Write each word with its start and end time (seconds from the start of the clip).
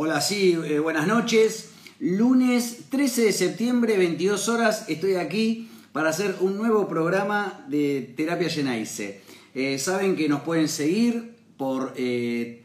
Hola, 0.00 0.20
sí, 0.20 0.56
eh, 0.64 0.78
buenas 0.78 1.08
noches. 1.08 1.72
Lunes 1.98 2.88
13 2.88 3.24
de 3.24 3.32
septiembre, 3.32 3.98
22 3.98 4.48
horas, 4.48 4.88
estoy 4.88 5.16
aquí 5.16 5.68
para 5.90 6.10
hacer 6.10 6.36
un 6.38 6.56
nuevo 6.56 6.86
programa 6.86 7.64
de 7.66 8.14
Terapia 8.16 8.48
Genaise. 8.48 9.22
Eh, 9.56 9.76
saben 9.80 10.14
que 10.14 10.28
nos 10.28 10.42
pueden 10.42 10.68
seguir 10.68 11.34
por... 11.56 11.94
eh, 11.96 12.64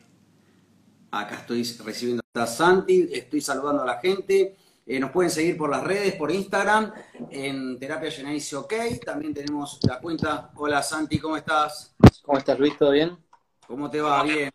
acá 1.10 1.38
estoy 1.38 1.64
recibiendo 1.84 2.22
a 2.36 2.46
Santi, 2.46 3.10
estoy 3.12 3.42
saludando 3.42 3.82
a 3.82 3.88
la 3.88 4.00
gente. 4.00 4.56
Eh, 4.86 5.00
nos 5.00 5.10
pueden 5.10 5.32
seguir 5.32 5.58
por 5.58 5.72
las 5.72 5.84
redes, 5.84 6.14
por 6.14 6.30
Instagram, 6.30 6.94
en 7.32 7.80
Terapia 7.80 8.12
Genaise 8.12 8.56
OK. 8.58 8.74
También 9.04 9.34
tenemos 9.34 9.80
la 9.88 10.00
cuenta. 10.00 10.52
Hola 10.54 10.84
Santi, 10.84 11.18
¿cómo 11.18 11.36
estás? 11.36 11.96
¿Cómo 12.22 12.38
estás, 12.38 12.60
Luis? 12.60 12.78
¿Todo 12.78 12.92
bien? 12.92 13.18
¿Cómo 13.66 13.90
te 13.90 14.02
va? 14.02 14.22
Bien. 14.22 14.52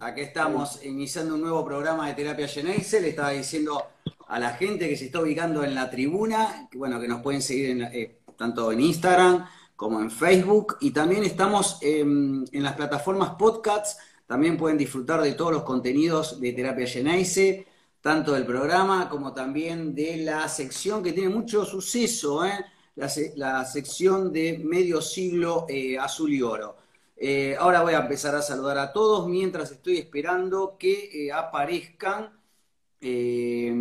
Aquí 0.00 0.20
estamos 0.20 0.84
iniciando 0.84 1.36
un 1.36 1.42
nuevo 1.42 1.64
programa 1.64 2.08
de 2.08 2.14
Terapia 2.14 2.48
Geneise. 2.48 3.00
Le 3.00 3.10
estaba 3.10 3.30
diciendo 3.30 3.82
a 4.26 4.38
la 4.38 4.50
gente 4.50 4.88
que 4.88 4.96
se 4.96 5.06
está 5.06 5.20
ubicando 5.20 5.62
en 5.62 5.74
la 5.74 5.88
tribuna, 5.88 6.68
que 6.70 6.76
bueno, 6.76 7.00
que 7.00 7.06
nos 7.06 7.22
pueden 7.22 7.40
seguir 7.40 7.70
en 7.70 7.82
eh, 7.82 8.18
tanto 8.36 8.72
en 8.72 8.80
Instagram 8.80 9.46
como 9.76 10.00
en 10.00 10.10
Facebook. 10.10 10.76
Y 10.80 10.90
también 10.90 11.22
estamos 11.22 11.78
en 11.82 12.44
las 12.52 12.74
plataformas 12.74 13.36
podcasts. 13.38 13.96
También 14.26 14.56
pueden 14.56 14.76
disfrutar 14.76 15.22
de 15.22 15.32
todos 15.32 15.52
los 15.52 15.62
contenidos 15.62 16.40
de 16.40 16.52
Terapia 16.52 16.86
Geneise, 16.86 17.66
tanto 18.00 18.32
del 18.32 18.44
programa 18.44 19.08
como 19.08 19.32
también 19.32 19.94
de 19.94 20.16
la 20.18 20.48
sección 20.48 21.02
que 21.02 21.12
tiene 21.12 21.28
mucho 21.28 21.64
suceso, 21.64 22.44
¿eh? 22.44 22.64
la, 22.96 23.08
la 23.36 23.64
sección 23.64 24.32
de 24.32 24.58
medio 24.58 25.00
siglo 25.00 25.64
eh, 25.68 25.96
azul 25.96 26.32
y 26.34 26.42
oro. 26.42 26.85
Eh, 27.16 27.56
ahora 27.58 27.80
voy 27.80 27.94
a 27.94 28.00
empezar 28.00 28.34
a 28.34 28.42
saludar 28.42 28.78
a 28.78 28.92
todos 28.92 29.26
mientras 29.26 29.70
estoy 29.70 29.96
esperando 29.98 30.76
que 30.78 31.26
eh, 31.26 31.32
aparezcan 31.32 32.38
eh, 33.00 33.74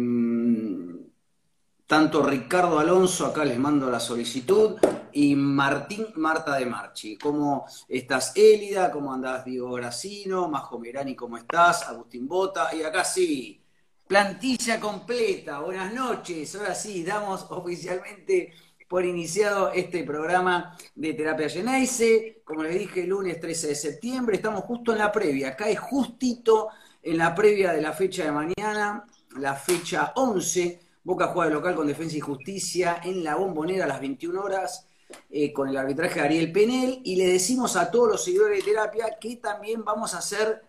tanto 1.87 2.23
Ricardo 2.23 2.79
Alonso, 2.79 3.25
acá 3.25 3.45
les 3.45 3.59
mando 3.59 3.89
la 3.89 3.99
solicitud, 3.99 4.77
y 5.11 5.35
Martín 5.35 6.07
Marta 6.15 6.55
de 6.55 6.65
Marchi. 6.65 7.17
¿Cómo 7.17 7.65
estás, 7.87 8.33
Élida? 8.35 8.91
¿Cómo 8.91 9.13
andás, 9.13 9.45
Diego 9.45 9.71
Gracino? 9.73 10.49
Majo 10.49 10.79
Merani, 10.79 11.15
¿cómo 11.15 11.37
estás? 11.37 11.83
Agustín 11.87 12.27
Bota. 12.27 12.75
Y 12.75 12.83
acá 12.83 13.05
sí, 13.05 13.63
plantilla 14.07 14.79
completa. 14.79 15.59
Buenas 15.59 15.93
noches. 15.93 16.55
Ahora 16.55 16.75
sí, 16.75 17.03
damos 17.03 17.45
oficialmente 17.49 18.51
por 18.87 19.05
iniciado 19.05 19.71
este 19.71 20.03
programa 20.03 20.77
de 20.93 21.13
Terapia 21.13 21.49
Geneise. 21.49 22.41
Como 22.43 22.63
les 22.63 22.77
dije, 22.77 23.01
el 23.01 23.09
lunes 23.09 23.39
13 23.39 23.67
de 23.67 23.75
septiembre, 23.75 24.35
estamos 24.35 24.63
justo 24.63 24.91
en 24.91 24.99
la 24.99 25.11
previa. 25.11 25.49
Acá 25.49 25.69
es 25.69 25.79
justito 25.79 26.69
en 27.01 27.17
la 27.17 27.33
previa 27.33 27.73
de 27.73 27.81
la 27.81 27.93
fecha 27.93 28.25
de 28.25 28.31
mañana, 28.31 29.05
la 29.37 29.55
fecha 29.55 30.13
11. 30.15 30.79
Boca 31.03 31.27
juega 31.27 31.49
de 31.49 31.55
local 31.55 31.75
con 31.75 31.87
Defensa 31.87 32.17
y 32.17 32.19
Justicia 32.19 32.99
en 33.03 33.23
la 33.23 33.35
Bombonera 33.35 33.85
a 33.85 33.87
las 33.87 34.01
21 34.01 34.41
horas 34.41 34.87
eh, 35.29 35.53
con 35.53 35.69
el 35.69 35.77
arbitraje 35.77 36.19
de 36.19 36.25
Ariel 36.25 36.51
Penel. 36.51 37.01
Y 37.03 37.15
le 37.15 37.27
decimos 37.27 37.75
a 37.75 37.91
todos 37.91 38.09
los 38.09 38.23
seguidores 38.23 38.59
de 38.59 38.71
terapia 38.71 39.17
que 39.19 39.35
también 39.37 39.83
vamos 39.83 40.13
a 40.13 40.19
hacer 40.19 40.63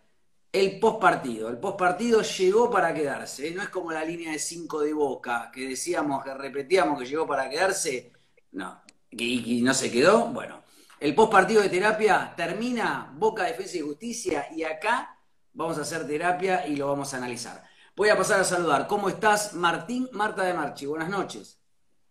el 0.61 0.79
post 0.81 1.01
partido. 1.01 1.49
El 1.49 1.59
post 1.59 1.79
partido 1.79 2.23
llegó 2.23 2.71
para 2.71 2.95
quedarse. 2.95 3.51
No 3.51 3.63
es 3.63 3.69
como 3.69 3.93
la 3.93 4.05
línea 4.05 4.33
de 4.33 4.39
5 4.39 4.81
de 4.81 4.93
Boca, 4.93 5.51
que 5.53 5.69
decíamos, 5.69 6.25
que 6.25 6.33
repetíamos 6.35 6.99
que 6.99 7.07
llegó 7.07 7.27
para 7.27 7.49
quedarse. 7.49 8.13
No, 8.53 8.81
y, 9.11 9.61
no 9.63 9.75
se 9.75 9.91
quedó. 9.91 10.29
Bueno, 10.29 10.63
el 10.99 11.15
post 11.15 11.33
partido 11.33 11.63
de 11.63 11.69
terapia 11.69 12.33
termina 12.37 13.13
Boca 13.17 13.45
Defensa 13.45 13.77
y 13.77 13.81
Justicia 13.81 14.47
y 14.55 14.63
acá 14.63 15.19
vamos 15.53 15.77
a 15.79 15.83
hacer 15.83 16.07
terapia 16.07 16.67
y 16.67 16.77
lo 16.77 16.89
vamos 16.89 17.13
a 17.13 17.19
analizar. 17.19 17.63
Voy 17.95 18.09
a 18.09 18.17
pasar 18.17 18.41
a 18.41 18.45
saludar. 18.45 18.87
¿Cómo 18.87 19.09
estás, 19.09 19.55
Martín 19.55 20.09
Marta 20.13 20.43
de 20.43 20.55
Marchi? 20.55 20.87
Buenas 20.87 21.11
noches. 21.11 21.59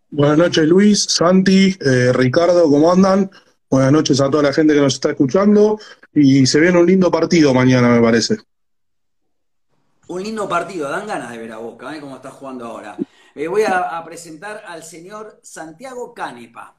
Buenas 0.10 0.38
noches 0.38 0.66
Luis, 0.68 1.04
Santi, 1.04 1.76
eh, 1.82 2.14
Ricardo, 2.14 2.70
¿cómo 2.70 2.92
andan? 2.92 3.30
Buenas 3.70 3.92
noches 3.92 4.22
a 4.22 4.30
toda 4.30 4.44
la 4.44 4.54
gente 4.54 4.74
que 4.74 4.80
nos 4.80 4.94
está 4.94 5.10
escuchando 5.10 5.80
y 6.16 6.46
se 6.46 6.60
viene 6.60 6.80
un 6.80 6.88
lindo 6.88 7.12
partido 7.12 7.54
mañana 7.54 7.90
me 7.90 8.02
parece. 8.02 8.38
Un 10.08 10.24
lindo 10.24 10.48
partido, 10.48 10.90
dan 10.90 11.08
ganas 11.08 11.32
de 11.32 11.38
ver 11.38 11.52
a 11.52 11.58
Boca, 11.58 11.96
¿eh? 11.96 12.00
como 12.00 12.16
está 12.16 12.32
jugando 12.32 12.66
ahora. 12.66 12.96
Eh, 13.34 13.48
voy 13.48 13.64
a, 13.64 13.98
a 13.98 14.06
presentar 14.06 14.64
al 14.66 14.84
señor 14.84 15.40
Santiago 15.44 16.14
Canepa. 16.14 16.78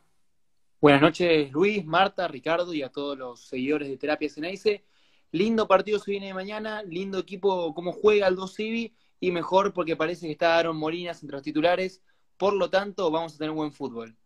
Buenas 0.81 1.03
noches, 1.03 1.53
Luis, 1.53 1.85
Marta, 1.85 2.29
Ricardo 2.29 2.73
y 2.73 2.83
a 2.83 2.89
todos 2.89 3.19
los 3.19 3.41
seguidores 3.41 3.89
de 3.89 3.99
Terapia 3.99 4.31
Ceneice. 4.31 4.85
Lindo 5.33 5.69
partido 5.69 5.99
se 5.99 6.13
viene 6.13 6.29
de 6.29 6.35
mañana, 6.35 6.83
lindo 6.83 7.19
equipo 7.19 7.75
cómo 7.75 7.93
juega 7.93 8.29
el 8.29 8.37
2 8.37 8.55
Civi 8.55 8.95
y 9.21 9.33
mejor 9.33 9.73
porque 9.75 9.97
parece 9.97 10.27
que 10.27 10.33
está 10.33 10.57
Aaron 10.57 10.77
Molinas 10.77 11.23
entre 11.23 11.37
los 11.37 11.43
titulares. 11.43 12.01
Por 12.37 12.55
lo 12.55 12.71
tanto, 12.71 13.11
vamos 13.11 13.35
a 13.35 13.39
tener 13.39 13.53
buen 13.53 13.73
fútbol. 13.73 14.17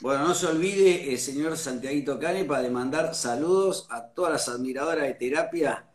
Bueno, 0.00 0.28
no 0.28 0.34
se 0.34 0.46
olvide, 0.46 1.12
el 1.12 1.18
señor 1.18 1.56
Santiaguito 1.56 2.18
Canepa, 2.18 2.60
de 2.60 2.70
mandar 2.70 3.14
saludos 3.14 3.86
a 3.90 4.02
todas 4.08 4.32
las 4.32 4.48
admiradoras 4.48 5.04
de 5.06 5.14
terapia 5.14 5.88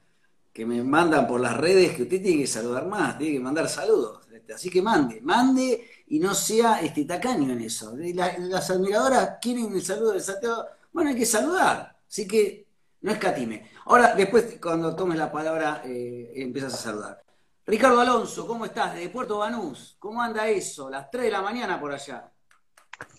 que 0.52 0.66
me 0.66 0.84
mandan 0.84 1.28
por 1.28 1.40
las 1.40 1.56
redes, 1.58 1.96
que 1.96 2.04
usted 2.04 2.22
tiene 2.22 2.42
que 2.42 2.48
saludar 2.48 2.88
más, 2.88 3.18
tiene 3.18 3.34
que 3.34 3.40
mandar 3.40 3.70
saludos. 3.70 4.28
Este, 4.32 4.54
Así 4.54 4.70
que 4.70 4.82
mande, 4.82 5.22
mande 5.22 5.90
y 6.08 6.20
no 6.20 6.34
sea 6.34 6.82
este 6.82 7.06
tacaño 7.06 7.54
en 7.54 7.62
eso. 7.62 7.96
Las 7.96 8.70
admiradoras 8.70 9.38
quieren 9.42 9.74
el 9.74 9.82
saludo 9.82 10.14
de 10.14 10.20
Santiago, 10.20 10.66
bueno, 10.92 11.12
hay 11.12 11.16
que 11.16 11.26
saludar. 11.26 11.98
Así 12.08 12.28
que 12.28 12.68
no 13.02 13.12
escatime. 13.12 13.72
Ahora, 13.86 14.16
después, 14.16 14.58
cuando 14.62 14.96
tomes 14.96 15.18
la 15.18 15.32
palabra, 15.32 15.84
eh, 15.86 16.32
empiezas 16.36 16.74
a 16.74 16.78
saludar. 16.78 17.24
Ricardo 17.66 18.02
Alonso, 18.02 18.48
¿cómo 18.48 18.66
estás? 18.66 18.96
De 18.96 19.10
Puerto 19.10 19.38
Banús, 19.38 19.96
¿cómo 20.00 20.22
anda 20.22 20.48
eso? 20.48 20.90
Las 20.90 21.10
3 21.12 21.26
de 21.26 21.32
la 21.32 21.42
mañana 21.42 21.80
por 21.80 21.94
allá. 21.94 22.32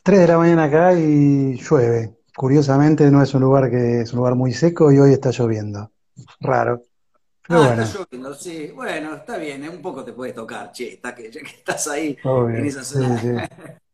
3 0.02 0.20
de 0.20 0.26
la 0.28 0.38
mañana 0.38 0.64
acá 0.64 0.92
y 0.94 1.54
llueve. 1.56 2.16
Curiosamente 2.36 3.10
no 3.10 3.22
es 3.22 3.34
un 3.34 3.42
lugar 3.42 3.70
que 3.70 4.00
es 4.02 4.12
un 4.12 4.18
lugar 4.18 4.34
muy 4.34 4.52
seco 4.52 4.90
y 4.92 4.98
hoy 4.98 5.12
está 5.12 5.30
lloviendo. 5.30 5.92
Raro. 6.40 6.82
Pero 7.46 7.60
ah, 7.60 7.66
bueno, 7.66 7.82
está 7.82 7.98
lloviendo, 7.98 8.34
sí. 8.34 8.68
Bueno, 8.74 9.14
está 9.14 9.36
bien, 9.36 9.64
¿eh? 9.64 9.68
un 9.68 9.82
poco 9.82 10.04
te 10.04 10.12
puedes 10.12 10.34
tocar, 10.34 10.72
che, 10.72 10.94
está 10.94 11.14
que, 11.14 11.30
ya 11.30 11.40
que 11.42 11.48
estás 11.48 11.86
ahí 11.88 12.16
obvio. 12.24 12.58
en 12.58 12.64
esa 12.66 12.84
Sí, 12.84 12.94
zona 12.98 13.16
sí. 13.18 13.28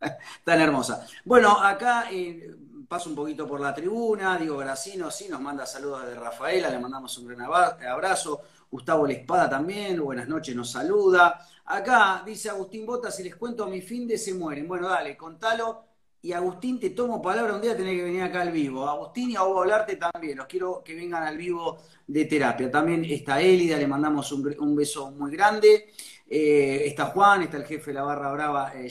tan 0.44 0.60
hermosa. 0.60 1.06
Bueno, 1.24 1.60
acá 1.60 2.06
eh, 2.12 2.54
paso 2.88 3.10
un 3.10 3.16
poquito 3.16 3.46
por 3.46 3.60
la 3.60 3.74
tribuna, 3.74 4.36
Diego 4.38 4.58
Gracino, 4.58 5.10
sí, 5.10 5.28
nos 5.28 5.40
manda 5.40 5.66
saludos 5.66 6.06
de 6.06 6.14
Rafaela, 6.14 6.70
le 6.70 6.78
mandamos 6.78 7.16
un 7.18 7.28
gran 7.28 7.40
abrazo. 7.42 8.42
Gustavo 8.70 9.06
Lespada 9.06 9.48
también, 9.48 10.02
buenas 10.02 10.28
noches, 10.28 10.54
nos 10.54 10.70
saluda. 10.70 11.40
Acá 11.70 12.22
dice 12.24 12.48
Agustín 12.48 12.86
Bota, 12.86 13.10
si 13.10 13.22
les 13.22 13.36
cuento 13.36 13.66
mi 13.66 13.82
fin 13.82 14.06
de 14.08 14.16
se 14.16 14.32
mueren. 14.32 14.66
Bueno, 14.66 14.88
dale, 14.88 15.16
contalo. 15.16 15.84
Y 16.22 16.32
Agustín, 16.32 16.80
te 16.80 16.90
tomo 16.90 17.20
palabra, 17.22 17.54
un 17.54 17.60
día 17.60 17.76
tenés 17.76 17.94
que 17.96 18.04
venir 18.04 18.22
acá 18.22 18.40
al 18.40 18.50
vivo. 18.50 18.88
Agustín 18.88 19.30
y 19.30 19.36
a 19.36 19.42
vos 19.42 19.58
hablarte 19.60 19.96
también, 19.96 20.38
los 20.38 20.46
quiero 20.46 20.82
que 20.82 20.94
vengan 20.94 21.22
al 21.24 21.36
vivo 21.36 21.78
de 22.06 22.24
terapia. 22.24 22.70
También 22.70 23.04
está 23.04 23.40
Élida, 23.40 23.76
le 23.76 23.86
mandamos 23.86 24.32
un, 24.32 24.56
un 24.58 24.74
beso 24.74 25.10
muy 25.12 25.30
grande. 25.30 25.92
Eh, 26.28 26.84
está 26.86 27.06
Juan, 27.06 27.42
está 27.42 27.58
el 27.58 27.64
jefe 27.66 27.90
de 27.90 27.94
la 27.94 28.02
barra 28.02 28.32
brava, 28.32 28.72
eh. 28.74 28.88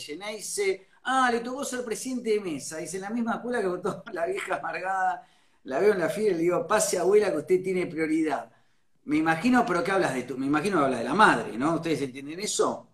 Ah, 1.03 1.29
le 1.31 1.39
tocó 1.39 1.63
ser 1.65 1.83
presidente 1.83 2.29
de 2.31 2.39
mesa. 2.41 2.77
Dice, 2.77 2.97
en 2.97 3.03
la 3.03 3.09
misma 3.09 3.35
escuela 3.35 3.59
que 3.61 3.67
votó 3.67 4.03
la 4.13 4.25
vieja 4.27 4.57
amargada. 4.57 5.27
La 5.63 5.79
veo 5.79 5.93
en 5.93 5.99
la 5.99 6.09
fila 6.09 6.29
y 6.29 6.33
le 6.33 6.37
digo, 6.39 6.67
pase 6.67 6.97
abuela 6.97 7.31
que 7.31 7.37
usted 7.37 7.63
tiene 7.63 7.87
prioridad. 7.87 8.51
Me 9.07 9.15
imagino, 9.15 9.65
pero 9.65 9.81
¿qué 9.85 9.91
hablas 9.91 10.13
de 10.13 10.23
tú? 10.23 10.37
Me 10.37 10.47
imagino 10.47 10.79
que 10.79 10.83
hablas 10.83 10.99
de 10.99 11.05
la 11.05 11.13
madre, 11.13 11.57
¿no? 11.57 11.75
¿Ustedes 11.75 12.01
entienden 12.01 12.41
eso? 12.41 12.89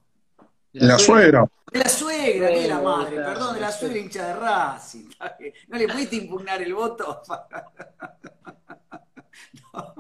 La 0.74 1.00
suegra. 1.00 1.44
De 1.72 1.80
la 1.80 1.90
suegra, 1.90 2.50
que 2.50 2.62
de 2.62 2.68
la 2.68 2.82
madre, 2.82 3.16
perdón, 3.16 3.56
de 3.56 3.62
la 3.62 3.72
suegra 3.72 3.98
hincha 3.98 4.28
de 4.28 4.34
Racing. 4.36 5.10
¿No 5.70 5.78
le 5.78 5.88
pudiste 5.88 6.18
impugnar 6.18 6.62
el 6.62 6.74
voto? 6.74 7.22
No. 9.74 9.96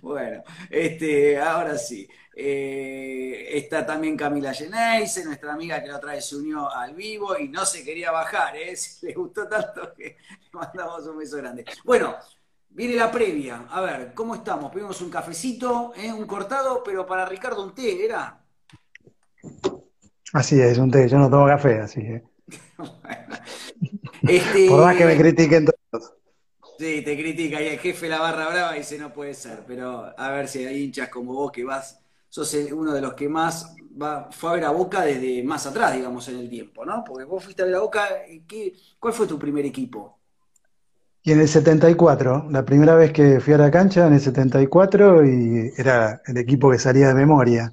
Bueno, 0.00 0.42
este, 0.68 1.40
ahora 1.40 1.78
sí. 1.78 2.08
Eh, 2.34 3.56
está 3.56 3.86
también 3.86 4.16
Camila 4.16 4.52
Geneise, 4.52 5.24
nuestra 5.24 5.52
amiga 5.52 5.80
que 5.80 5.88
la 5.88 5.96
otra 5.96 6.12
vez 6.12 6.26
se 6.26 6.36
unió 6.36 6.68
al 6.70 6.94
vivo 6.94 7.38
y 7.38 7.48
no 7.48 7.64
se 7.64 7.84
quería 7.84 8.10
bajar, 8.10 8.56
¿eh? 8.56 8.76
Si 8.76 9.06
le 9.06 9.14
gustó 9.14 9.46
tanto 9.48 9.94
que 9.94 10.16
le 10.28 10.50
mandamos 10.52 11.06
un 11.06 11.18
beso 11.18 11.36
grande. 11.36 11.64
Bueno, 11.84 12.16
viene 12.76 12.94
la 12.94 13.10
previa. 13.10 13.66
A 13.70 13.80
ver, 13.80 14.12
¿cómo 14.14 14.34
estamos? 14.34 14.70
Pedimos 14.70 15.00
un 15.00 15.10
cafecito, 15.10 15.92
¿eh? 15.96 16.12
un 16.12 16.26
cortado, 16.26 16.82
pero 16.84 17.06
para 17.06 17.24
Ricardo 17.24 17.64
un 17.64 17.74
té, 17.74 18.04
¿era? 18.04 18.44
Así 20.34 20.60
es, 20.60 20.76
un 20.76 20.90
té. 20.90 21.08
Yo 21.08 21.18
no 21.18 21.30
tomo 21.30 21.46
café, 21.46 21.80
así 21.80 22.00
que. 22.00 22.22
Este, 24.22 24.66
Por 24.66 24.82
más 24.82 24.96
que 24.96 25.04
me 25.04 25.16
critiquen 25.16 25.66
todos. 25.66 26.14
Sí, 26.78 27.02
te 27.02 27.16
critica 27.16 27.62
y 27.62 27.68
el 27.68 27.78
jefe 27.78 28.06
de 28.06 28.10
la 28.10 28.18
barra 28.18 28.48
brava 28.48 28.72
dice 28.72 28.98
no 28.98 29.12
puede 29.12 29.34
ser, 29.34 29.62
pero 29.66 30.12
a 30.18 30.30
ver 30.30 30.48
si 30.48 30.64
hay 30.64 30.82
hinchas 30.82 31.10
como 31.10 31.32
vos 31.32 31.52
que 31.52 31.62
vas, 31.62 32.00
sos 32.28 32.52
uno 32.72 32.92
de 32.92 33.00
los 33.00 33.14
que 33.14 33.28
más 33.28 33.76
va, 34.02 34.28
fue 34.32 34.50
a 34.50 34.52
ver 34.54 34.64
a 34.64 34.70
Boca 34.70 35.02
desde 35.02 35.42
más 35.44 35.66
atrás, 35.66 35.94
digamos, 35.94 36.26
en 36.28 36.38
el 36.38 36.50
tiempo, 36.50 36.84
¿no? 36.84 37.04
Porque 37.04 37.24
vos 37.24 37.44
fuiste 37.44 37.62
a 37.62 37.66
ver 37.66 37.76
a 37.76 37.80
Boca, 37.80 38.08
¿qué, 38.48 38.74
¿cuál 38.98 39.14
fue 39.14 39.26
tu 39.26 39.38
primer 39.38 39.64
equipo? 39.64 40.15
Y 41.26 41.32
en 41.32 41.40
el 41.40 41.48
74, 41.48 42.46
la 42.52 42.64
primera 42.64 42.94
vez 42.94 43.12
que 43.12 43.40
fui 43.40 43.52
a 43.52 43.58
la 43.58 43.68
cancha, 43.68 44.06
en 44.06 44.14
el 44.14 44.20
74, 44.20 45.26
y 45.26 45.72
era 45.76 46.22
el 46.24 46.36
equipo 46.36 46.70
que 46.70 46.78
salía 46.78 47.08
de 47.08 47.14
memoria. 47.14 47.72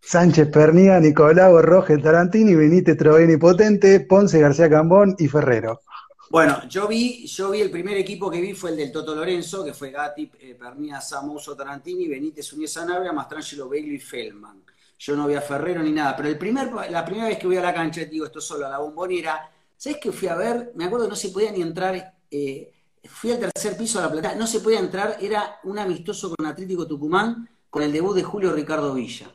Sánchez 0.00 0.48
Pernía, 0.48 0.98
Nicolau 0.98 1.62
Roger 1.62 2.02
Tarantini, 2.02 2.56
Benítez 2.56 2.96
Troveni 2.96 3.36
Potente, 3.36 4.00
Ponce 4.00 4.40
García 4.40 4.68
Cambón 4.68 5.14
y 5.20 5.28
Ferrero. 5.28 5.82
Bueno, 6.30 6.68
yo 6.68 6.88
vi, 6.88 7.28
yo 7.28 7.52
vi 7.52 7.60
el 7.60 7.70
primer 7.70 7.96
equipo 7.96 8.28
que 8.28 8.40
vi 8.40 8.54
fue 8.54 8.70
el 8.70 8.76
del 8.76 8.90
Toto 8.90 9.14
Lorenzo, 9.14 9.64
que 9.64 9.72
fue 9.72 9.92
Gatti, 9.92 10.28
eh, 10.40 10.56
Pernía, 10.58 11.00
Samuso, 11.00 11.54
Tarantini, 11.54 12.08
Benítez, 12.08 12.52
Unies 12.54 12.72
Sanabria, 12.72 13.12
Mastrangelo, 13.12 13.68
Begley 13.68 13.94
y 13.94 14.00
Feldman. 14.00 14.64
Yo 14.98 15.14
no 15.14 15.28
vi 15.28 15.34
a 15.34 15.42
Ferrero 15.42 15.80
ni 15.80 15.92
nada, 15.92 16.16
pero 16.16 16.28
la 16.28 17.04
primera 17.04 17.28
vez 17.28 17.38
que 17.38 17.46
voy 17.46 17.58
a 17.58 17.62
la 17.62 17.72
cancha, 17.72 18.04
digo 18.04 18.26
esto 18.26 18.40
solo 18.40 18.66
a 18.66 18.68
la 18.68 18.78
bombonera, 18.78 19.48
¿sabes 19.76 20.00
qué 20.02 20.10
fui 20.10 20.26
a 20.26 20.34
ver? 20.34 20.72
Me 20.74 20.86
acuerdo 20.86 21.06
que 21.06 21.10
no 21.10 21.16
se 21.16 21.28
podía 21.28 21.52
ni 21.52 21.62
entrar, 21.62 22.14
eh, 22.32 22.72
fui 23.04 23.30
al 23.30 23.38
tercer 23.38 23.76
piso 23.76 24.00
de 24.00 24.06
la 24.06 24.12
plata, 24.12 24.34
no 24.34 24.46
se 24.46 24.60
podía 24.60 24.80
entrar, 24.80 25.18
era 25.20 25.60
un 25.64 25.78
amistoso 25.78 26.34
con 26.34 26.46
Atlético 26.46 26.86
Tucumán, 26.86 27.48
con 27.70 27.82
el 27.82 27.92
debut 27.92 28.16
de 28.16 28.22
Julio 28.22 28.52
Ricardo 28.52 28.94
Villa 28.94 29.30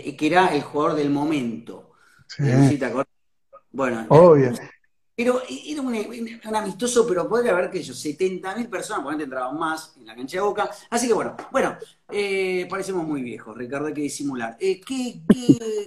que, 0.00 0.26
era 0.26 0.54
el 0.54 0.62
jugador 0.62 0.96
del 0.96 1.10
momento. 1.10 1.92
Sí. 2.26 2.44
Bueno, 3.70 4.06
Obvio. 4.08 4.52
Pero 5.14 5.42
era 5.46 5.82
un, 5.82 6.56
amistoso, 6.56 7.06
pero 7.06 7.28
podría 7.28 7.52
haber 7.52 7.70
que 7.70 7.82
yo, 7.82 7.92
70.000 7.92 8.68
personas, 8.70 9.04
porque 9.04 9.22
entraban 9.22 9.58
más 9.58 9.94
en 9.98 10.06
la 10.06 10.16
cancha 10.16 10.38
de 10.38 10.42
Boca. 10.42 10.70
Así 10.88 11.06
que 11.06 11.12
bueno, 11.12 11.36
bueno, 11.50 11.76
eh, 12.10 12.66
parecemos 12.68 13.06
muy 13.06 13.22
viejos, 13.22 13.56
Ricardo, 13.56 13.88
hay 13.88 13.94
que 13.94 14.00
disimular. 14.00 14.56
Eh, 14.58 14.80
¿qué, 14.80 15.20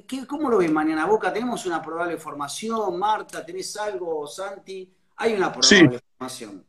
qué, 0.08 0.28
cómo 0.28 0.50
lo 0.50 0.60
ven 0.60 0.72
mañana 0.72 1.08
Boca? 1.08 1.34
¿Tenemos 1.34 1.66
una 1.66 1.82
probable 1.82 2.18
formación? 2.18 3.00
Marta, 3.00 3.44
¿tenés 3.44 3.76
algo? 3.78 4.28
Santi, 4.28 4.94
hay 5.18 5.34
una 5.34 5.52
probable 5.52 6.00
formación. 6.18 6.66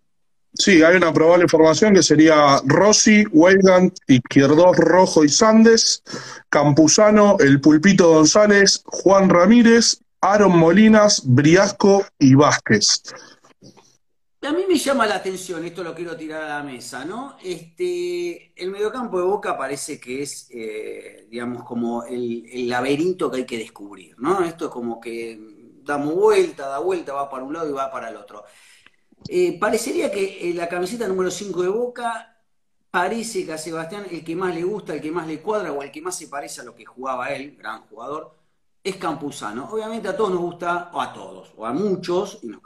Sí, 0.58 0.82
hay 0.82 0.96
una 0.96 1.12
probable 1.12 1.48
formación 1.48 1.94
que 1.94 2.02
sería 2.02 2.60
Rossi, 2.64 3.25
Weigand, 3.31 3.93
Izquierdos, 4.06 4.76
Rojo 4.76 5.22
y 5.22 5.28
Sandes, 5.28 6.02
Campuzano, 6.48 7.37
El 7.40 7.60
Pulpito 7.60 8.08
González, 8.08 8.82
Juan 8.87 9.28
Ramírez, 9.28 10.00
Aaron 10.22 10.56
Molinas, 10.58 11.22
Briasco 11.26 12.06
y 12.19 12.34
Vázquez. 12.34 13.02
A 14.43 14.52
mí 14.52 14.62
me 14.66 14.76
llama 14.76 15.06
la 15.06 15.16
atención, 15.16 15.64
esto 15.64 15.82
lo 15.82 15.94
quiero 15.94 16.16
tirar 16.16 16.42
a 16.42 16.58
la 16.58 16.62
mesa, 16.62 17.04
¿no? 17.04 17.37
Este, 17.42 18.52
el 18.54 18.70
mediocampo 18.70 19.19
de 19.19 19.25
Boca 19.25 19.58
parece 19.58 19.99
que 19.99 20.22
es, 20.22 20.49
eh, 20.52 21.26
digamos, 21.28 21.64
como 21.64 22.04
el, 22.04 22.46
el, 22.50 22.69
laberinto 22.69 23.31
que 23.31 23.38
hay 23.38 23.46
que 23.46 23.58
descubrir, 23.58 24.14
¿no? 24.19 24.44
Esto 24.44 24.66
es 24.66 24.70
como 24.70 25.00
que 25.00 25.56
damos 25.87 26.15
vuelta, 26.15 26.69
da 26.69 26.79
vuelta, 26.81 27.15
va 27.15 27.31
para 27.31 27.44
un 27.44 27.55
lado 27.55 27.71
y 27.71 27.73
va 27.73 27.91
para 27.91 28.11
el 28.11 28.17
otro. 28.17 28.44
Eh, 29.29 29.59
parecería 29.59 30.11
que 30.11 30.50
eh, 30.50 30.55
la 30.55 30.69
camiseta 30.69 31.09
número 31.09 31.31
5 31.31 31.62
de 31.62 31.69
Boca 31.69 32.37
parece 32.91 33.47
que 33.47 33.53
a 33.53 33.59
Sebastián 33.59 34.06
el 34.11 34.25
que 34.25 34.37
más 34.37 34.55
le 34.55 34.62
gusta, 34.65 34.94
el 34.94 35.00
que 35.00 35.11
más 35.11 35.27
le 35.27 35.41
cuadra 35.41 35.73
o 35.73 35.83
el 35.83 35.91
que 35.91 36.03
más 36.03 36.17
se 36.17 36.29
parece 36.29 36.61
a 36.61 36.65
lo 36.65 36.75
que 36.75 36.85
jugaba 36.85 37.31
él, 37.31 37.56
gran 37.56 37.83
jugador, 37.83 38.37
es 38.83 38.97
Campuzano. 38.97 39.69
Obviamente 39.71 40.09
a 40.09 40.17
todos 40.17 40.31
nos 40.31 40.41
gusta, 40.41 40.91
o 40.93 41.00
a 41.00 41.12
todos, 41.12 41.53
o 41.56 41.67
a 41.67 41.73
muchos, 41.73 42.41
y 42.43 42.49
los, 42.49 42.61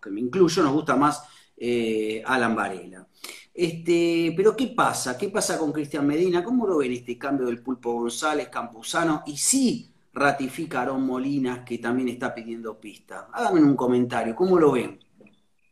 que 0.00 0.10
me 0.10 0.20
incluyo, 0.20 0.62
nos 0.62 0.72
gusta 0.72 0.96
más 0.96 1.22
eh, 1.56 2.22
Alan 2.26 2.54
Varela. 2.54 3.06
Este, 3.52 4.34
pero 4.36 4.56
¿qué 4.56 4.68
pasa? 4.68 5.16
¿Qué 5.16 5.28
pasa 5.28 5.58
con 5.58 5.72
Cristian 5.72 6.06
Medina? 6.06 6.44
¿Cómo 6.44 6.66
lo 6.66 6.78
ven 6.78 6.92
este 6.92 7.18
cambio 7.18 7.46
del 7.46 7.62
Pulpo 7.62 7.92
González, 7.92 8.48
Campuzano? 8.48 9.22
Y 9.26 9.36
sí 9.36 9.95
ratifica 10.16 10.80
Aarón 10.80 11.06
Molinas, 11.06 11.60
que 11.60 11.78
también 11.78 12.08
está 12.08 12.34
pidiendo 12.34 12.80
pista. 12.80 13.28
Háganme 13.32 13.62
un 13.62 13.76
comentario, 13.76 14.34
¿cómo 14.34 14.58
lo 14.58 14.72
ven? 14.72 14.98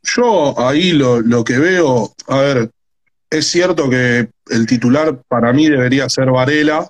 Yo 0.02 0.55
ahí 0.61 0.93
lo, 0.93 1.20
lo 1.20 1.43
que 1.43 1.58
veo, 1.58 2.12
a 2.29 2.37
ver, 2.41 2.70
es 3.31 3.46
cierto 3.46 3.88
que 3.88 4.29
el 4.50 4.67
titular 4.67 5.19
para 5.26 5.52
mí 5.55 5.69
debería 5.69 6.08
ser 6.11 6.31
Varela. 6.31 6.87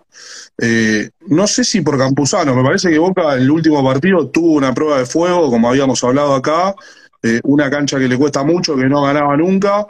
Eh, 0.58 1.08
no 1.28 1.46
sé 1.46 1.62
si 1.62 1.80
por 1.80 1.96
Campuzano, 1.96 2.56
me 2.56 2.64
parece 2.64 2.90
que 2.90 2.98
Boca 2.98 3.36
en 3.36 3.42
el 3.42 3.50
último 3.50 3.84
partido 3.84 4.28
tuvo 4.28 4.54
una 4.54 4.74
prueba 4.74 4.98
de 4.98 5.06
fuego, 5.06 5.48
como 5.48 5.68
habíamos 5.68 6.02
hablado 6.02 6.34
acá, 6.34 6.74
eh, 7.22 7.40
una 7.44 7.70
cancha 7.70 7.98
que 8.00 8.08
le 8.08 8.18
cuesta 8.18 8.42
mucho, 8.42 8.76
que 8.76 8.88
no 8.88 9.02
ganaba 9.02 9.36
nunca, 9.36 9.86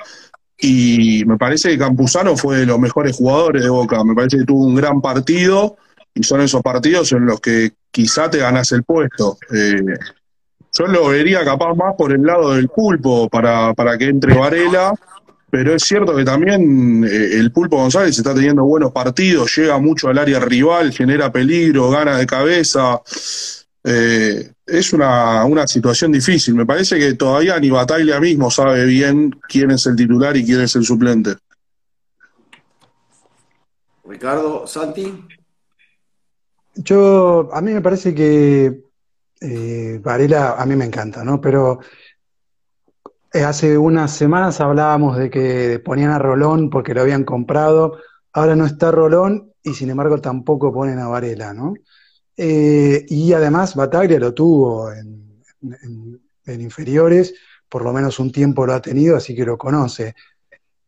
y 0.58 1.24
me 1.26 1.38
parece 1.38 1.70
que 1.70 1.78
Campuzano 1.78 2.36
fue 2.36 2.58
de 2.58 2.66
los 2.66 2.78
mejores 2.78 3.16
jugadores 3.16 3.62
de 3.62 3.70
Boca, 3.70 4.04
me 4.04 4.14
parece 4.14 4.38
que 4.38 4.44
tuvo 4.44 4.64
un 4.64 4.74
gran 4.74 5.00
partido, 5.00 5.76
y 6.14 6.22
son 6.22 6.40
esos 6.40 6.62
partidos 6.62 7.12
en 7.12 7.26
los 7.26 7.40
que 7.40 7.72
quizá 7.90 8.30
te 8.30 8.38
ganas 8.38 8.70
el 8.72 8.84
puesto. 8.84 9.36
Eh, 9.52 9.82
yo 10.72 10.86
lo 10.86 11.08
vería 11.08 11.44
capaz 11.44 11.74
más 11.74 11.94
por 11.96 12.12
el 12.12 12.22
lado 12.22 12.54
del 12.54 12.68
pulpo 12.68 13.28
para, 13.28 13.74
para 13.74 13.98
que 13.98 14.06
entre 14.06 14.34
Varela, 14.34 14.94
pero 15.50 15.74
es 15.74 15.84
cierto 15.84 16.16
que 16.16 16.24
también 16.24 17.04
eh, 17.04 17.38
el 17.38 17.52
pulpo 17.52 17.76
González 17.76 18.16
está 18.16 18.34
teniendo 18.34 18.64
buenos 18.64 18.92
partidos, 18.92 19.54
llega 19.56 19.78
mucho 19.78 20.08
al 20.08 20.18
área 20.18 20.40
rival, 20.40 20.92
genera 20.92 21.30
peligro, 21.30 21.90
gana 21.90 22.16
de 22.16 22.26
cabeza. 22.26 23.00
Eh, 23.84 24.50
es 24.66 24.92
una, 24.92 25.44
una, 25.44 25.66
situación 25.66 26.10
difícil. 26.10 26.54
Me 26.54 26.64
parece 26.64 26.98
que 26.98 27.14
todavía 27.14 27.60
ni 27.60 27.70
Bataglia 27.70 28.18
mismo 28.18 28.50
sabe 28.50 28.86
bien 28.86 29.30
quién 29.48 29.70
es 29.70 29.86
el 29.86 29.94
titular 29.94 30.36
y 30.36 30.44
quién 30.44 30.62
es 30.62 30.74
el 30.74 30.84
suplente. 30.84 31.36
Ricardo, 34.04 34.66
Santi. 34.66 35.24
Yo, 36.76 37.48
a 37.52 37.60
mí 37.60 37.72
me 37.72 37.80
parece 37.80 38.14
que 38.14 38.84
eh, 39.40 40.00
Varela 40.02 40.54
a 40.54 40.66
mí 40.66 40.74
me 40.74 40.84
encanta, 40.84 41.22
¿no? 41.24 41.40
Pero 41.40 41.80
eh, 43.32 43.42
hace 43.42 43.76
unas 43.78 44.16
semanas 44.16 44.60
hablábamos 44.60 45.16
de 45.18 45.30
que 45.30 45.80
ponían 45.84 46.10
a 46.10 46.18
Rolón 46.18 46.70
porque 46.70 46.94
lo 46.94 47.02
habían 47.02 47.24
comprado, 47.24 47.98
ahora 48.32 48.56
no 48.56 48.66
está 48.66 48.90
Rolón 48.90 49.52
y 49.62 49.74
sin 49.74 49.90
embargo 49.90 50.20
tampoco 50.20 50.72
ponen 50.72 50.98
a 50.98 51.08
Varela, 51.08 51.54
¿no? 51.54 51.74
Eh, 52.36 53.04
y 53.08 53.32
además 53.32 53.76
Bataglia 53.76 54.18
lo 54.18 54.34
tuvo 54.34 54.90
en, 54.92 55.42
inferiores, 56.46 57.34
por 57.68 57.84
lo 57.84 57.92
menos 57.92 58.18
un 58.18 58.32
tiempo 58.32 58.66
lo 58.66 58.74
ha 58.74 58.82
tenido, 58.82 59.16
así 59.16 59.34
que 59.34 59.44
lo 59.44 59.56
conoce. 59.56 60.14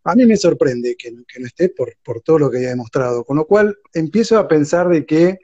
A 0.04 0.14
mí 0.14 0.24
me 0.26 0.36
sorprende 0.36 0.96
que, 0.96 1.12
no 1.12 1.46
esté 1.46 1.70
por, 1.70 1.94
por, 2.04 2.20
todo 2.20 2.38
lo 2.38 2.50
que 2.50 2.58
haya 2.58 2.70
demostrado, 2.70 3.24
con 3.24 3.36
lo 3.36 3.46
cual 3.46 3.76
empiezo 3.92 4.38
a 4.38 4.46
pensar 4.46 4.88
de 4.88 5.04
que 5.04 5.38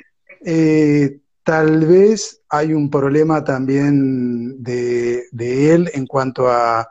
eh, 0.44 1.23
Tal 1.44 1.87
vez 1.87 2.41
hay 2.49 2.73
un 2.73 2.89
problema 2.89 3.43
también 3.43 4.62
de, 4.62 5.27
él 5.33 5.91
en 5.93 6.06
cuanto 6.06 6.49
a, 6.49 6.89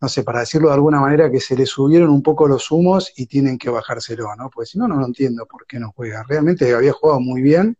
no 0.00 0.08
sé, 0.08 0.22
para 0.22 0.40
decirlo 0.40 0.68
de 0.68 0.74
alguna 0.74 1.00
manera, 1.00 1.30
que 1.30 1.40
se 1.40 1.56
le 1.56 1.66
subieron 1.66 2.10
un 2.10 2.22
poco 2.22 2.46
los 2.46 2.70
humos 2.70 3.12
y 3.16 3.26
tienen 3.26 3.58
que 3.58 3.70
bajárselo, 3.70 4.36
¿no? 4.36 4.50
Porque 4.50 4.66
si 4.66 4.78
no, 4.78 4.86
no 4.86 4.96
lo 4.96 5.06
entiendo 5.06 5.46
por 5.46 5.66
qué 5.66 5.80
no 5.80 5.92
juega. 5.96 6.22
Realmente 6.28 6.72
había 6.72 6.92
jugado 6.92 7.18
muy 7.20 7.42
bien 7.42 7.76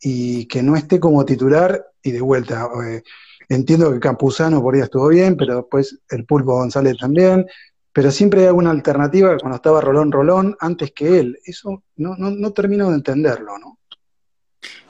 y 0.00 0.46
que 0.46 0.62
no 0.62 0.76
esté 0.76 0.98
como 0.98 1.26
titular 1.26 1.84
y 2.02 2.12
de 2.12 2.22
vuelta. 2.22 2.66
Eh, 2.86 3.02
entiendo 3.50 3.92
que 3.92 4.00
Campuzano 4.00 4.62
por 4.62 4.74
ahí 4.74 4.80
estuvo 4.80 5.08
bien, 5.08 5.36
pero 5.36 5.56
después 5.56 6.00
el 6.08 6.24
Pulpo 6.24 6.54
González 6.54 6.96
también. 6.98 7.44
Pero 7.92 8.10
siempre 8.10 8.42
hay 8.42 8.46
alguna 8.46 8.70
alternativa 8.70 9.36
cuando 9.36 9.56
estaba 9.56 9.82
Rolón 9.82 10.10
Rolón 10.10 10.56
antes 10.58 10.92
que 10.92 11.18
él. 11.18 11.38
Eso 11.44 11.82
no, 11.96 12.16
no, 12.16 12.30
no 12.30 12.52
termino 12.52 12.88
de 12.88 12.96
entenderlo, 12.96 13.58
¿no? 13.58 13.79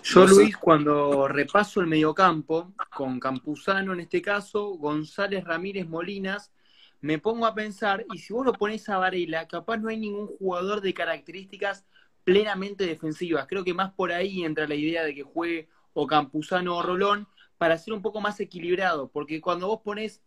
Yo, 0.02 0.26
Luis, 0.26 0.56
cuando 0.56 1.28
repaso 1.28 1.80
el 1.80 1.86
mediocampo, 1.86 2.72
con 2.94 3.20
Campuzano 3.20 3.92
en 3.92 4.00
este 4.00 4.20
caso, 4.20 4.70
González, 4.70 5.44
Ramírez, 5.44 5.86
Molinas, 5.86 6.50
me 7.00 7.18
pongo 7.18 7.46
a 7.46 7.54
pensar, 7.54 8.04
y 8.12 8.18
si 8.18 8.32
vos 8.32 8.44
lo 8.44 8.52
pones 8.52 8.88
a 8.88 8.98
Varela, 8.98 9.46
capaz 9.46 9.78
no 9.78 9.88
hay 9.88 9.98
ningún 9.98 10.26
jugador 10.26 10.80
de 10.80 10.92
características 10.92 11.86
plenamente 12.24 12.84
defensivas. 12.86 13.46
Creo 13.46 13.64
que 13.64 13.74
más 13.74 13.92
por 13.92 14.12
ahí 14.12 14.44
entra 14.44 14.66
la 14.66 14.74
idea 14.74 15.04
de 15.04 15.14
que 15.14 15.22
juegue 15.22 15.68
o 15.92 16.06
Campuzano 16.06 16.76
o 16.76 16.82
Rolón 16.82 17.26
para 17.58 17.78
ser 17.78 17.94
un 17.94 18.02
poco 18.02 18.20
más 18.20 18.40
equilibrado, 18.40 19.08
porque 19.08 19.40
cuando 19.40 19.68
vos 19.68 19.80
pones 19.82 20.22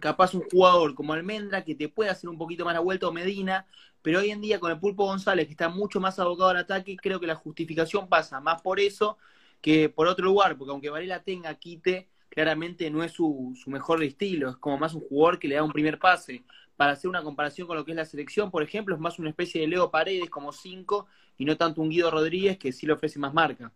capaz 0.00 0.34
un 0.34 0.42
jugador 0.50 0.94
como 0.94 1.12
Almendra 1.12 1.64
que 1.64 1.74
te 1.74 1.88
puede 1.88 2.10
hacer 2.10 2.28
un 2.30 2.38
poquito 2.38 2.64
más 2.64 2.74
la 2.74 2.80
vuelta 2.80 3.08
o 3.08 3.12
Medina, 3.12 3.66
pero 4.02 4.20
hoy 4.20 4.30
en 4.30 4.40
día 4.40 4.60
con 4.60 4.70
el 4.70 4.78
Pulpo 4.78 5.06
González, 5.06 5.46
que 5.46 5.52
está 5.52 5.68
mucho 5.68 6.00
más 6.00 6.18
abocado 6.18 6.50
al 6.50 6.58
ataque, 6.58 6.96
creo 6.96 7.20
que 7.20 7.26
la 7.26 7.34
justificación 7.34 8.08
pasa 8.08 8.40
más 8.40 8.62
por 8.62 8.80
eso 8.80 9.18
que 9.60 9.88
por 9.88 10.06
otro 10.06 10.24
lugar, 10.26 10.56
porque 10.56 10.70
aunque 10.70 10.90
Varela 10.90 11.22
tenga 11.22 11.54
quite, 11.54 12.08
claramente 12.28 12.90
no 12.90 13.02
es 13.02 13.12
su, 13.12 13.58
su 13.60 13.70
mejor 13.70 14.02
estilo, 14.02 14.50
es 14.50 14.56
como 14.56 14.78
más 14.78 14.94
un 14.94 15.00
jugador 15.00 15.38
que 15.38 15.48
le 15.48 15.56
da 15.56 15.62
un 15.62 15.72
primer 15.72 15.98
pase. 15.98 16.44
Para 16.76 16.92
hacer 16.92 17.08
una 17.08 17.22
comparación 17.22 17.66
con 17.66 17.76
lo 17.76 17.84
que 17.84 17.92
es 17.92 17.96
la 17.96 18.04
selección, 18.04 18.50
por 18.50 18.62
ejemplo, 18.62 18.94
es 18.94 19.00
más 19.00 19.18
una 19.18 19.30
especie 19.30 19.62
de 19.62 19.66
Leo 19.66 19.90
Paredes 19.90 20.28
como 20.28 20.52
cinco 20.52 21.06
y 21.38 21.46
no 21.46 21.56
tanto 21.56 21.80
un 21.80 21.88
Guido 21.88 22.10
Rodríguez 22.10 22.58
que 22.58 22.70
sí 22.72 22.86
le 22.86 22.92
ofrece 22.92 23.18
más 23.18 23.32
marca. 23.32 23.72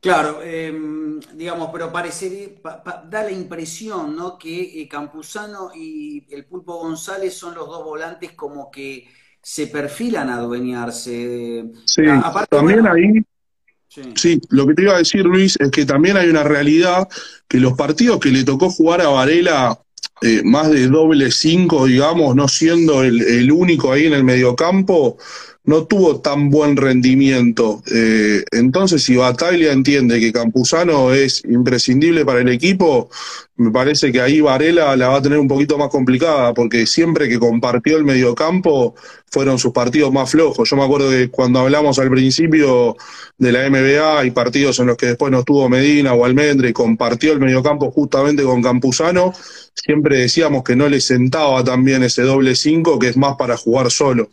Claro, 0.00 0.42
em, 0.42 1.18
digamos, 1.34 1.70
pero 1.72 1.90
parece, 1.90 2.60
da 3.08 3.24
la 3.24 3.32
impresión, 3.32 4.14
¿no? 4.14 4.38
Que 4.38 4.80
eh, 4.80 4.88
Campuzano 4.88 5.70
y 5.74 6.24
el 6.30 6.44
Pulpo 6.44 6.78
González 6.78 7.34
son 7.34 7.56
los 7.56 7.66
dos 7.66 7.82
volantes 7.84 8.32
como 8.32 8.70
que 8.70 9.08
se 9.42 9.66
perfilan 9.66 10.30
a 10.30 10.36
adueñarse. 10.36 11.64
Sí, 11.84 12.02
también 12.48 12.86
ahí, 12.86 13.12
sí. 14.14 14.40
lo 14.50 14.68
que 14.68 14.74
te 14.74 14.82
iba 14.82 14.94
a 14.94 14.98
decir, 14.98 15.24
Luis, 15.24 15.56
es 15.58 15.70
que 15.70 15.84
también 15.84 16.16
hay 16.16 16.28
una 16.28 16.44
realidad 16.44 17.08
que 17.48 17.58
los 17.58 17.72
partidos 17.72 18.20
que 18.20 18.30
le 18.30 18.44
tocó 18.44 18.70
jugar 18.70 19.00
a 19.00 19.08
Varela 19.08 19.80
eh, 20.20 20.42
más 20.44 20.70
de 20.70 20.86
doble 20.86 21.32
cinco, 21.32 21.86
digamos, 21.86 22.36
no 22.36 22.46
siendo 22.46 23.02
el, 23.02 23.20
el 23.20 23.50
único 23.50 23.90
ahí 23.90 24.06
en 24.06 24.12
el 24.12 24.22
mediocampo, 24.22 25.16
no 25.68 25.84
tuvo 25.84 26.20
tan 26.20 26.48
buen 26.48 26.78
rendimiento. 26.78 27.82
Eh, 27.94 28.42
entonces, 28.52 29.02
si 29.02 29.16
Bataglia 29.16 29.70
entiende 29.70 30.18
que 30.18 30.32
Campuzano 30.32 31.12
es 31.12 31.44
imprescindible 31.44 32.24
para 32.24 32.40
el 32.40 32.48
equipo, 32.48 33.10
me 33.56 33.70
parece 33.70 34.10
que 34.10 34.22
ahí 34.22 34.40
Varela 34.40 34.96
la 34.96 35.08
va 35.08 35.18
a 35.18 35.22
tener 35.22 35.38
un 35.38 35.46
poquito 35.46 35.76
más 35.76 35.90
complicada, 35.90 36.54
porque 36.54 36.86
siempre 36.86 37.28
que 37.28 37.38
compartió 37.38 37.98
el 37.98 38.04
mediocampo 38.04 38.94
fueron 39.30 39.58
sus 39.58 39.72
partidos 39.74 40.10
más 40.10 40.30
flojos. 40.30 40.70
Yo 40.70 40.74
me 40.76 40.84
acuerdo 40.84 41.10
que 41.10 41.28
cuando 41.28 41.58
hablamos 41.58 41.98
al 41.98 42.08
principio 42.08 42.96
de 43.36 43.52
la 43.52 43.68
NBA 43.68 44.24
y 44.24 44.30
partidos 44.30 44.78
en 44.78 44.86
los 44.86 44.96
que 44.96 45.08
después 45.08 45.30
no 45.30 45.40
estuvo 45.40 45.68
Medina 45.68 46.14
o 46.14 46.24
Almendra 46.24 46.66
y 46.66 46.72
compartió 46.72 47.34
el 47.34 47.40
mediocampo 47.40 47.90
justamente 47.90 48.42
con 48.42 48.62
Campuzano, 48.62 49.34
siempre 49.74 50.16
decíamos 50.16 50.64
que 50.64 50.76
no 50.76 50.88
le 50.88 51.02
sentaba 51.02 51.62
también 51.62 52.02
ese 52.04 52.22
doble 52.22 52.56
cinco, 52.56 52.98
que 52.98 53.08
es 53.08 53.18
más 53.18 53.36
para 53.36 53.58
jugar 53.58 53.90
solo. 53.90 54.30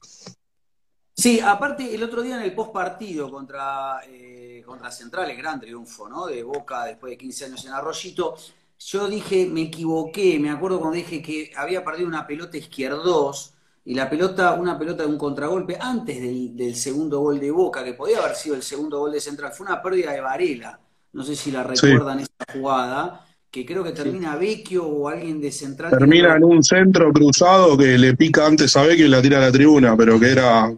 Sí, 1.18 1.40
aparte 1.40 1.96
el 1.96 2.04
otro 2.04 2.22
día 2.22 2.36
en 2.36 2.42
el 2.42 2.54
post 2.54 2.74
partido 2.74 3.32
contra, 3.32 4.02
eh, 4.06 4.62
contra 4.66 4.92
Central, 4.92 5.30
el 5.32 5.38
gran 5.38 5.62
triunfo 5.62 6.10
¿no? 6.10 6.26
de 6.26 6.44
Boca 6.44 6.84
después 6.84 7.12
de 7.12 7.18
15 7.18 7.46
años 7.46 7.66
en 7.66 7.72
Arroyito, 7.72 8.36
yo 8.78 9.08
dije, 9.08 9.46
me 9.46 9.62
equivoqué, 9.64 10.38
me 10.40 10.50
acuerdo 10.50 10.80
cuando 10.80 10.98
dije 10.98 11.22
que 11.22 11.52
había 11.56 11.86
perdido 11.86 12.10
una 12.10 12.28
pelota 12.28 12.58
izquierdos 12.58 13.54
y 13.86 13.94
la 13.94 14.10
pelota, 14.10 14.54
una 14.54 14.78
pelota 14.78 15.04
de 15.04 15.10
un 15.10 15.18
contragolpe 15.18 15.78
antes 15.80 16.20
del, 16.20 16.76
segundo 16.76 17.20
gol 17.22 17.40
de 17.40 17.52
Boca, 17.52 17.84
que 17.84 17.94
podía 17.94 18.20
haber 18.20 18.36
sido 18.36 18.56
el 18.56 18.64
segundo 18.64 19.00
gol 19.00 19.14
de 19.14 19.22
Central, 19.22 19.54
fue 19.54 19.68
una 19.68 19.82
pérdida 19.82 20.12
de 20.12 20.20
Varela, 20.20 20.80
no 21.14 21.24
sé 21.24 21.36
si 21.36 21.50
la 21.50 21.64
recuerdan 21.64 22.20
esa 22.20 22.32
jugada, 22.52 23.25
que 23.56 23.66
creo 23.66 23.86
que 23.86 23.94
termina 23.94 24.36
Vecchio 24.36 24.86
o 24.86 25.08
alguien 25.08 25.40
de 25.40 25.50
central. 25.50 25.90
Termina 25.90 26.36
en 26.36 26.44
un 26.44 26.62
centro 26.62 27.14
cruzado 27.14 27.78
que 27.78 27.98
le 27.98 28.14
pica 28.14 28.46
antes 28.46 28.76
a 28.76 28.84
Vecchio 28.84 29.06
y 29.06 29.10
la 29.10 29.22
tira 29.22 29.38
a 29.38 29.42
la 29.44 29.52
tribuna, 29.54 29.96
pero 29.96 30.20
que 30.20 30.30
era 30.30 30.76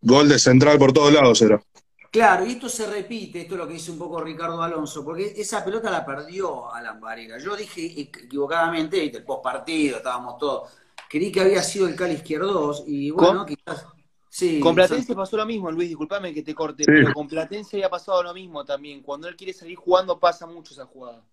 gol 0.00 0.28
de 0.28 0.38
central 0.38 0.78
por 0.78 0.92
todos 0.92 1.12
lados 1.12 1.42
era. 1.42 1.60
Claro, 2.08 2.46
y 2.46 2.52
esto 2.52 2.68
se 2.68 2.86
repite, 2.86 3.40
esto 3.40 3.54
es 3.54 3.58
lo 3.58 3.66
que 3.66 3.72
dice 3.72 3.90
un 3.90 3.98
poco 3.98 4.20
Ricardo 4.20 4.62
Alonso, 4.62 5.04
porque 5.04 5.34
esa 5.36 5.64
pelota 5.64 5.90
la 5.90 6.06
perdió 6.06 6.72
Alan 6.72 7.00
Varela. 7.00 7.36
Yo 7.38 7.56
dije 7.56 8.00
equivocadamente, 8.00 9.02
el 9.02 9.24
post 9.24 9.42
partido, 9.42 9.96
estábamos 9.96 10.38
todos, 10.38 10.70
creí 11.08 11.32
que 11.32 11.40
había 11.40 11.64
sido 11.64 11.88
el 11.88 11.96
Cali 11.96 12.14
Izquierdos, 12.14 12.84
y 12.86 13.10
bueno, 13.10 13.44
quizás... 13.44 13.86
Sí, 14.28 14.60
con 14.60 14.76
Platense 14.76 15.16
pasó 15.16 15.36
lo 15.36 15.46
mismo, 15.46 15.72
Luis, 15.72 15.88
disculpame 15.88 16.32
que 16.32 16.44
te 16.44 16.54
corte, 16.54 16.84
pero 16.86 17.12
con 17.12 17.26
Platense 17.26 17.78
había 17.78 17.90
pasado 17.90 18.22
lo 18.22 18.32
mismo 18.32 18.64
también. 18.64 19.02
Cuando 19.02 19.26
él 19.26 19.34
quiere 19.34 19.52
salir 19.52 19.74
jugando 19.74 20.16
pasa 20.20 20.46
mucho 20.46 20.72
esa 20.72 20.86
jugada. 20.86 21.24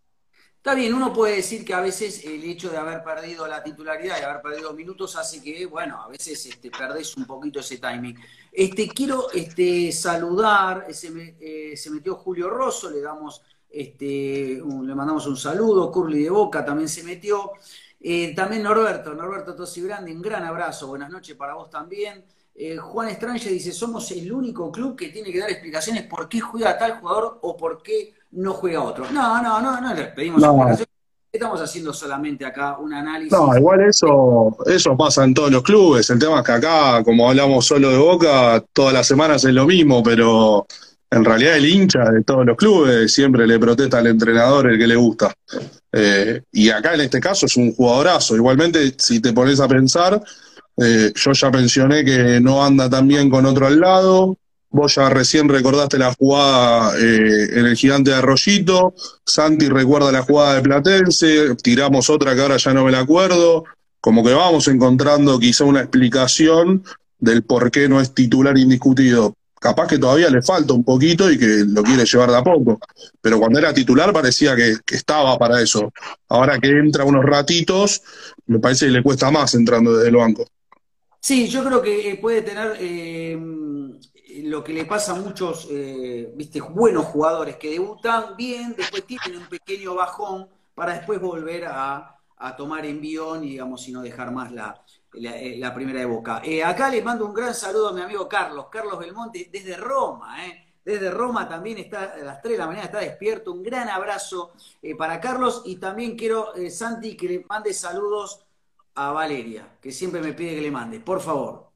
Está 0.67 0.75
bien, 0.75 0.93
uno 0.93 1.13
puede 1.13 1.37
decir 1.37 1.63
que 1.63 1.73
a 1.73 1.79
veces 1.79 2.25
el 2.25 2.43
hecho 2.43 2.69
de 2.69 2.75
haber 2.75 3.01
perdido 3.01 3.47
la 3.47 3.63
titularidad 3.63 4.19
y 4.19 4.23
haber 4.25 4.41
perdido 4.41 4.73
minutos 4.73 5.15
hace 5.15 5.41
que, 5.41 5.65
bueno, 5.65 6.01
a 6.01 6.09
veces 6.09 6.45
este, 6.45 6.69
perdés 6.69 7.15
un 7.15 7.25
poquito 7.25 7.61
ese 7.61 7.77
timing. 7.77 8.17
Este, 8.51 8.89
quiero 8.89 9.31
este, 9.31 9.93
saludar, 9.93 10.93
se, 10.93 11.37
eh, 11.39 11.77
se 11.77 11.89
metió 11.89 12.15
Julio 12.15 12.49
Rosso, 12.49 12.89
le 12.89 12.99
damos, 12.99 13.41
este, 13.69 14.61
le 14.61 14.93
mandamos 14.93 15.25
un 15.27 15.37
saludo, 15.37 15.89
Curly 15.89 16.23
de 16.23 16.29
Boca 16.31 16.65
también 16.65 16.89
se 16.89 17.01
metió. 17.01 17.53
Eh, 18.01 18.35
también 18.35 18.61
Norberto, 18.63 19.13
Norberto 19.13 19.55
Grande, 19.77 20.11
un 20.11 20.21
gran 20.21 20.43
abrazo, 20.43 20.87
buenas 20.87 21.09
noches 21.09 21.37
para 21.37 21.53
vos 21.53 21.69
también. 21.69 22.25
Eh, 22.53 22.75
Juan 22.75 23.07
Estranje 23.07 23.49
dice, 23.51 23.71
somos 23.71 24.11
el 24.11 24.29
único 24.33 24.69
club 24.69 24.97
que 24.97 25.07
tiene 25.07 25.31
que 25.31 25.39
dar 25.39 25.49
explicaciones 25.49 26.03
por 26.07 26.27
qué 26.27 26.41
juega 26.41 26.77
tal 26.77 26.99
jugador 26.99 27.39
o 27.41 27.55
por 27.55 27.81
qué 27.81 28.16
no 28.31 28.53
juega 28.53 28.83
otro. 28.83 29.05
No, 29.11 29.41
no, 29.41 29.61
no, 29.61 29.81
no 29.81 29.93
les 29.93 30.07
pedimos 30.07 30.43
Estamos 31.29 31.61
haciendo 31.61 31.93
solamente 31.93 32.45
acá 32.45 32.77
un 32.77 32.93
análisis. 32.93 33.31
No, 33.31 33.55
igual 33.55 33.81
eso, 33.81 34.57
eso 34.65 34.95
pasa 34.95 35.25
en 35.25 35.33
todos 35.33 35.51
los 35.51 35.61
clubes. 35.61 36.09
El 36.09 36.17
tema 36.17 36.39
es 36.39 36.45
que 36.45 36.53
acá, 36.53 37.03
como 37.03 37.29
hablamos 37.29 37.65
solo 37.65 37.89
de 37.89 37.97
Boca, 37.97 38.63
todas 38.73 38.93
las 38.93 39.05
semanas 39.05 39.43
es 39.43 39.53
lo 39.53 39.65
mismo, 39.65 40.01
pero 40.01 40.65
en 41.11 41.25
realidad 41.25 41.57
el 41.57 41.65
hincha 41.65 42.09
de 42.09 42.23
todos 42.23 42.45
los 42.45 42.57
clubes 42.57 43.13
siempre 43.13 43.45
le 43.45 43.59
protesta 43.59 43.99
al 43.99 44.07
entrenador 44.07 44.71
el 44.71 44.79
que 44.79 44.87
le 44.87 44.95
gusta. 44.95 45.33
Eh, 45.91 46.41
y 46.51 46.69
acá 46.69 46.95
en 46.95 47.01
este 47.01 47.19
caso 47.19 47.45
es 47.45 47.55
un 47.57 47.73
jugadorazo. 47.73 48.35
Igualmente, 48.35 48.95
si 48.97 49.19
te 49.19 49.33
pones 49.33 49.59
a 49.59 49.67
pensar, 49.67 50.21
eh, 50.77 51.11
yo 51.13 51.31
ya 51.33 51.49
mencioné 51.49 52.03
que 52.05 52.39
no 52.39 52.63
anda 52.63 52.89
tan 52.89 53.07
bien 53.07 53.29
con 53.29 53.45
otro 53.45 53.67
al 53.67 53.79
lado. 53.79 54.37
Vos 54.69 54.95
ya 54.95 55.09
recién 55.09 55.47
recordaste 55.47 55.97
la 55.97 56.13
jugada 56.13 56.97
eh, 56.97 57.49
en 57.53 57.65
el 57.65 57.75
gigante 57.75 58.11
de 58.11 58.17
Arroyito. 58.17 58.93
Santi 59.25 59.69
recuerda 59.69 60.11
la 60.11 60.23
jugada 60.23 60.55
de 60.55 60.61
Platense. 60.61 61.55
Tiramos 61.55 62.09
otra 62.09 62.35
que 62.35 62.41
ahora 62.41 62.57
ya 62.57 62.73
no 62.73 62.85
me 62.85 62.91
la 62.91 62.99
acuerdo. 62.99 63.63
Como 64.01 64.23
que 64.23 64.33
vamos 64.33 64.67
encontrando 64.67 65.39
quizá 65.39 65.63
una 65.63 65.81
explicación 65.81 66.83
del 67.19 67.43
por 67.43 67.71
qué 67.71 67.87
no 67.87 68.01
es 68.01 68.13
titular 68.13 68.57
indiscutido. 68.57 69.33
Capaz 69.59 69.87
que 69.87 69.97
todavía 69.97 70.29
le 70.29 70.41
falta 70.41 70.73
un 70.73 70.83
poquito 70.83 71.31
y 71.31 71.39
que 71.39 71.63
lo 71.65 71.81
quiere 71.81 72.05
llevar 72.05 72.29
de 72.29 72.37
a 72.37 72.43
poco. 72.43 72.79
Pero 73.21 73.39
cuando 73.39 73.57
era 73.57 73.73
titular 73.73 74.13
parecía 74.13 74.55
que, 74.55 74.75
estaba 74.91 75.37
para 75.37 75.61
eso. 75.61 75.91
Ahora 76.27 76.59
que 76.59 76.69
entra 76.69 77.05
unos 77.05 77.25
ratitos, 77.25 78.03
me 78.45 78.59
parece 78.59 78.85
que 78.85 78.91
le 78.91 79.01
cuesta 79.01 79.31
más 79.31 79.55
entrando 79.55 79.95
desde 79.95 80.09
el 80.09 80.15
banco. 80.17 80.45
Sí, 81.19 81.47
yo 81.47 81.63
creo 81.63 81.81
que 81.81 82.19
puede 82.21 82.43
tener 82.43 82.77
eh, 82.79 83.37
lo 84.43 84.63
que 84.63 84.73
le 84.73 84.85
pasa 84.85 85.13
a 85.13 85.15
muchos 85.15 85.67
eh, 85.69 86.31
viste, 86.35 86.61
buenos 86.61 87.05
jugadores 87.05 87.57
que 87.57 87.71
debutan 87.71 88.35
bien, 88.35 88.75
después 88.77 89.05
tienen 89.05 89.41
un 89.41 89.47
pequeño 89.47 89.95
bajón 89.95 90.49
para 90.75 90.93
después 90.93 91.19
volver 91.19 91.65
a, 91.65 92.13
tomar 92.55 92.85
envión 92.85 93.43
y, 93.43 93.49
digamos, 93.49 93.87
y 93.87 93.91
no 93.91 94.01
dejar 94.03 94.31
más 94.31 94.51
la, 94.51 94.79
la, 95.13 95.73
primera 95.73 95.99
de 95.99 96.05
boca. 96.05 96.41
acá 96.65 96.89
le 96.91 97.01
mando 97.01 97.25
un 97.25 97.33
gran 97.33 97.55
saludo 97.55 97.89
a 97.89 97.93
mi 97.93 98.01
amigo 98.01 98.29
Carlos, 98.29 98.67
Carlos 98.71 98.99
Belmonte, 98.99 99.49
desde 99.51 99.75
Roma, 99.75 100.37
Desde 100.85 101.09
Roma 101.09 101.49
también 101.49 101.79
está 101.79 102.13
a 102.13 102.17
las 102.17 102.41
3 102.41 102.51
de 102.53 102.57
la 102.59 102.67
mañana, 102.67 102.85
está 102.85 102.99
despierto. 102.99 103.51
Un 103.51 103.63
gran 103.63 103.89
abrazo 103.89 104.51
para 104.99 105.19
Carlos 105.19 105.63
y 105.65 105.77
también 105.77 106.15
quiero, 106.15 106.53
Santi, 106.69 107.17
que 107.17 107.27
le 107.27 107.45
mande 107.49 107.73
saludos 107.73 108.45
a 108.93 109.11
Valeria, 109.11 109.77
que 109.81 109.91
siempre 109.91 110.21
me 110.21 110.33
pide 110.33 110.55
que 110.55 110.61
le 110.61 110.71
mande, 110.71 110.99
por 110.99 111.21
favor. 111.21 111.66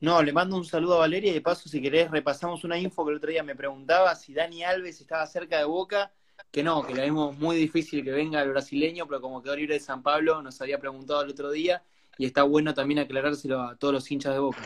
No, 0.00 0.22
le 0.22 0.32
mando 0.32 0.56
un 0.56 0.64
saludo 0.64 0.94
a 0.94 1.00
Valeria 1.00 1.30
y 1.30 1.34
de 1.34 1.40
paso, 1.42 1.68
si 1.68 1.80
querés, 1.80 2.10
repasamos 2.10 2.64
una 2.64 2.78
info 2.78 3.04
que 3.04 3.10
el 3.10 3.18
otro 3.18 3.30
día 3.30 3.42
me 3.42 3.54
preguntaba 3.54 4.14
si 4.14 4.32
Dani 4.32 4.64
Alves 4.64 5.00
estaba 5.00 5.26
cerca 5.26 5.58
de 5.58 5.64
Boca, 5.64 6.10
que 6.50 6.62
no, 6.62 6.82
que 6.86 6.94
le 6.94 7.02
vemos 7.02 7.38
muy 7.38 7.56
difícil 7.56 8.02
que 8.02 8.10
venga 8.10 8.42
el 8.42 8.50
brasileño, 8.50 9.06
pero 9.06 9.20
como 9.20 9.42
quedó 9.42 9.54
libre 9.56 9.74
de 9.74 9.80
San 9.80 10.02
Pablo, 10.02 10.40
nos 10.40 10.58
había 10.62 10.78
preguntado 10.78 11.22
el 11.22 11.30
otro 11.30 11.50
día 11.50 11.82
y 12.16 12.24
está 12.24 12.44
bueno 12.44 12.72
también 12.72 13.00
aclarárselo 13.00 13.60
a 13.60 13.76
todos 13.76 13.92
los 13.92 14.10
hinchas 14.10 14.32
de 14.32 14.40
Boca. 14.40 14.62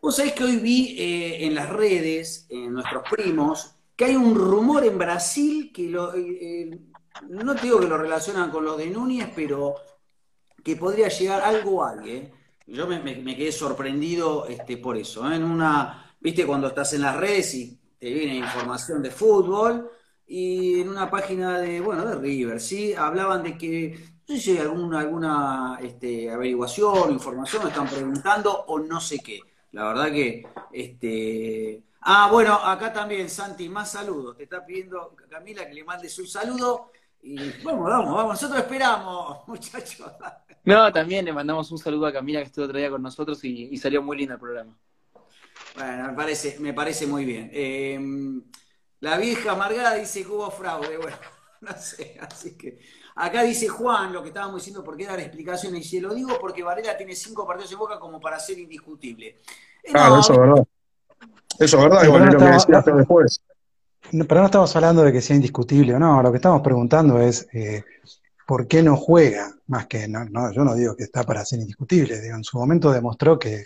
Vos 0.00 0.16
sabés 0.16 0.34
que 0.34 0.44
hoy 0.44 0.56
vi 0.56 0.96
eh, 0.98 1.46
en 1.46 1.54
las 1.56 1.68
redes, 1.68 2.46
en 2.48 2.72
nuestros 2.72 3.02
primos, 3.10 3.74
que 3.96 4.04
hay 4.04 4.14
un 4.14 4.36
rumor 4.36 4.84
en 4.84 4.98
Brasil 4.98 5.72
que 5.74 5.88
lo, 5.88 6.14
eh, 6.14 6.38
eh, 6.40 6.78
no 7.28 7.56
te 7.56 7.62
digo 7.62 7.80
que 7.80 7.88
lo 7.88 7.98
relacionan 7.98 8.50
con 8.50 8.64
lo 8.64 8.76
de 8.76 8.86
Núñez, 8.86 9.30
pero 9.34 9.74
que 10.62 10.76
podría 10.76 11.08
llegar 11.08 11.42
algo 11.42 11.82
a 11.82 11.90
alguien. 11.90 12.35
Yo 12.66 12.86
me, 12.86 13.36
quedé 13.36 13.52
sorprendido 13.52 14.46
este, 14.46 14.76
por 14.76 14.96
eso. 14.96 15.30
En 15.30 15.44
una, 15.44 16.14
viste, 16.20 16.44
cuando 16.46 16.68
estás 16.68 16.92
en 16.94 17.02
las 17.02 17.16
redes 17.16 17.54
y 17.54 17.78
te 17.98 18.12
viene 18.12 18.36
información 18.36 19.02
de 19.02 19.10
fútbol, 19.10 19.90
y 20.26 20.80
en 20.80 20.88
una 20.88 21.08
página 21.08 21.60
de, 21.60 21.80
bueno, 21.80 22.04
de 22.04 22.16
River, 22.16 22.60
¿sí? 22.60 22.94
Hablaban 22.94 23.42
de 23.44 23.56
que, 23.56 23.98
no 24.28 24.34
sé 24.34 24.40
si 24.40 24.58
alguna, 24.58 25.00
alguna 25.00 25.78
este, 25.80 26.30
averiguación, 26.30 27.12
información, 27.12 27.68
están 27.68 27.88
preguntando 27.88 28.64
o 28.66 28.78
no 28.80 29.00
sé 29.00 29.20
qué. 29.20 29.40
La 29.72 29.88
verdad 29.88 30.06
que, 30.10 30.44
este... 30.72 31.82
Ah, 32.08 32.28
bueno, 32.30 32.54
acá 32.54 32.92
también, 32.92 33.28
Santi, 33.28 33.68
más 33.68 33.92
saludos. 33.92 34.36
Te 34.36 34.44
está 34.44 34.64
pidiendo 34.64 35.14
Camila 35.28 35.66
que 35.66 35.74
le 35.74 35.84
mandes 35.84 36.18
un 36.18 36.26
saludo. 36.26 36.90
Y 37.28 37.36
vamos, 37.64 37.90
vamos, 37.90 38.14
vamos. 38.14 38.32
Nosotros 38.34 38.60
esperamos, 38.60 39.38
muchachos. 39.48 40.12
No, 40.62 40.92
también 40.92 41.24
le 41.24 41.32
mandamos 41.32 41.68
un 41.72 41.78
saludo 41.78 42.06
a 42.06 42.12
Camila 42.12 42.38
que 42.38 42.46
estuvo 42.46 42.66
otro 42.66 42.78
día 42.78 42.88
con 42.88 43.02
nosotros 43.02 43.42
y, 43.42 43.76
salió 43.78 44.00
muy 44.00 44.16
lindo 44.16 44.34
el 44.34 44.40
programa. 44.40 44.78
Bueno, 45.74 46.06
me 46.06 46.12
parece, 46.12 46.56
me 46.60 46.72
parece 46.72 47.04
muy 47.08 47.24
bien. 47.24 47.50
Em, 47.52 48.42
la 49.00 49.18
vieja 49.18 49.52
amargada 49.52 49.94
dice 49.94 50.22
que 50.22 50.28
hubo 50.28 50.48
fraude. 50.52 50.98
Bueno, 50.98 51.16
no 51.62 51.72
sé, 51.76 52.16
así 52.20 52.56
que. 52.56 52.78
Acá 53.16 53.42
dice 53.42 53.66
Juan, 53.66 54.12
lo 54.12 54.22
que 54.22 54.28
estábamos 54.28 54.60
diciendo, 54.60 54.84
¿por 54.84 54.96
qué 54.96 55.06
dar 55.06 55.18
explicaciones? 55.18 55.84
Y 55.86 55.96
se 55.96 56.00
lo 56.00 56.14
digo 56.14 56.38
porque 56.38 56.62
Varela 56.62 56.96
tiene 56.96 57.16
cinco 57.16 57.44
partidos 57.44 57.72
en 57.72 57.78
boca 57.78 57.98
como 57.98 58.20
para 58.20 58.38
ser 58.38 58.58
indiscutible. 58.60 59.40
Eh, 59.82 59.90
claro, 59.90 60.20
eso 60.20 60.32
es 60.32 60.38
verdad. 60.38 60.64
Eso 61.58 61.76
es 61.78 61.82
verdad, 61.82 62.04
igual 62.04 62.26
lo 62.26 62.38
que 62.38 62.44
decía 62.44 62.78
hasta 62.78 62.92
pero 64.28 64.40
no 64.40 64.46
estamos 64.46 64.74
hablando 64.76 65.02
de 65.02 65.12
que 65.12 65.20
sea 65.20 65.36
indiscutible 65.36 65.94
o 65.94 65.98
no, 65.98 66.22
lo 66.22 66.30
que 66.30 66.36
estamos 66.36 66.60
preguntando 66.62 67.18
es 67.20 67.48
eh, 67.52 67.84
¿por 68.46 68.68
qué 68.68 68.82
no 68.82 68.96
juega? 68.96 69.52
Más 69.66 69.86
que, 69.86 70.06
no, 70.08 70.52
yo 70.52 70.64
no 70.64 70.74
digo 70.74 70.96
que 70.96 71.02
está 71.02 71.24
para 71.24 71.44
ser 71.44 71.58
indiscutible, 71.58 72.20
digo, 72.20 72.36
en 72.36 72.44
su 72.44 72.56
momento 72.56 72.92
demostró 72.92 73.38
que, 73.38 73.64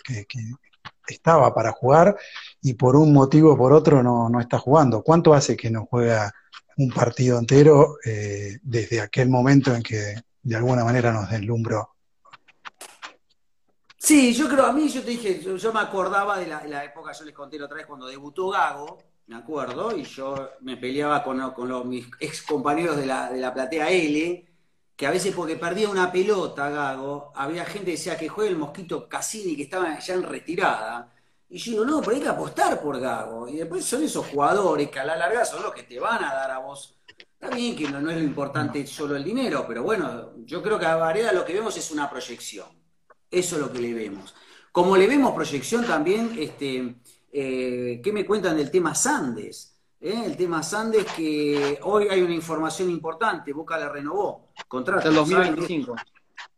estaba 1.07 1.53
para 1.53 1.73
jugar 1.73 2.17
y 2.63 2.75
por 2.75 2.95
un 2.95 3.13
motivo 3.13 3.53
o 3.53 3.57
por 3.57 3.73
otro 3.73 4.01
no, 4.01 4.41
está 4.41 4.59
jugando. 4.59 5.03
¿Cuánto 5.03 5.35
hace 5.35 5.57
que 5.57 5.69
no 5.69 5.87
juega 5.91 6.33
un 6.77 6.89
partido 6.91 7.37
entero 7.37 7.97
eh, 8.05 8.59
desde 8.63 9.01
aquel 9.01 9.29
momento 9.29 9.75
en 9.75 9.83
que 9.83 10.15
de 10.43 10.57
alguna 10.57 10.85
manera 10.85 11.13
nos 11.13 11.29
deslumbró? 11.29 11.97
Sí, 13.99 14.33
yo 14.33 14.49
creo, 14.49 14.67
a 14.67 14.73
mí 14.73 14.89
yo 14.89 15.03
te 15.03 15.11
dije, 15.11 15.43
yo, 15.43 15.73
me 15.73 15.81
acordaba 15.81 16.39
de 16.39 16.47
la, 16.47 16.85
época, 16.85 17.13
yo 17.13 17.25
les 17.25 17.35
conté 17.35 17.59
la 17.59 17.67
otra 17.67 17.79
vez 17.79 17.87
cuando 17.87 18.07
debutó 18.07 18.49
Gago, 18.49 18.99
me 19.31 19.37
acuerdo, 19.37 19.97
y 19.97 20.03
yo 20.03 20.51
me 20.63 20.77
peleaba 20.77 21.23
con, 21.23 21.53
con 21.53 21.69
los, 21.69 21.85
mis 21.85 22.05
ex 22.19 22.43
compañeros 22.43 22.97
de 22.97 23.07
la, 23.07 23.31
de 23.31 23.39
la 23.39 23.55
platea 23.55 23.89
L, 23.89 24.45
que 24.97 25.07
a 25.07 25.13
veces 25.13 25.33
porque 25.33 25.55
perdía 25.55 25.89
una 25.89 26.11
pelota 26.11 26.69
Gago, 26.69 27.31
había 27.37 27.65
gente 27.65 27.87
que 27.87 27.91
decía 27.93 28.19
que 28.19 28.29
juegue 28.29 28.51
el 28.51 28.59
Mosquito 28.59 29.09
Cassini, 29.09 29.55
que 29.55 29.63
estaba 29.63 29.97
ya 30.01 30.15
en 30.15 30.25
retirada, 30.25 31.15
y 31.49 31.59
yo 31.59 31.71
digo, 31.71 31.85
no, 31.85 32.01
pero 32.01 32.17
hay 32.17 32.23
que 32.23 32.29
apostar 32.29 32.81
por 32.83 32.99
Gago, 32.99 33.49
y 33.49 33.59
después 33.59 33.85
son 33.85 34.03
esos 34.03 34.27
jugadores 34.27 34.91
que 34.91 34.99
a 34.99 35.05
la 35.05 35.17
larga 35.17 35.45
son 35.45 35.63
los 35.63 35.73
que 35.73 35.85
te 35.85 36.01
van 36.01 36.25
a 36.25 36.35
dar 36.35 36.51
a 36.51 36.59
vos. 36.59 36.99
Está 37.17 37.55
bien 37.55 37.77
que 37.77 37.89
no, 37.89 38.01
no 38.01 38.11
es 38.11 38.17
lo 38.17 38.25
importante 38.25 38.85
solo 38.85 39.15
el 39.15 39.23
dinero, 39.23 39.65
pero 39.69 39.85
bueno, 39.85 40.33
yo 40.45 40.61
creo 40.61 40.77
que 40.77 40.87
a 40.87 40.97
Varela 40.97 41.33
lo 41.33 41.45
que 41.45 41.55
vemos 41.55 41.77
es 41.77 41.93
una 41.93 42.11
proyección 42.11 42.81
eso 43.31 43.57
es 43.57 43.63
lo 43.63 43.73
que 43.73 43.79
le 43.79 43.95
vemos. 43.95 44.35
Como 44.73 44.97
le 44.97 45.07
vemos 45.07 45.35
proyección 45.35 45.87
también, 45.87 46.37
este, 46.39 46.97
eh, 47.33 48.01
¿qué 48.03 48.13
me 48.13 48.27
cuentan 48.27 48.57
del 48.57 48.71
tema 48.71 48.95
Sandes? 48.95 49.77
Eh, 50.01 50.23
el 50.27 50.37
tema 50.37 50.63
Sandes 50.63 51.05
que 51.17 51.79
hoy 51.83 52.09
hay 52.09 52.23
una 52.23 52.35
información 52.35 52.91
importante, 52.91 53.53
Boca 53.53 53.79
la 53.79 53.89
renovó, 53.89 54.49
contrato. 54.67 54.99
Hasta 54.99 55.11
el 55.11 55.15
2025. 55.17 55.97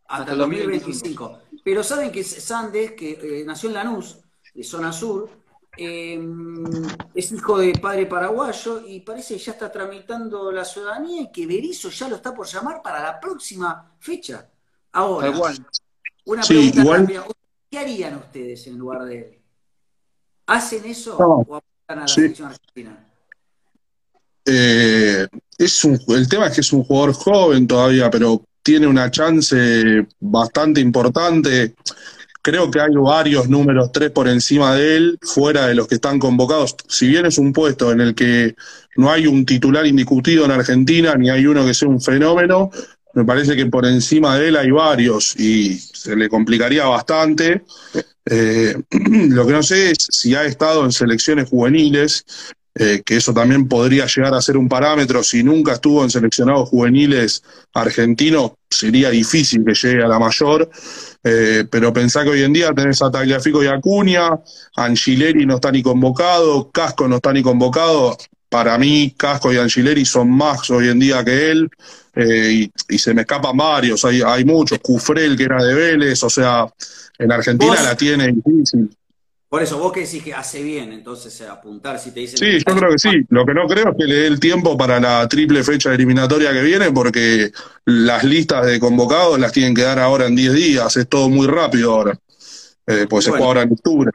Hasta, 0.06 0.32
el 0.32 0.38
2025. 0.38 1.38
Pero 1.64 1.82
saben 1.82 2.12
que 2.12 2.22
Sandes, 2.24 2.92
que 2.92 3.40
eh, 3.40 3.44
nació 3.44 3.68
en 3.68 3.74
Lanús, 3.74 4.18
de 4.54 4.62
zona 4.62 4.92
sur, 4.92 5.28
es 5.74 7.32
hijo 7.32 7.58
de 7.58 7.72
padre 7.78 8.04
paraguayo 8.04 8.82
y 8.86 9.00
parece 9.00 9.34
que 9.34 9.40
ya 9.40 9.52
está 9.52 9.72
tramitando 9.72 10.52
la 10.52 10.66
ciudadanía 10.66 11.22
y 11.22 11.32
que 11.32 11.46
Berizzo 11.46 11.88
ya 11.88 12.08
lo 12.08 12.16
está 12.16 12.34
por 12.34 12.46
llamar 12.46 12.82
para 12.82 13.02
la 13.02 13.18
próxima 13.18 13.94
fecha. 13.98 14.50
Ahora, 14.92 15.32
una 16.26 16.42
pregunta 16.42 17.24
¿Qué 17.70 17.78
harían 17.78 18.16
ustedes 18.16 18.66
en 18.66 18.76
lugar 18.76 19.04
de 19.04 19.18
él? 19.18 19.41
¿Hacen 20.46 20.84
eso 20.84 21.16
o 21.16 21.40
apuntan 21.40 21.62
a 21.88 21.94
la 22.02 22.08
selección 22.08 22.48
argentina? 22.48 23.08
Eh, 24.44 25.26
es 25.58 25.84
un, 25.84 26.00
el 26.08 26.28
tema 26.28 26.48
es 26.48 26.54
que 26.54 26.60
es 26.62 26.72
un 26.72 26.82
jugador 26.84 27.14
joven 27.14 27.66
todavía, 27.66 28.10
pero 28.10 28.44
tiene 28.62 28.86
una 28.86 29.10
chance 29.10 30.06
bastante 30.20 30.80
importante. 30.80 31.74
Creo 32.40 32.70
que 32.70 32.80
hay 32.80 32.94
varios 32.94 33.48
números 33.48 33.92
tres 33.92 34.10
por 34.10 34.26
encima 34.26 34.74
de 34.74 34.96
él, 34.96 35.18
fuera 35.22 35.68
de 35.68 35.76
los 35.76 35.86
que 35.86 35.96
están 35.96 36.18
convocados. 36.18 36.74
Si 36.88 37.06
bien 37.06 37.26
es 37.26 37.38
un 37.38 37.52
puesto 37.52 37.92
en 37.92 38.00
el 38.00 38.14
que 38.14 38.56
no 38.96 39.10
hay 39.12 39.28
un 39.28 39.46
titular 39.46 39.86
indiscutido 39.86 40.44
en 40.44 40.50
Argentina, 40.50 41.14
ni 41.14 41.30
hay 41.30 41.46
uno 41.46 41.64
que 41.64 41.74
sea 41.74 41.88
un 41.88 42.00
fenómeno, 42.00 42.70
me 43.14 43.24
parece 43.24 43.54
que 43.54 43.66
por 43.66 43.86
encima 43.86 44.36
de 44.38 44.48
él 44.48 44.56
hay 44.56 44.70
varios 44.70 45.38
y 45.38 45.78
se 46.02 46.16
le 46.16 46.28
complicaría 46.28 46.84
bastante. 46.86 47.62
Eh, 48.26 48.74
lo 48.90 49.46
que 49.46 49.52
no 49.52 49.62
sé 49.62 49.92
es 49.92 50.08
si 50.10 50.34
ha 50.34 50.44
estado 50.44 50.84
en 50.84 50.92
selecciones 50.92 51.48
juveniles, 51.48 52.24
eh, 52.74 53.02
que 53.04 53.16
eso 53.16 53.34
también 53.34 53.68
podría 53.68 54.06
llegar 54.06 54.34
a 54.34 54.42
ser 54.42 54.56
un 54.56 54.68
parámetro. 54.68 55.22
Si 55.22 55.42
nunca 55.44 55.74
estuvo 55.74 56.02
en 56.02 56.10
seleccionados 56.10 56.70
juveniles 56.70 57.42
argentinos, 57.74 58.52
sería 58.68 59.10
difícil 59.10 59.64
que 59.64 59.74
llegue 59.74 60.02
a 60.02 60.08
la 60.08 60.18
mayor. 60.18 60.68
Eh, 61.22 61.64
pero 61.70 61.92
pensá 61.92 62.24
que 62.24 62.30
hoy 62.30 62.42
en 62.42 62.52
día 62.52 62.72
tenés 62.74 63.00
a 63.02 63.10
Tagliafico 63.10 63.62
y 63.62 63.68
Acuña, 63.68 64.30
Angileri 64.76 65.46
no 65.46 65.56
está 65.56 65.70
ni 65.70 65.82
convocado, 65.82 66.70
Casco 66.70 67.06
no 67.06 67.16
está 67.16 67.32
ni 67.32 67.42
convocado. 67.42 68.16
Para 68.48 68.76
mí, 68.76 69.14
Casco 69.16 69.52
y 69.52 69.56
Angileri 69.56 70.04
son 70.04 70.30
más 70.30 70.68
hoy 70.70 70.88
en 70.88 70.98
día 70.98 71.24
que 71.24 71.50
él. 71.52 71.70
Eh, 72.14 72.68
y, 72.88 72.98
se 72.98 73.14
me 73.14 73.22
escapan 73.22 73.56
varios, 73.56 74.04
hay, 74.04 74.20
hay 74.20 74.44
muchos, 74.44 74.78
Cufrel 74.80 75.36
que 75.36 75.44
era 75.44 75.62
de 75.64 75.74
Vélez, 75.74 76.22
o 76.22 76.30
sea, 76.30 76.66
en 77.18 77.32
Argentina 77.32 77.80
la 77.82 77.96
tiene 77.96 78.32
difícil. 78.32 78.90
Por 79.48 79.62
eso, 79.62 79.78
vos 79.78 79.92
que 79.92 80.00
decís 80.00 80.22
que 80.22 80.32
hace 80.32 80.62
bien, 80.62 80.92
entonces 80.92 81.38
eh, 81.42 81.46
apuntar 81.46 81.98
si 81.98 82.10
te 82.10 82.20
dicen... 82.20 82.38
Sí, 82.38 82.64
yo 82.66 82.74
creo 82.74 82.90
que 82.90 82.98
sí. 82.98 83.26
Lo 83.28 83.44
que 83.44 83.52
no 83.52 83.66
creo 83.66 83.90
es 83.90 83.96
que 83.98 84.04
le 84.04 84.14
dé 84.14 84.26
el 84.26 84.40
tiempo 84.40 84.78
para 84.78 84.98
la 84.98 85.28
triple 85.28 85.62
fecha 85.62 85.92
eliminatoria 85.92 86.52
que 86.52 86.62
viene, 86.62 86.90
porque 86.90 87.52
las 87.84 88.24
listas 88.24 88.64
de 88.64 88.80
convocados 88.80 89.38
las 89.38 89.52
tienen 89.52 89.74
que 89.74 89.82
dar 89.82 89.98
ahora 89.98 90.26
en 90.26 90.36
10 90.36 90.54
días, 90.54 90.96
es 90.96 91.06
todo 91.06 91.28
muy 91.28 91.46
rápido 91.46 91.92
ahora, 91.92 92.18
eh, 92.86 93.06
pues 93.08 93.26
se 93.26 93.30
juega 93.30 93.44
ahora 93.44 93.62
en 93.62 93.72
octubre. 93.72 94.10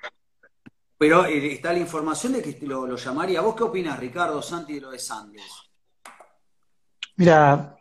Pero 0.97 1.25
está 1.25 1.71
la 1.71 1.79
información 1.79 2.33
de 2.33 2.41
que 2.41 2.57
lo, 2.65 2.87
lo 2.87 2.95
llamaría. 2.95 3.41
¿Vos 3.41 3.55
qué 3.55 3.61
opinas, 3.61 3.99
Ricardo 3.99 4.41
Santi, 4.41 4.73
de 4.73 4.81
lo 4.81 4.89
de 4.89 4.97
Sanders? 4.97 5.69
Mira, 7.17 7.76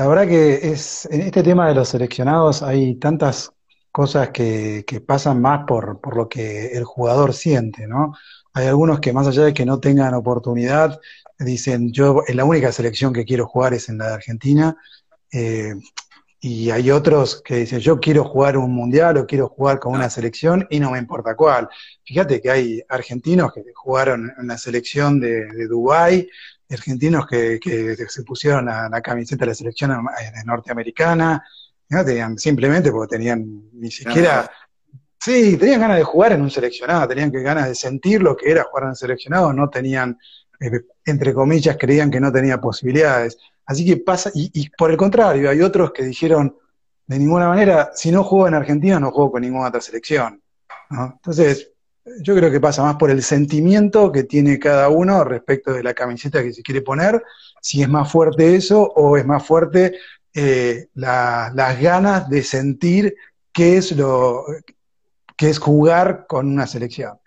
la 0.00 0.08
verdad 0.08 0.28
que 0.28 0.70
es, 0.72 1.06
en 1.10 1.20
este 1.20 1.42
tema 1.42 1.68
de 1.68 1.74
los 1.74 1.90
seleccionados 1.90 2.62
hay 2.62 2.94
tantas 2.94 3.52
cosas 3.92 4.30
que, 4.30 4.82
pasan 5.06 5.42
más 5.42 5.66
por, 5.66 6.00
por, 6.00 6.16
lo 6.16 6.26
que 6.26 6.68
el 6.68 6.84
jugador 6.84 7.34
siente, 7.34 7.86
¿no? 7.86 8.14
Hay 8.54 8.66
algunos 8.66 9.00
que 9.00 9.12
más 9.12 9.26
allá 9.26 9.42
de 9.42 9.52
que 9.52 9.66
no 9.66 9.78
tengan 9.78 10.14
oportunidad, 10.14 10.98
dicen, 11.38 11.92
yo 11.92 12.22
la 12.28 12.46
única 12.46 12.72
selección 12.72 13.12
que 13.12 13.26
quiero 13.26 13.46
jugar 13.46 13.74
es 13.74 13.90
en 13.90 13.98
la 13.98 14.06
de 14.06 14.14
Argentina, 14.14 14.74
eh, 15.32 15.74
y 16.40 16.70
hay 16.70 16.90
otros 16.90 17.42
que 17.44 17.56
dicen, 17.56 17.80
yo 17.80 18.00
quiero 18.00 18.24
jugar 18.24 18.56
un 18.56 18.72
mundial 18.72 19.18
o 19.18 19.26
quiero 19.26 19.48
jugar 19.48 19.80
con 19.80 19.92
una 19.92 20.08
selección 20.08 20.66
y 20.70 20.80
no 20.80 20.92
me 20.92 20.98
importa 20.98 21.36
cuál. 21.36 21.68
Fíjate 22.04 22.40
que 22.40 22.50
hay 22.50 22.82
argentinos 22.88 23.52
que 23.52 23.62
jugaron 23.74 24.32
en 24.38 24.46
la 24.46 24.56
selección 24.56 25.20
de, 25.20 25.44
de 25.44 25.66
Dubái, 25.66 26.26
argentinos 26.70 27.26
que, 27.26 27.58
se 28.08 28.22
pusieron 28.22 28.68
a 28.68 28.88
la 28.88 29.00
camiseta 29.00 29.44
de 29.44 29.50
la 29.50 29.54
selección 29.54 30.06
norteamericana, 30.44 31.44
¿no? 31.88 32.04
tenían, 32.04 32.38
simplemente 32.38 32.90
porque 32.90 33.16
tenían 33.16 33.70
ni 33.72 33.90
siquiera... 33.90 34.50
Sí, 35.22 35.58
tenían 35.58 35.80
ganas 35.80 35.98
de 35.98 36.04
jugar 36.04 36.32
en 36.32 36.40
un 36.40 36.50
seleccionado, 36.50 37.06
tenían 37.06 37.30
ganas 37.30 37.68
de 37.68 37.74
sentir 37.74 38.22
lo 38.22 38.34
que 38.34 38.50
era 38.50 38.64
jugar 38.64 38.84
en 38.84 38.88
un 38.90 38.96
seleccionado, 38.96 39.52
no 39.52 39.68
tenían, 39.68 40.18
eh, 40.58 40.80
entre 41.04 41.34
comillas, 41.34 41.76
creían 41.78 42.10
que 42.10 42.20
no 42.20 42.32
tenía 42.32 42.58
posibilidades. 42.58 43.36
Así 43.66 43.84
que 43.84 43.98
pasa, 43.98 44.30
y, 44.34 44.70
por 44.70 44.90
el 44.90 44.96
contrario, 44.96 45.50
hay 45.50 45.60
otros 45.60 45.92
que 45.92 46.04
dijeron, 46.04 46.56
de 47.06 47.18
ninguna 47.18 47.48
manera, 47.48 47.90
si 47.94 48.10
no 48.10 48.24
juego 48.24 48.48
en 48.48 48.54
Argentina, 48.54 48.98
no 48.98 49.10
juego 49.10 49.32
con 49.32 49.42
ninguna 49.42 49.68
otra 49.68 49.82
selección. 49.82 50.42
Entonces, 50.90 51.70
yo 52.20 52.34
creo 52.34 52.50
que 52.50 52.60
pasa 52.60 52.82
más 52.82 52.96
por 52.96 53.10
el 53.10 53.22
sentimiento 53.22 54.10
que 54.10 54.24
tiene 54.24 54.58
cada 54.58 54.88
uno 54.88 55.24
respecto 55.24 55.72
de 55.72 55.82
la 55.82 55.94
camiseta 55.94 56.42
que 56.42 56.52
se 56.52 56.62
quiere 56.62 56.82
poner, 56.82 57.22
si 57.60 57.82
es 57.82 57.88
más 57.88 58.10
fuerte 58.10 58.56
eso 58.56 58.82
o 58.82 59.16
es 59.16 59.26
más 59.26 59.46
fuerte 59.46 59.98
eh, 60.34 60.88
las 60.94 61.80
ganas 61.80 62.28
de 62.28 62.42
sentir 62.42 63.16
qué 63.52 63.76
es 63.76 63.92
lo 63.92 64.44
que 65.36 65.50
es 65.50 65.58
jugar 65.58 66.26
con 66.26 66.48
una 66.48 66.66
selección. 66.66 67.18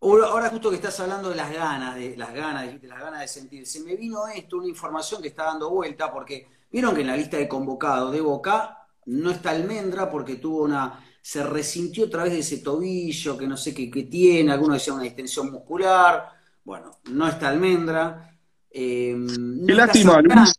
Ahora 0.00 0.50
justo 0.50 0.70
que 0.70 0.76
estás 0.76 1.00
hablando 1.00 1.30
de 1.30 1.36
las 1.36 1.52
ganas, 1.52 1.96
de 1.96 2.16
las 2.16 2.32
ganas, 2.32 2.80
de 2.80 2.88
las 2.88 3.00
ganas 3.00 3.20
de 3.20 3.28
sentir, 3.28 3.66
se 3.66 3.80
me 3.80 3.96
vino 3.96 4.26
esto, 4.28 4.58
una 4.58 4.68
información 4.68 5.22
que 5.22 5.28
está 5.28 5.44
dando 5.44 5.70
vuelta, 5.70 6.12
porque 6.12 6.46
vieron 6.70 6.94
que 6.94 7.00
en 7.00 7.06
la 7.06 7.16
lista 7.16 7.38
de 7.38 7.48
convocados 7.48 8.12
de 8.12 8.20
Boca 8.20 8.86
no 9.06 9.30
está 9.30 9.50
Almendra 9.50 10.10
porque 10.10 10.36
tuvo 10.36 10.64
una 10.64 11.05
se 11.26 11.42
resintió 11.42 12.04
otra 12.04 12.22
vez 12.22 12.34
de 12.34 12.38
ese 12.38 12.58
tobillo 12.58 13.36
que 13.36 13.48
no 13.48 13.56
sé 13.56 13.74
qué, 13.74 13.88
tiene, 14.04 14.52
algunos 14.52 14.76
decían 14.76 14.94
una 14.94 15.02
distensión 15.02 15.50
muscular, 15.50 16.24
bueno, 16.62 16.98
no 17.10 17.26
está 17.26 17.48
almendra. 17.48 18.32
Em, 18.70 19.66
qué 19.66 19.74
lástima, 19.74 20.20
Luis. 20.20 20.54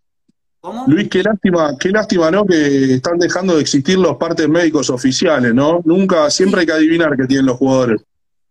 ¿Cómo? 0.59 0.83
Luis, 0.89 1.07
qué 1.09 1.23
lástima, 1.23 1.71
qué 1.79 1.89
lástima, 1.89 2.29
¿no? 2.31 2.45
Que 2.45 2.95
están 2.95 3.17
dejando 3.17 3.55
de 3.55 3.61
existir 3.61 3.97
los 3.97 4.17
partes 4.17 4.49
médicos 4.49 4.89
oficiales, 4.89 5.53
¿no? 5.53 5.79
Nunca, 5.85 6.29
siempre 6.29 6.59
hay 6.59 6.65
que 6.65 6.73
adivinar 6.73 7.15
qué 7.15 7.25
tienen 7.27 7.45
los 7.45 7.55
jugadores. 7.55 8.03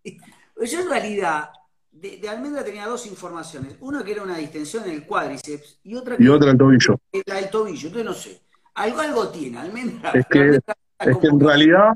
Yo 0.03 0.79
en 0.79 0.89
realidad, 0.89 1.51
de, 1.91 2.27
Almendra 2.27 2.63
tenía 2.63 2.87
dos 2.87 3.05
informaciones. 3.05 3.75
Una 3.79 4.03
que 4.03 4.13
era 4.13 4.23
una 4.23 4.39
distensión 4.39 4.85
en 4.85 4.89
el 4.89 5.05
cuádriceps 5.05 5.81
y 5.83 5.93
otra 5.93 6.17
que 6.17 6.23
y 6.23 6.29
otra 6.29 6.49
el 6.49 6.57
tobillo. 6.57 6.99
Era 7.11 7.37
el 7.37 7.51
tobillo, 7.51 7.89
entonces 7.89 8.05
no 8.05 8.13
sé. 8.15 8.41
Algo, 8.73 9.01
algo 9.01 9.29
tiene, 9.29 9.59
Almendra. 9.59 10.13
Es 10.13 10.25
que, 10.25 10.55
es 10.55 11.17
que 11.19 11.27
en 11.27 11.39
realidad 11.39 11.93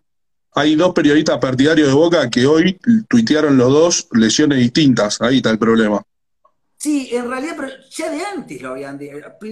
hay 0.54 0.76
dos 0.76 0.94
periodistas 0.94 1.38
partidarios 1.38 1.88
de 1.88 1.94
Boca 1.94 2.30
que 2.30 2.46
hoy 2.46 2.80
tuitearon 3.08 3.58
los 3.58 3.72
dos 3.72 4.08
lesiones 4.12 4.58
distintas. 4.58 5.22
Ahí 5.22 5.38
está 5.38 5.50
el 5.50 5.60
problema. 5.60 6.02
Sí, 6.78 7.10
en 7.12 7.30
realidad, 7.30 7.54
pero 7.58 7.70
ya 7.90 8.10
de 8.10 8.24
antes 8.26 8.62
lo 8.62 8.72
habían. 8.72 9.00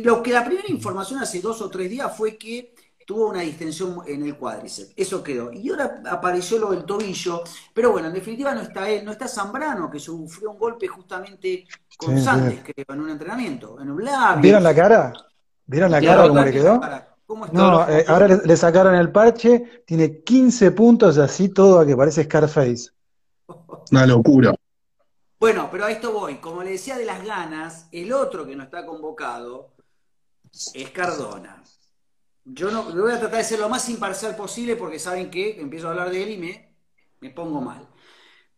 Lo 0.03 0.23
que 0.23 0.31
la 0.31 0.43
primera 0.43 0.67
información 0.67 1.19
hace 1.19 1.39
dos 1.39 1.61
o 1.61 1.69
tres 1.69 1.89
días 1.89 2.15
fue 2.17 2.37
que 2.37 2.73
tuvo 3.05 3.29
una 3.29 3.41
distensión 3.41 4.01
en 4.07 4.23
el 4.23 4.35
cuádriceps. 4.35 4.93
Eso 4.95 5.23
quedó. 5.23 5.51
Y 5.51 5.69
ahora 5.69 6.01
apareció 6.09 6.59
lo 6.59 6.71
del 6.71 6.83
tobillo. 6.85 7.43
Pero 7.73 7.91
bueno, 7.91 8.07
en 8.07 8.13
definitiva 8.13 8.53
no 8.53 8.61
está 8.61 8.89
él, 8.89 9.05
no 9.05 9.11
está 9.11 9.27
Zambrano, 9.27 9.89
que 9.89 9.99
sufrió 9.99 10.51
un 10.51 10.59
golpe 10.59 10.87
justamente 10.87 11.65
con 11.97 12.19
Santos, 12.19 12.59
creo, 12.63 12.85
en 12.87 12.99
un 12.99 13.09
entrenamiento, 13.09 13.79
en 13.81 13.91
un 13.91 14.03
labio. 14.03 14.41
¿Vieron 14.41 14.63
la 14.63 14.75
cara? 14.75 15.13
¿Vieron 15.65 15.91
la 15.91 16.01
cara 16.01 16.27
cómo 16.27 16.43
le 16.43 16.51
quedó? 16.51 16.81
No, 17.51 17.87
eh, 17.87 18.05
ahora 18.07 18.27
le, 18.27 18.57
sacaron 18.57 18.95
el 18.95 19.11
parche, 19.11 19.83
tiene 19.85 20.23
15 20.23 20.71
puntos 20.71 21.17
así 21.19 21.49
todo 21.49 21.79
a 21.79 21.85
que 21.85 21.95
parece 21.95 22.23
Scarface. 22.23 22.89
Una 23.91 24.05
locura. 24.07 24.55
Bueno, 25.39 25.69
pero 25.71 25.85
a 25.85 25.91
esto 25.91 26.11
voy. 26.11 26.37
Como 26.37 26.63
le 26.63 26.71
decía 26.71 26.97
de 26.97 27.05
las 27.05 27.23
ganas, 27.23 27.87
el 27.91 28.11
otro 28.13 28.47
que 28.47 28.55
no 28.55 28.63
está 28.63 28.85
convocado 28.85 29.73
es 30.73 30.89
Cardona. 30.89 31.63
yo 32.45 32.71
no, 32.71 32.83
voy 32.83 33.11
a 33.11 33.19
tratar 33.19 33.37
de 33.37 33.43
ser 33.43 33.59
lo 33.59 33.69
más 33.69 33.87
imparcial 33.89 34.35
posible 34.35 34.75
porque 34.75 34.97
saben 34.97 35.29
que 35.29 35.61
empiezo 35.61 35.87
a 35.87 35.91
hablar 35.91 36.09
de 36.09 36.23
él 36.23 36.31
y 36.31 36.37
me, 36.37 36.75
me 37.21 37.29
pongo 37.29 37.61
mal. 37.61 37.87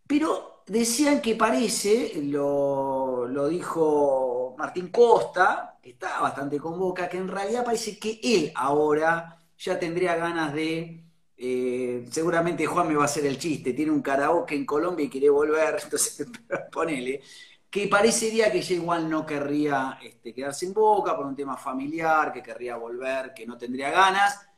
Pero 0.07 0.63
decían 0.65 1.21
que 1.21 1.35
parece, 1.35 2.13
lo, 2.23 3.27
lo 3.27 3.49
dijo 3.49 4.55
Martín 4.57 4.87
Costa, 4.87 5.70
que 5.81 5.91
está 5.91 6.19
bastante 6.21 6.59
con 6.59 6.77
boca, 6.77 7.09
que 7.09 7.17
en 7.17 7.27
realidad 7.27 7.65
parece 7.65 7.97
que 7.97 8.19
él 8.23 8.51
ahora 8.55 9.39
ya 9.57 9.79
tendría 9.79 10.15
ganas 10.15 10.53
de 10.53 11.03
eh, 11.43 12.05
seguramente 12.11 12.67
Juan 12.67 12.87
me 12.87 12.95
va 12.95 13.03
a 13.03 13.05
hacer 13.05 13.25
el 13.25 13.39
chiste, 13.39 13.73
tiene 13.73 13.91
un 13.91 14.03
karaoke 14.03 14.53
en 14.53 14.63
Colombia 14.63 15.05
y 15.05 15.09
quiere 15.09 15.27
volver, 15.29 15.79
entonces 15.83 16.27
ponele, 16.71 17.21
que 17.67 17.87
parecería 17.87 18.51
que 18.51 18.61
ya 18.61 18.75
igual 18.75 19.09
no 19.09 19.25
querría 19.25 19.97
este, 20.03 20.33
quedarse 20.35 20.67
en 20.67 20.73
boca 20.73 21.17
por 21.17 21.25
un 21.25 21.35
tema 21.35 21.57
familiar, 21.57 22.31
que 22.31 22.43
querría 22.43 22.75
volver, 22.75 23.33
que 23.33 23.47
no 23.47 23.57
tendría 23.57 23.89
ganas. 23.89 24.50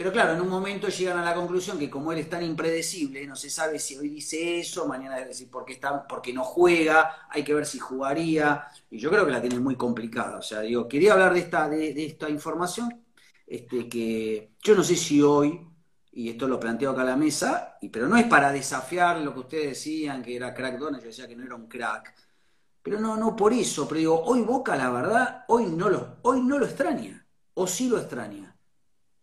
Pero 0.00 0.12
claro, 0.12 0.32
en 0.32 0.40
un 0.40 0.48
momento 0.48 0.88
llegan 0.88 1.18
a 1.18 1.24
la 1.26 1.34
conclusión 1.34 1.78
que 1.78 1.90
como 1.90 2.10
él 2.10 2.20
es 2.20 2.30
tan 2.30 2.42
impredecible, 2.42 3.26
no 3.26 3.36
se 3.36 3.50
sabe 3.50 3.78
si 3.78 3.98
hoy 3.98 4.08
dice 4.08 4.58
eso, 4.58 4.86
mañana 4.86 5.16
debe 5.16 5.28
decir 5.28 5.50
por 5.50 5.66
qué, 5.66 5.74
está, 5.74 6.06
porque 6.06 6.32
no 6.32 6.42
juega, 6.42 7.28
hay 7.28 7.44
que 7.44 7.52
ver 7.52 7.66
si 7.66 7.78
jugaría, 7.78 8.66
y 8.90 8.96
yo 8.98 9.10
creo 9.10 9.26
que 9.26 9.32
la 9.32 9.42
tiene 9.42 9.58
muy 9.58 9.76
complicada. 9.76 10.38
O 10.38 10.42
sea, 10.42 10.60
digo, 10.60 10.88
quería 10.88 11.12
hablar 11.12 11.34
de 11.34 11.40
esta, 11.40 11.68
de, 11.68 12.06
esta 12.06 12.30
información, 12.30 13.04
este, 13.46 13.90
que 13.90 14.52
yo 14.62 14.74
no 14.74 14.82
sé 14.82 14.96
si 14.96 15.20
hoy 15.20 15.68
y 16.12 16.30
esto 16.30 16.48
lo 16.48 16.58
planteo 16.58 16.92
acá 16.92 17.02
a 17.02 17.04
la 17.04 17.16
mesa, 17.16 17.76
y, 17.82 17.90
pero 17.90 18.08
no 18.08 18.16
es 18.16 18.24
para 18.24 18.52
desafiar 18.52 19.20
lo 19.20 19.34
que 19.34 19.40
ustedes 19.40 19.68
decían, 19.68 20.22
que 20.22 20.34
era 20.34 20.54
crack 20.54 20.78
Donald, 20.78 21.02
yo 21.02 21.08
decía 21.08 21.28
que 21.28 21.36
no 21.36 21.44
era 21.44 21.56
un 21.56 21.68
crack. 21.68 22.14
Pero 22.82 22.98
no, 23.00 23.18
no 23.18 23.36
por 23.36 23.52
eso, 23.52 23.86
pero 23.86 23.98
digo, 23.98 24.22
hoy 24.24 24.40
Boca, 24.44 24.76
la 24.76 24.90
verdad, 24.90 25.44
hoy 25.48 25.66
no 25.66 25.90
lo, 25.90 26.16
hoy 26.22 26.40
no 26.40 26.58
lo 26.58 26.64
extraña, 26.64 27.26
o 27.52 27.66
sí 27.66 27.90
lo 27.90 27.98
extraña. 27.98 28.49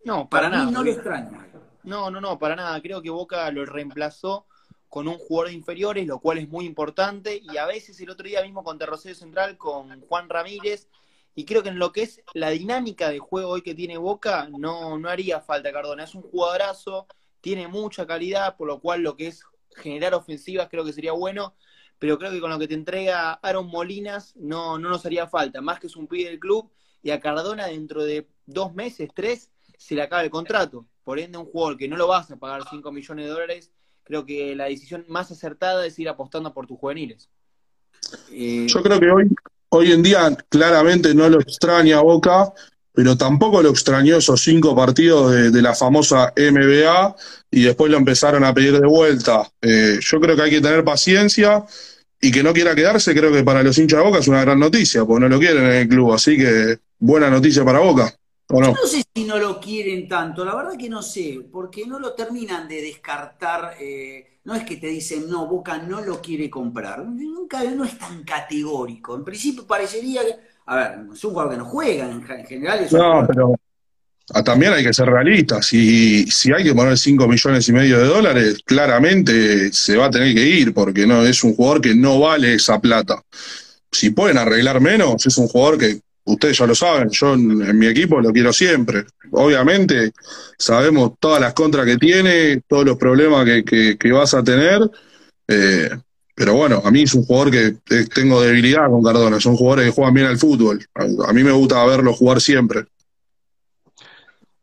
No, 0.03 0.29
para, 0.29 0.49
nada. 0.49 0.71
no 0.71 0.83
lo 0.83 0.91
extraña. 0.91 1.47
No, 1.83 2.10
no, 2.12 2.21
no, 2.21 2.38
para 2.38 2.55
nada. 2.55 2.81
Creo 2.81 3.01
que 3.01 3.10
Boca 3.10 3.49
lo 3.51 3.65
reemplazó 3.65 4.45
con 4.89 5.07
un 5.07 5.17
jugador 5.17 5.49
de 5.49 5.55
inferiores, 5.55 6.07
lo 6.07 6.19
cual 6.19 6.38
es 6.38 6.47
muy 6.49 6.65
importante, 6.65 7.41
y 7.41 7.57
a 7.57 7.65
veces 7.65 7.99
el 7.99 8.10
otro 8.10 8.27
día 8.27 8.41
mismo 8.41 8.63
con 8.63 8.77
Terrocello 8.77 9.15
Central, 9.15 9.57
con 9.57 10.01
Juan 10.01 10.29
Ramírez, 10.29 10.88
y 11.36 11.45
creo 11.45 11.62
que 11.62 11.69
en 11.69 11.77
lo 11.77 11.91
que 11.91 12.03
es 12.03 12.21
la 12.33 12.49
dinámica 12.49 13.10
de 13.10 13.19
juego 13.19 13.51
hoy 13.51 13.62
que 13.62 13.75
tiene 13.75 13.97
Boca, 13.97 14.49
no, 14.57 14.97
no 14.97 15.10
haría 15.10 15.41
falta 15.41 15.71
Cardona. 15.71 16.03
Es 16.03 16.15
un 16.15 16.23
jugadorazo, 16.23 17.07
tiene 17.41 17.67
mucha 17.67 18.07
calidad, 18.07 18.57
por 18.57 18.67
lo 18.67 18.79
cual 18.79 19.01
lo 19.01 19.15
que 19.15 19.27
es 19.27 19.43
generar 19.75 20.13
ofensivas 20.13 20.69
creo 20.69 20.83
que 20.83 20.93
sería 20.93 21.12
bueno, 21.12 21.55
pero 21.99 22.17
creo 22.17 22.31
que 22.31 22.39
con 22.39 22.49
lo 22.49 22.57
que 22.57 22.67
te 22.67 22.73
entrega 22.73 23.33
Aaron 23.33 23.67
Molinas 23.67 24.36
no, 24.36 24.79
no 24.79 24.89
nos 24.89 25.05
haría 25.05 25.27
falta, 25.27 25.62
más 25.62 25.79
que 25.79 25.88
es 25.88 25.95
un 25.95 26.07
pibe 26.07 26.29
del 26.29 26.39
club, 26.39 26.71
y 27.03 27.12
a 27.12 27.19
Cardona 27.19 27.67
dentro 27.67 28.03
de 28.03 28.27
dos 28.45 28.73
meses, 28.73 29.10
tres, 29.13 29.51
se 29.77 29.95
le 29.95 30.01
acaba 30.01 30.23
el 30.23 30.29
contrato. 30.29 30.85
Por 31.03 31.19
ende, 31.19 31.37
un 31.37 31.45
jugador 31.45 31.77
que 31.77 31.87
no 31.87 31.95
lo 31.95 32.07
vas 32.07 32.29
a 32.31 32.35
pagar 32.35 32.63
5 32.69 32.91
millones 32.91 33.25
de 33.25 33.31
dólares, 33.31 33.71
creo 34.03 34.25
que 34.25 34.55
la 34.55 34.65
decisión 34.65 35.05
más 35.07 35.31
acertada 35.31 35.85
es 35.85 35.97
ir 35.99 36.09
apostando 36.09 36.53
por 36.53 36.67
tus 36.67 36.77
juveniles. 36.77 37.29
Yo 38.31 38.83
creo 38.83 38.99
que 38.99 39.09
hoy 39.09 39.29
hoy 39.69 39.91
en 39.91 40.03
día 40.03 40.35
claramente 40.49 41.13
no 41.13 41.29
lo 41.29 41.39
extraña 41.39 42.01
Boca, 42.01 42.53
pero 42.93 43.17
tampoco 43.17 43.61
lo 43.61 43.69
extrañó 43.69 44.17
esos 44.17 44.41
cinco 44.41 44.75
partidos 44.75 45.51
de, 45.51 45.61
la 45.61 45.75
famosa 45.75 46.33
MBA 46.35 47.15
y 47.51 47.63
después 47.63 47.91
lo 47.91 47.97
empezaron 47.97 48.43
a 48.43 48.53
pedir 48.53 48.79
de 48.79 48.87
vuelta. 48.87 49.47
Eh, 49.61 49.99
yo 50.01 50.19
creo 50.19 50.35
que 50.35 50.41
hay 50.41 50.49
que 50.49 50.61
tener 50.61 50.83
paciencia 50.83 51.63
y 52.19 52.31
que 52.31 52.41
no 52.41 52.53
quiera 52.53 52.73
quedarse, 52.73 53.13
creo 53.13 53.31
que 53.31 53.43
para 53.43 53.61
los 53.61 53.77
hinchas 53.77 53.99
de 53.99 54.05
Boca 54.05 54.19
es 54.19 54.27
una 54.27 54.41
gran 54.41 54.59
noticia, 54.59 55.05
porque 55.05 55.21
no 55.21 55.29
lo 55.29 55.39
quieren 55.39 55.63
en 55.65 55.73
el 55.73 55.87
club, 55.87 56.13
así 56.13 56.37
que 56.37 56.79
buena 56.97 57.29
noticia 57.29 57.63
para 57.63 57.79
Boca. 57.79 58.11
No? 58.49 58.62
Yo 58.62 58.71
no 58.71 58.88
sé 58.88 59.03
si 59.13 59.23
no 59.25 59.38
lo 59.38 59.60
quieren 59.60 60.07
tanto, 60.07 60.45
la 60.45 60.55
verdad 60.55 60.77
que 60.77 60.89
no 60.89 61.01
sé, 61.01 61.41
porque 61.51 61.86
no 61.86 61.99
lo 61.99 62.13
terminan 62.13 62.67
de 62.67 62.81
descartar. 62.81 63.75
Eh, 63.79 64.39
no 64.45 64.55
es 64.55 64.63
que 64.63 64.77
te 64.77 64.88
dicen, 64.88 65.29
no, 65.29 65.45
Boca 65.45 65.77
no 65.77 66.01
lo 66.01 66.21
quiere 66.21 66.49
comprar. 66.49 67.05
Nunca 67.05 67.63
no 67.65 67.83
es 67.83 67.97
tan 67.97 68.23
categórico. 68.23 69.15
En 69.15 69.25
principio 69.25 69.67
parecería 69.67 70.21
que, 70.21 70.36
a 70.67 70.75
ver, 70.75 70.99
es 71.13 71.23
un 71.25 71.31
jugador 71.31 71.51
que 71.51 71.57
no 71.57 71.65
juega, 71.65 72.10
en, 72.10 72.23
general 72.45 72.79
es 72.79 72.93
un 72.93 72.99
No, 72.99 73.27
pero 73.27 73.55
también 74.45 74.71
hay 74.73 74.83
que 74.83 74.93
ser 74.93 75.10
realistas. 75.10 75.65
Si, 75.65 76.25
si 76.31 76.53
hay 76.53 76.63
que 76.63 76.73
poner 76.73 76.97
5 76.97 77.27
millones 77.27 77.67
y 77.67 77.73
medio 77.73 77.99
de 77.99 78.05
dólares, 78.05 78.60
claramente 78.65 79.71
se 79.73 79.97
va 79.97 80.05
a 80.05 80.12
tener 80.12 80.33
que 80.33 80.45
ir, 80.45 80.73
porque 80.73 81.05
no 81.05 81.25
es 81.25 81.43
un 81.43 81.53
jugador 81.53 81.81
que 81.81 81.95
no 81.95 82.19
vale 82.19 82.53
esa 82.53 82.79
plata. 82.79 83.21
Si 83.91 84.12
pueden 84.12 84.38
arreglar 84.38 84.79
menos, 84.79 85.25
es 85.25 85.38
un 85.38 85.47
jugador 85.49 85.77
que 85.77 85.99
ustedes 86.27 86.57
ya 86.57 86.67
lo 86.67 86.75
saben, 86.75 87.09
yo 87.09 87.33
en, 87.33 87.77
mi 87.77 87.87
equipo 87.87 88.21
lo 88.21 88.31
quiero 88.31 88.53
siempre. 88.53 89.05
Obviamente 89.31 90.11
sabemos 90.57 91.13
todas 91.19 91.41
las 91.41 91.53
contras 91.53 91.85
que 91.85 91.97
tiene, 91.97 92.61
todos 92.67 92.85
los 92.85 92.97
problemas 92.97 93.45
que, 93.45 94.11
vas 94.11 94.33
a 94.33 94.43
tener, 94.43 94.81
eh, 95.47 95.89
pero 96.35 96.53
bueno, 96.53 96.81
a 96.83 96.91
mí 96.91 97.03
es 97.03 97.13
un 97.13 97.23
jugador 97.23 97.51
que 97.51 97.65
eh, 97.89 98.05
tengo 98.13 98.41
debilidad 98.41 98.89
con 98.89 99.03
Cardona, 99.03 99.39
son 99.39 99.55
jugadores 99.55 99.85
que 99.85 99.91
juegan 99.91 100.13
bien 100.13 100.27
al 100.27 100.37
fútbol. 100.37 100.85
A, 100.93 101.33
mí 101.33 101.43
me 101.43 101.51
gusta 101.51 101.83
verlo 101.85 102.13
jugar 102.13 102.41
siempre. 102.41 102.85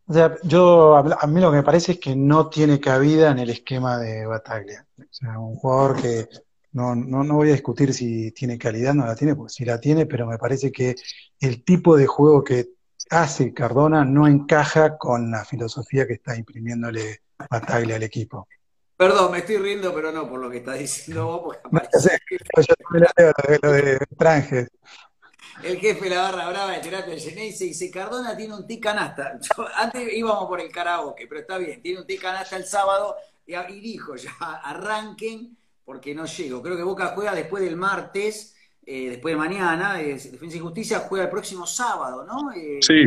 O 0.06 0.12
sea, 0.12 0.36
yo, 0.42 0.96
a 0.96 1.26
mí 1.26 1.40
lo 1.40 1.50
que 1.50 1.56
me 1.56 1.62
parece 1.62 1.92
es 1.92 1.98
que 1.98 2.14
no 2.14 2.48
tiene 2.48 2.78
cabida 2.78 3.30
en 3.30 3.38
el 3.38 3.50
esquema 3.50 3.96
de 3.96 4.26
Bataglia. 4.26 4.86
O 4.98 5.02
sea, 5.10 5.38
un 5.38 5.56
jugador 5.56 6.00
que 6.00 6.28
no, 6.74 6.96
no, 6.96 7.22
no 7.22 7.36
voy 7.36 7.50
a 7.50 7.52
discutir 7.52 7.94
si 7.94 8.32
tiene 8.32 8.58
calidad, 8.58 8.94
no 8.94 9.06
la 9.06 9.14
tiene, 9.14 9.36
porque 9.36 9.52
sí 9.52 9.64
la 9.64 9.80
tiene, 9.80 10.06
pero 10.06 10.26
me 10.26 10.38
parece 10.38 10.72
que 10.72 10.96
el 11.38 11.64
tipo 11.64 11.96
de 11.96 12.06
juego 12.06 12.42
que 12.42 12.70
hace 13.10 13.54
Cardona 13.54 14.04
no 14.04 14.26
encaja 14.26 14.98
con 14.98 15.30
la 15.30 15.44
filosofía 15.44 16.04
que 16.04 16.14
está 16.14 16.36
imprimiéndole 16.36 17.20
Bataglia 17.48 17.94
al 17.94 18.02
equipo. 18.02 18.48
Perdón, 18.96 19.30
me 19.30 19.38
estoy 19.38 19.58
riendo, 19.58 19.94
pero 19.94 20.10
no 20.10 20.28
por 20.28 20.40
lo 20.40 20.50
que 20.50 20.58
está 20.58 20.72
diciendo 20.72 21.26
vos. 21.26 21.56
Porque 21.62 21.88
no 21.92 22.00
sé, 22.00 22.18
yo 22.56 22.74
también 22.74 23.06
leo 23.16 23.32
lo 23.62 23.72
de, 23.72 23.98
lo 23.98 25.68
El 25.68 25.78
jefe 25.78 26.04
de 26.04 26.10
la 26.10 26.22
barra 26.22 26.48
brava 26.48 26.72
de 26.72 26.80
terapia 26.80 27.16
Geneise 27.16 27.66
dice, 27.66 27.88
Cardona 27.88 28.36
tiene 28.36 28.52
un 28.52 28.66
tic 28.66 28.82
canasta. 28.82 29.38
antes 29.76 30.12
íbamos 30.12 30.48
por 30.48 30.60
el 30.60 30.72
karaoke, 30.72 31.28
pero 31.28 31.40
está 31.40 31.56
bien, 31.56 31.80
tiene 31.80 32.00
un 32.00 32.06
tic 32.06 32.20
canasta 32.20 32.56
el 32.56 32.64
sábado 32.64 33.14
y, 33.46 33.54
y 33.54 33.80
dijo 33.80 34.16
ya, 34.16 34.32
arranquen 34.64 35.56
porque 35.84 36.14
no 36.14 36.24
llego. 36.24 36.62
Creo 36.62 36.76
que 36.76 36.82
Boca 36.82 37.12
juega 37.14 37.34
después 37.34 37.62
del 37.62 37.76
martes, 37.76 38.56
eh, 38.84 39.10
después 39.10 39.34
de 39.34 39.38
mañana, 39.38 40.00
eh, 40.00 40.14
Defensa 40.14 40.56
y 40.56 40.60
Justicia 40.60 41.00
juega 41.00 41.24
el 41.24 41.30
próximo 41.30 41.66
sábado, 41.66 42.24
¿no? 42.24 42.52
Eh, 42.52 42.80
sí, 42.80 43.06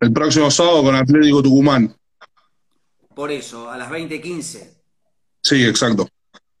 el 0.00 0.12
próximo 0.12 0.50
sábado 0.50 0.82
con 0.82 0.94
Atlético 0.94 1.42
Tucumán. 1.42 1.94
Por 3.14 3.30
eso, 3.30 3.70
a 3.70 3.76
las 3.76 3.90
20.15. 3.90 4.70
Sí, 5.40 5.64
exacto. 5.64 6.08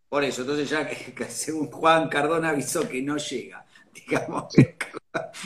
Por 0.08 0.22
eso, 0.22 0.42
entonces 0.42 0.70
ya 0.70 0.86
que, 0.86 1.24
según 1.28 1.70
Juan 1.70 2.08
Cardona 2.08 2.50
avisó 2.50 2.88
que 2.88 3.02
no 3.02 3.16
llega, 3.16 3.66
digamos, 3.94 4.54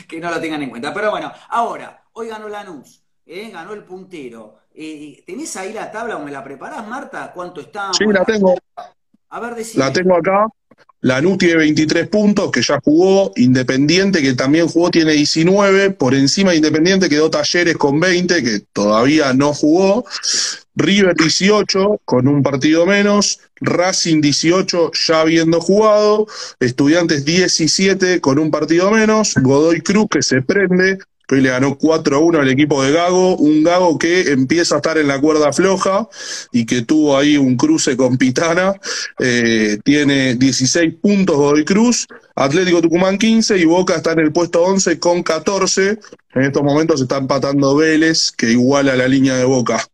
que 0.07 0.19
no 0.19 0.29
lo 0.29 0.39
tengan 0.39 0.61
en 0.61 0.69
cuenta. 0.69 0.93
Pero 0.93 1.11
bueno, 1.11 1.31
ahora, 1.49 2.03
hoy 2.13 2.27
ganó 2.27 2.47
Lanús, 2.47 3.01
¿eh? 3.25 3.49
ganó 3.49 3.73
el 3.73 3.83
puntero. 3.83 4.59
¿Tenés 4.71 5.57
ahí 5.57 5.73
la 5.73 5.91
tabla 5.91 6.17
o 6.17 6.23
me 6.23 6.31
la 6.31 6.43
preparás, 6.43 6.87
Marta? 6.87 7.31
¿Cuánto 7.33 7.59
está? 7.59 7.91
Sí, 7.91 8.05
la 8.05 8.23
tengo. 8.23 8.55
La 9.75 9.93
tengo 9.93 10.15
acá. 10.15 10.47
Lanús 11.01 11.37
tiene 11.37 11.55
23 11.55 12.09
puntos, 12.09 12.51
que 12.51 12.61
ya 12.61 12.79
jugó. 12.83 13.31
Independiente, 13.37 14.21
que 14.21 14.33
también 14.33 14.67
jugó, 14.67 14.91
tiene 14.91 15.13
19. 15.13 15.91
Por 15.91 16.13
encima 16.13 16.51
de 16.51 16.57
Independiente 16.57 17.07
quedó 17.07 17.29
Talleres 17.29 17.77
con 17.77 17.99
20, 17.99 18.43
que 18.43 18.59
todavía 18.73 19.33
no 19.33 19.53
jugó. 19.53 20.05
River 20.75 21.15
18, 21.15 22.01
con 22.03 22.27
un 22.27 22.43
partido 22.43 22.85
menos. 22.85 23.39
Racing 23.61 24.19
18, 24.19 24.91
ya 25.07 25.21
habiendo 25.21 25.61
jugado. 25.61 26.27
Estudiantes 26.59 27.23
17, 27.23 28.19
con 28.19 28.37
un 28.39 28.51
partido 28.51 28.91
menos. 28.91 29.35
Godoy 29.35 29.81
Cruz, 29.81 30.07
que 30.09 30.21
se 30.21 30.41
prende 30.41 30.97
le 31.29 31.49
ganó 31.49 31.77
4 31.77 32.15
a 32.15 32.19
1 32.19 32.39
al 32.39 32.49
equipo 32.49 32.83
de 32.83 32.91
Gago, 32.91 33.35
un 33.37 33.63
Gago 33.63 33.97
que 33.99 34.31
empieza 34.31 34.75
a 34.75 34.77
estar 34.79 34.97
en 34.97 35.07
la 35.07 35.21
cuerda 35.21 35.53
floja 35.53 36.07
y 36.51 36.65
que 36.65 36.81
tuvo 36.81 37.17
ahí 37.17 37.37
un 37.37 37.55
cruce 37.55 37.95
con 37.95 38.17
Pitana. 38.17 38.73
Eh, 39.19 39.77
tiene 39.83 40.35
16 40.35 40.95
puntos 41.01 41.35
Godoy 41.35 41.65
Cruz, 41.65 42.07
Atlético 42.35 42.81
Tucumán 42.81 43.17
15 43.17 43.57
y 43.57 43.65
Boca 43.65 43.95
está 43.95 44.13
en 44.13 44.19
el 44.19 44.31
puesto 44.31 44.63
11 44.63 44.99
con 44.99 45.23
14. 45.23 45.99
En 46.33 46.41
estos 46.43 46.63
momentos 46.63 47.01
está 47.01 47.17
empatando 47.17 47.75
Vélez, 47.75 48.31
que 48.31 48.51
iguala 48.51 48.95
la 48.95 49.07
línea 49.07 49.35
de 49.35 49.43
Boca. 49.43 49.85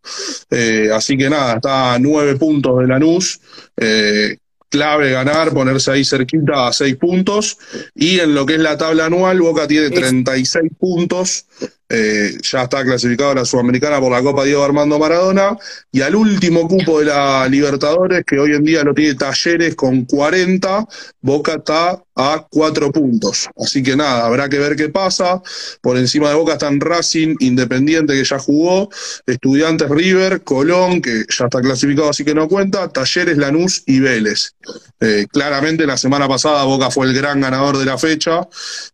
Eh, 0.50 0.90
así 0.94 1.18
que 1.18 1.30
nada, 1.30 1.56
está 1.56 1.94
a 1.94 2.00
9 2.00 2.36
puntos 2.36 2.80
de 2.80 2.88
Lanús. 2.88 3.40
Eh, 3.78 4.38
clave 4.76 5.12
ganar, 5.12 5.54
ponerse 5.54 5.92
ahí 5.92 6.04
cerquita 6.04 6.68
a 6.68 6.74
seis 6.74 6.96
puntos. 6.98 7.58
Y 7.96 8.20
en 8.20 8.36
lo 8.36 8.46
que 8.46 8.56
es 8.56 8.60
la 8.60 8.78
tabla 8.78 9.06
anual, 9.06 9.42
Boca 9.42 9.68
tiene 9.68 9.90
36 9.90 10.72
puntos, 10.78 11.46
eh, 11.88 12.38
ya 12.42 12.64
está 12.64 12.84
clasificado 12.84 13.32
a 13.32 13.36
la 13.36 13.46
Sudamericana 13.46 14.00
por 14.00 14.12
la 14.12 14.24
Copa 14.24 14.44
Diego 14.44 14.64
Armando 14.64 14.98
Maradona, 14.98 15.56
y 15.92 16.02
al 16.02 16.16
último 16.16 16.68
cupo 16.68 17.00
de 17.00 17.06
la 17.06 17.48
Libertadores, 17.48 18.24
que 18.26 18.40
hoy 18.40 18.54
en 18.54 18.64
día 18.64 18.84
lo 18.84 18.94
tiene 18.94 19.16
Talleres 19.16 19.76
con 19.76 20.06
40, 20.06 20.86
Boca 21.22 21.56
está 21.56 22.02
a 22.16 22.48
cuatro 22.50 22.92
puntos. 22.92 23.50
Así 23.58 23.84
que 23.84 23.96
nada, 23.96 24.26
habrá 24.26 24.48
que 24.48 24.58
ver 24.58 24.76
qué 24.76 24.90
pasa. 24.90 25.42
Por 25.82 25.98
encima 25.98 26.30
de 26.30 26.36
Boca 26.36 26.54
están 26.54 26.80
Racing, 26.80 27.36
Independiente, 27.40 28.14
que 28.14 28.24
ya 28.24 28.40
jugó, 28.40 28.90
Estudiantes 29.26 29.90
River, 29.90 30.42
Colón, 30.44 31.02
que 31.02 31.26
ya 31.30 31.46
está 31.46 31.62
clasificado, 31.62 32.10
así 32.10 32.24
que 32.24 32.34
no 32.34 32.48
cuenta, 32.48 32.88
Talleres, 32.88 33.38
Lanús 33.38 33.84
y 33.86 34.00
Vélez. 34.00 34.56
Eh, 35.02 35.28
claramente 35.30 35.86
la 35.86 35.98
semana 35.98 36.28
pasada 36.28 36.64
Boca 36.64 36.90
fue 36.90 37.06
el 37.06 37.14
gran 37.14 37.42
ganador 37.42 37.78
de 37.78 37.86
la 37.86 37.98
fecha, 37.98 38.48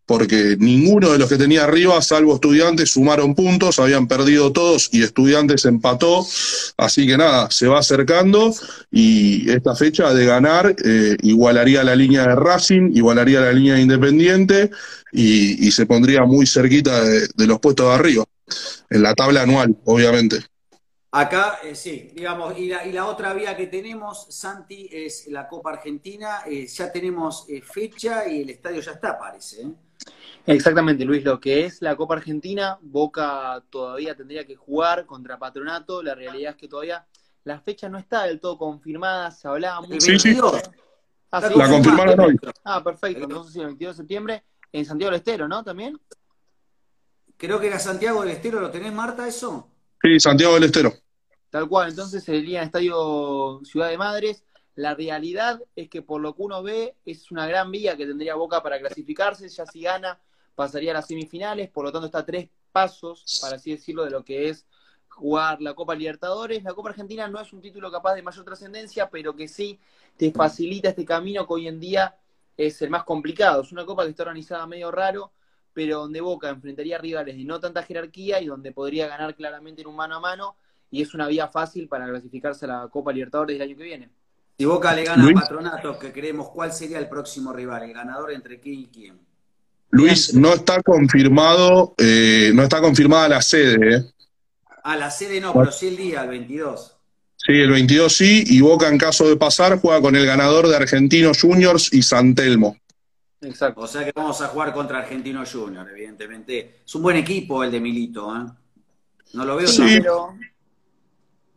porque 0.04 0.56
ninguno 0.58 1.12
de 1.12 1.18
los 1.18 1.28
que 1.28 1.36
tenía 1.36 1.64
arriba, 1.64 2.02
salvo 2.02 2.34
Estudiantes, 2.34 2.51
sumaron 2.86 3.34
puntos, 3.34 3.78
habían 3.78 4.06
perdido 4.06 4.52
todos 4.52 4.88
y 4.92 5.02
Estudiantes 5.02 5.64
empató. 5.64 6.26
Así 6.76 7.06
que 7.06 7.16
nada, 7.16 7.50
se 7.50 7.66
va 7.66 7.78
acercando 7.78 8.54
y 8.90 9.50
esta 9.50 9.74
fecha 9.74 10.12
de 10.12 10.26
ganar 10.26 10.74
eh, 10.84 11.16
igualaría 11.22 11.84
la 11.84 11.94
línea 11.94 12.22
de 12.22 12.34
Racing, 12.34 12.92
igualaría 12.94 13.40
la 13.40 13.52
línea 13.52 13.74
de 13.74 13.82
Independiente 13.82 14.70
y, 15.12 15.70
se 15.72 15.86
pondría 15.86 16.24
muy 16.24 16.46
cerquita 16.46 17.02
de, 17.02 17.46
los 17.46 17.58
puestos 17.58 17.86
de 17.86 17.94
arriba, 17.94 18.24
en 18.90 19.02
la 19.02 19.14
tabla 19.14 19.42
anual, 19.42 19.74
obviamente. 19.84 20.36
Acá, 21.10 21.58
eh, 21.62 21.74
sí, 21.74 22.10
digamos, 22.14 22.58
y 22.58 22.68
la, 22.68 22.86
y 22.86 22.92
la, 22.92 23.06
otra 23.06 23.34
vía 23.34 23.54
que 23.56 23.66
tenemos, 23.66 24.26
Santi, 24.30 24.88
es 24.90 25.26
la 25.28 25.46
Copa 25.46 25.72
Argentina. 25.72 26.42
Eh, 26.46 26.66
ya 26.66 26.90
tenemos 26.90 27.46
fecha 27.70 28.26
y 28.28 28.42
el 28.42 28.50
estadio 28.50 28.80
ya 28.80 28.92
está, 28.92 29.18
parece. 29.18 29.66
Exactamente, 30.46 31.04
Luis, 31.04 31.24
lo 31.24 31.38
que 31.38 31.64
es 31.64 31.82
la 31.82 31.94
Copa 31.96 32.14
Argentina, 32.14 32.78
Boca 32.80 33.62
todavía 33.70 34.16
tendría 34.16 34.44
que 34.44 34.56
jugar 34.56 35.06
contra 35.06 35.38
Patronato, 35.38 36.02
la 36.02 36.14
realidad 36.14 36.52
es 36.52 36.56
que 36.56 36.68
todavía 36.68 37.06
la 37.44 37.60
fecha 37.60 37.88
no 37.88 37.98
está 37.98 38.24
del 38.24 38.40
todo 38.40 38.58
confirmada, 38.58 39.30
se 39.30 39.46
hablaba 39.46 39.80
mucho. 39.82 40.00
Sí, 40.00 40.18
sí. 40.18 40.38
Ah, 41.30 41.40
La 41.40 41.68
confirmaron 41.68 42.20
hoy. 42.20 42.36
Ah, 42.64 42.82
perfecto, 42.82 43.24
entonces 43.24 43.56
el 43.56 43.66
22 43.66 43.96
de 43.96 44.02
septiembre, 44.02 44.44
en 44.72 44.84
Santiago 44.84 45.10
del 45.10 45.18
Estero, 45.18 45.48
¿no? 45.48 45.62
También. 45.62 45.98
Creo 47.36 47.60
que 47.60 47.68
era 47.68 47.78
Santiago 47.78 48.22
del 48.22 48.32
Estero, 48.32 48.60
¿lo 48.60 48.70
tenés, 48.70 48.92
Marta, 48.92 49.26
eso? 49.26 49.68
Sí, 50.02 50.18
Santiago 50.18 50.54
del 50.54 50.64
Estero. 50.64 50.92
Tal 51.50 51.68
cual, 51.68 51.90
entonces 51.90 52.24
sería 52.24 52.60
en 52.60 52.66
Estadio 52.66 53.60
Ciudad 53.64 53.88
de 53.88 53.98
Madres. 53.98 54.44
La 54.74 54.94
realidad 54.94 55.60
es 55.76 55.88
que 55.88 56.02
por 56.02 56.20
lo 56.20 56.34
que 56.34 56.42
uno 56.42 56.62
ve, 56.62 56.96
es 57.04 57.30
una 57.30 57.46
gran 57.46 57.70
vía 57.70 57.96
que 57.96 58.06
tendría 58.06 58.34
Boca 58.34 58.62
para 58.62 58.80
clasificarse, 58.80 59.48
ya 59.48 59.66
si 59.66 59.82
gana 59.82 60.18
pasaría 60.54 60.90
a 60.92 60.94
las 60.94 61.06
semifinales, 61.06 61.70
por 61.70 61.84
lo 61.84 61.92
tanto 61.92 62.06
está 62.06 62.18
a 62.18 62.26
tres 62.26 62.48
pasos, 62.70 63.38
para 63.40 63.56
así 63.56 63.70
decirlo, 63.70 64.04
de 64.04 64.10
lo 64.10 64.24
que 64.24 64.48
es 64.48 64.66
jugar 65.08 65.60
la 65.60 65.74
Copa 65.74 65.94
Libertadores. 65.94 66.62
La 66.64 66.74
Copa 66.74 66.90
Argentina 66.90 67.28
no 67.28 67.40
es 67.40 67.52
un 67.52 67.60
título 67.60 67.90
capaz 67.90 68.14
de 68.14 68.22
mayor 68.22 68.44
trascendencia, 68.44 69.10
pero 69.10 69.36
que 69.36 69.48
sí 69.48 69.78
te 70.16 70.32
facilita 70.32 70.88
este 70.88 71.04
camino 71.04 71.46
que 71.46 71.54
hoy 71.54 71.68
en 71.68 71.80
día 71.80 72.16
es 72.56 72.80
el 72.82 72.90
más 72.90 73.04
complicado. 73.04 73.62
Es 73.62 73.72
una 73.72 73.84
Copa 73.84 74.04
que 74.04 74.10
está 74.10 74.22
organizada 74.22 74.66
medio 74.66 74.90
raro, 74.90 75.32
pero 75.72 76.00
donde 76.00 76.20
Boca 76.20 76.48
enfrentaría 76.48 76.98
rivales 76.98 77.36
de 77.36 77.44
no 77.44 77.60
tanta 77.60 77.82
jerarquía 77.82 78.40
y 78.40 78.46
donde 78.46 78.72
podría 78.72 79.06
ganar 79.06 79.34
claramente 79.34 79.82
en 79.82 79.88
un 79.88 79.96
mano 79.96 80.16
a 80.16 80.20
mano, 80.20 80.56
y 80.90 81.00
es 81.00 81.14
una 81.14 81.26
vía 81.26 81.48
fácil 81.48 81.88
para 81.88 82.06
clasificarse 82.06 82.66
a 82.66 82.68
la 82.68 82.88
Copa 82.88 83.12
Libertadores 83.12 83.58
del 83.58 83.68
año 83.68 83.76
que 83.76 83.84
viene. 83.84 84.10
Si 84.58 84.66
Boca 84.66 84.94
le 84.94 85.04
gana 85.04 85.26
a 85.26 85.32
Patronato, 85.32 85.98
que 85.98 86.12
creemos, 86.12 86.50
¿cuál 86.50 86.72
sería 86.72 86.98
el 86.98 87.08
próximo 87.08 87.52
rival? 87.52 87.84
¿El 87.84 87.94
ganador 87.94 88.32
entre 88.32 88.60
quién 88.60 88.80
y 88.80 88.86
quién? 88.88 89.31
Luis, 89.92 90.32
no 90.32 90.54
está 90.54 90.82
confirmado, 90.82 91.94
eh, 91.98 92.50
no 92.54 92.62
está 92.62 92.80
confirmada 92.80 93.28
la 93.28 93.42
sede. 93.42 93.96
¿eh? 93.96 94.04
Ah, 94.84 94.96
la 94.96 95.10
sede 95.10 95.38
no, 95.38 95.52
pero 95.52 95.70
sí 95.70 95.88
el 95.88 95.96
día, 95.98 96.22
el 96.22 96.30
22. 96.30 96.96
Sí, 97.36 97.52
el 97.52 97.70
22 97.70 98.16
sí, 98.16 98.44
y 98.46 98.60
Boca 98.62 98.88
en 98.88 98.96
caso 98.96 99.28
de 99.28 99.36
pasar 99.36 99.78
juega 99.78 100.00
con 100.00 100.16
el 100.16 100.24
ganador 100.24 100.66
de 100.66 100.76
Argentinos 100.76 101.42
Juniors 101.42 101.92
y 101.92 102.02
San 102.02 102.34
Telmo. 102.34 102.78
Exacto. 103.42 103.82
O 103.82 103.86
sea 103.86 104.02
que 104.02 104.12
vamos 104.14 104.40
a 104.40 104.48
jugar 104.48 104.72
contra 104.72 104.98
Argentinos 104.98 105.52
Juniors, 105.52 105.90
evidentemente. 105.90 106.80
Es 106.86 106.94
un 106.94 107.02
buen 107.02 107.18
equipo 107.18 107.62
el 107.62 107.70
de 107.70 107.80
Milito, 107.80 108.34
¿eh? 108.34 108.46
No 109.34 109.44
lo 109.44 109.56
veo 109.56 109.66
sí. 109.66 109.82
pero 110.00 110.34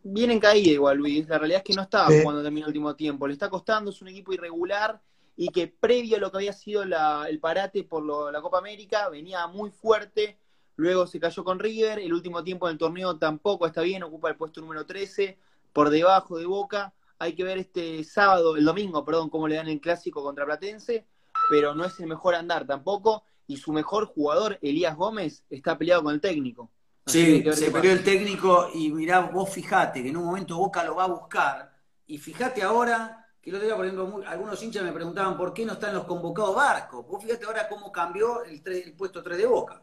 viene 0.02 0.34
en 0.34 0.40
caída 0.40 0.72
igual, 0.72 0.98
Luis. 0.98 1.26
La 1.26 1.38
realidad 1.38 1.62
es 1.64 1.64
que 1.64 1.74
no 1.74 1.82
estaba 1.82 2.06
jugando 2.06 2.42
también 2.42 2.64
el 2.64 2.68
último 2.68 2.94
tiempo. 2.94 3.26
Le 3.26 3.32
está 3.32 3.48
costando, 3.48 3.90
es 3.90 4.02
un 4.02 4.08
equipo 4.08 4.34
irregular 4.34 5.00
y 5.36 5.48
que 5.48 5.68
previo 5.68 6.16
a 6.16 6.20
lo 6.20 6.30
que 6.30 6.38
había 6.38 6.52
sido 6.52 6.82
el 6.82 7.40
parate 7.40 7.84
por 7.84 8.04
la 8.32 8.40
Copa 8.40 8.58
América 8.58 9.08
venía 9.10 9.46
muy 9.46 9.70
fuerte, 9.70 10.38
luego 10.76 11.06
se 11.06 11.20
cayó 11.20 11.44
con 11.44 11.58
River, 11.58 11.98
el 11.98 12.12
último 12.12 12.42
tiempo 12.42 12.68
del 12.68 12.78
torneo 12.78 13.18
tampoco 13.18 13.66
está 13.66 13.82
bien, 13.82 14.02
ocupa 14.02 14.30
el 14.30 14.36
puesto 14.36 14.62
número 14.62 14.86
13, 14.86 15.38
por 15.74 15.90
debajo 15.90 16.38
de 16.38 16.46
Boca, 16.46 16.94
hay 17.18 17.34
que 17.34 17.44
ver 17.44 17.58
este 17.58 18.02
sábado, 18.02 18.56
el 18.56 18.64
domingo, 18.64 19.04
perdón, 19.04 19.28
cómo 19.28 19.46
le 19.46 19.56
dan 19.56 19.68
el 19.68 19.80
clásico 19.80 20.22
contra 20.22 20.46
Platense, 20.46 21.06
pero 21.50 21.74
no 21.74 21.84
es 21.84 22.00
el 22.00 22.06
mejor 22.06 22.34
andar 22.34 22.66
tampoco, 22.66 23.22
y 23.46 23.58
su 23.58 23.72
mejor 23.72 24.06
jugador, 24.06 24.58
Elías 24.62 24.96
Gómez, 24.96 25.44
está 25.50 25.76
peleado 25.76 26.02
con 26.02 26.14
el 26.14 26.20
técnico. 26.20 26.70
sí, 27.04 27.44
se 27.52 27.70
peleó 27.70 27.92
el 27.92 28.02
técnico 28.02 28.70
y 28.74 28.90
mirá, 28.90 29.20
vos 29.20 29.50
fijate 29.50 30.02
que 30.02 30.08
en 30.08 30.16
un 30.16 30.24
momento 30.24 30.56
Boca 30.56 30.82
lo 30.82 30.96
va 30.96 31.04
a 31.04 31.08
buscar, 31.08 31.76
y 32.06 32.16
fíjate 32.16 32.62
ahora 32.62 33.25
que 33.46 33.50
el 33.50 33.56
otro 33.56 33.68
día, 33.68 33.76
por 33.76 33.86
ejemplo, 33.86 34.22
algunos 34.26 34.60
hinchas 34.60 34.82
me 34.82 34.90
preguntaban 34.90 35.36
por 35.36 35.54
qué 35.54 35.64
no 35.64 35.74
están 35.74 35.94
los 35.94 36.02
convocados 36.02 36.56
Barcos. 36.56 37.06
Vos 37.06 37.22
fíjate 37.22 37.44
ahora 37.44 37.68
cómo 37.68 37.92
cambió 37.92 38.42
el, 38.42 38.92
puesto 38.98 39.22
3 39.22 39.38
de 39.38 39.46
Boca. 39.46 39.80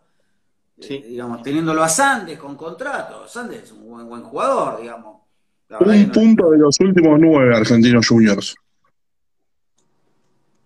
Sí. 0.78 0.96
Eh, 0.96 1.06
digamos, 1.08 1.42
teniéndolo 1.42 1.82
a 1.82 1.88
Sandes 1.88 2.38
con 2.38 2.58
contrato. 2.58 3.26
Sandes 3.26 3.64
es 3.64 3.72
un 3.72 3.90
buen, 3.90 4.10
buen 4.10 4.24
jugador, 4.24 4.82
digamos. 4.82 5.22
Un 5.80 6.12
punto 6.12 6.52
de 6.52 6.58
los 6.58 6.78
últimos 6.82 7.18
nueve 7.22 7.56
Argentinos 7.56 8.06
Juniors. 8.06 8.54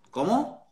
¿Cómo? 0.09 0.65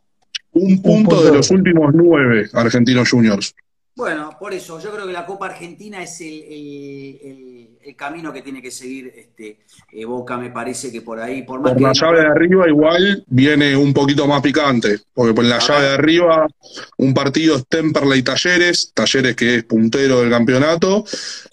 Un 0.50 0.82
punto, 0.82 1.22
de 1.22 1.32
los 1.32 1.48
últimos 1.52 1.94
nueve 1.94 2.50
Argentinos 2.54 3.08
Juniors. 3.08 3.54
Bueno, 3.94 4.36
por 4.36 4.52
eso, 4.52 4.80
yo 4.80 4.90
creo 4.90 5.06
que 5.06 5.12
la 5.12 5.24
Copa 5.24 5.46
Argentina 5.46 6.02
es 6.02 6.20
el 6.22 6.42
el 6.42 7.45
camino 7.94 8.32
que 8.32 8.42
tiene 8.42 8.60
que 8.60 8.70
seguir 8.70 9.12
este, 9.14 9.58
eh, 9.92 10.04
Boca, 10.04 10.36
me 10.36 10.50
parece 10.50 10.90
que 10.90 11.02
por 11.02 11.20
ahí, 11.20 11.42
por 11.42 11.60
más 11.60 11.74
por 11.74 11.82
la 11.82 11.92
llave 11.92 12.20
de 12.20 12.26
arriba 12.26 12.68
igual 12.68 13.24
viene 13.28 13.76
un 13.76 13.92
poquito 13.92 14.26
más 14.26 14.42
picante, 14.42 14.98
porque 15.14 15.34
por 15.34 15.44
la 15.44 15.58
llave 15.58 15.86
de 15.86 15.94
arriba 15.94 16.46
un 16.96 17.14
partido 17.14 17.56
es 17.56 17.66
Temperley 17.68 18.22
Talleres, 18.22 18.92
Talleres 18.94 19.36
que 19.36 19.56
es 19.56 19.64
puntero 19.64 20.20
del 20.22 20.30
campeonato, 20.30 21.04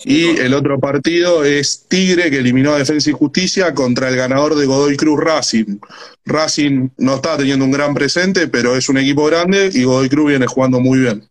y 0.03 0.37
el 0.39 0.53
otro 0.53 0.79
partido 0.79 1.43
es 1.43 1.85
Tigre 1.87 2.31
que 2.31 2.39
eliminó 2.39 2.73
a 2.73 2.79
Defensa 2.79 3.09
y 3.09 3.13
Justicia 3.13 3.73
contra 3.73 4.09
el 4.09 4.15
ganador 4.15 4.55
de 4.55 4.65
Godoy 4.65 4.97
Cruz 4.97 5.19
Racing. 5.19 5.79
Racing 6.25 6.89
no 6.97 7.15
está 7.15 7.37
teniendo 7.37 7.65
un 7.65 7.71
gran 7.71 7.93
presente, 7.93 8.47
pero 8.47 8.75
es 8.75 8.89
un 8.89 8.97
equipo 8.97 9.25
grande 9.25 9.69
y 9.73 9.83
Godoy 9.83 10.09
Cruz 10.09 10.29
viene 10.29 10.47
jugando 10.47 10.79
muy 10.79 10.99
bien. 10.99 11.27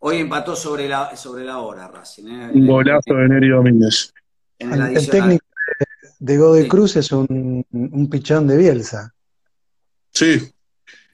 Hoy 0.00 0.18
empató 0.18 0.54
sobre 0.54 0.88
la, 0.88 1.16
sobre 1.16 1.44
la 1.44 1.58
hora 1.58 1.88
Racing. 1.88 2.28
¿eh? 2.28 2.50
Un 2.54 2.66
golazo 2.66 3.14
de 3.14 3.28
Neri 3.28 3.48
Domínguez. 3.48 4.12
El, 4.58 5.08
técnico 5.08 5.44
de 6.18 6.36
Godoy 6.36 6.68
Cruz 6.68 6.96
es 6.96 7.12
un, 7.12 7.64
un, 7.70 8.10
pichón 8.10 8.46
de 8.46 8.56
Bielsa. 8.56 9.14
Sí, 10.10 10.38
sí, 10.40 10.50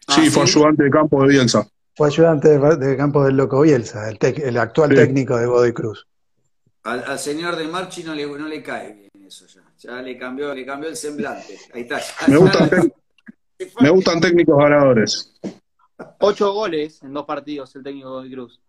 ah, 0.09 0.30
fue 0.30 0.42
ayudante 0.44 0.85
de 0.85 0.90
campo 0.90 1.22
de 1.22 1.28
Bielsa. 1.28 1.68
Fue 1.94 2.09
ayudante 2.09 2.59
de, 2.59 2.96
campo 2.96 3.24
del 3.24 3.37
Loco 3.37 3.61
Bielsa, 3.61 4.09
el, 4.11 4.59
actual 4.59 4.94
técnico 4.94 5.37
de 5.37 5.46
Godoy 5.46 5.72
Cruz. 5.72 6.07
Al, 6.85 7.18
señor 7.18 7.57
de 7.57 7.68
Marchi 7.68 8.02
no 8.02 8.14
le, 8.14 8.26
no 8.26 8.48
le 8.48 8.62
cae 8.62 8.92
bien 8.92 9.26
eso 9.26 9.46
ya. 9.46 9.62
Ya 9.78 10.02
le 10.02 10.16
cambió, 10.18 10.54
le 10.54 10.64
cambió 10.64 10.88
el 10.88 10.96
semblante. 10.96 11.59
Ahí 11.72 11.83
está. 11.83 12.00
me, 12.28 12.37
gustan 12.37 12.92
me 13.80 13.90
gustan 13.90 14.20
técnicos 14.20 14.57
ganadores. 14.57 15.40
Ocho 16.20 16.52
goles 16.52 17.02
en 17.02 17.12
dos 17.12 17.24
partidos 17.24 17.74
el 17.76 17.83
técnico 17.83 18.09
de 18.09 18.14
Godoy 18.14 18.30
Cruz. 18.33 18.61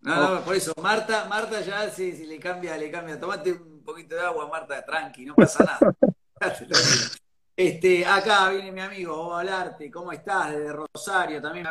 No, 0.00 0.36
no, 0.36 0.40
por 0.42 0.54
eso, 0.54 0.72
Marta, 0.80 1.26
Marta 1.28 1.60
ya 1.60 1.90
si, 1.90 2.12
si 2.12 2.26
le 2.26 2.38
cambia, 2.38 2.76
le 2.76 2.90
cambia. 2.90 3.18
Tomate 3.18 3.52
un 3.52 3.77
poquito 3.88 4.14
de 4.16 4.20
agua, 4.20 4.46
Marta, 4.48 4.84
tranqui, 4.84 5.24
no 5.24 5.34
pasa 5.34 5.64
nada. 5.64 5.94
Este, 7.58 8.06
acá 8.06 8.50
viene 8.50 8.70
mi 8.70 8.80
amigo, 8.80 9.18
vamos 9.18 9.34
a 9.34 9.40
hablarte, 9.40 9.90
¿cómo 9.90 10.12
estás? 10.12 10.52
Desde 10.52 10.72
Rosario, 10.72 11.42
también 11.42 11.66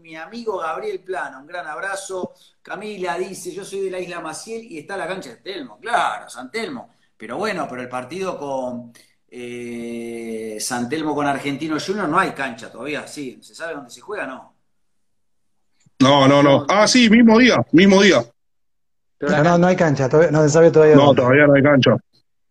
mi, 0.00 0.16
amigo 0.16 0.58
Gabriel 0.58 0.98
Plano, 0.98 1.38
un 1.38 1.46
gran 1.46 1.64
abrazo. 1.64 2.32
Camila 2.60 3.16
dice, 3.16 3.52
yo 3.52 3.64
soy 3.64 3.82
de 3.82 3.90
la 3.92 4.00
isla 4.00 4.18
Maciel 4.18 4.64
y 4.64 4.78
está 4.78 4.96
la 4.96 5.06
cancha 5.06 5.30
de 5.30 5.36
Telmo, 5.36 5.78
claro, 5.78 6.28
San 6.28 6.50
Telmo. 6.50 6.92
Pero 7.16 7.36
bueno, 7.36 7.68
pero 7.70 7.82
el 7.82 7.88
partido 7.88 8.36
con 8.36 8.92
eh, 9.28 10.56
San 10.58 10.88
Telmo 10.88 11.14
con 11.14 11.28
Argentino 11.28 11.76
Junior 11.78 12.08
no 12.08 12.18
hay 12.18 12.32
cancha 12.32 12.68
todavía, 12.68 13.06
sí, 13.06 13.38
¿se 13.40 13.54
sabe 13.54 13.74
dónde 13.74 13.90
se 13.90 14.00
juega? 14.00 14.26
No. 14.26 14.56
No, 16.00 16.26
no, 16.26 16.42
no. 16.42 16.66
Ah, 16.68 16.88
sí, 16.88 17.08
mismo 17.08 17.38
día, 17.38 17.64
mismo 17.70 18.02
día. 18.02 18.24
Pero 19.26 19.44
no, 19.44 19.56
no 19.56 19.66
hay 19.68 19.76
cancha, 19.76 20.08
no 20.08 20.42
se 20.42 20.48
sabe 20.48 20.72
todavía. 20.72 20.96
No, 20.96 21.14
todavía 21.14 21.46
no 21.46 21.54
hay 21.54 21.62
cancha. 21.62 21.96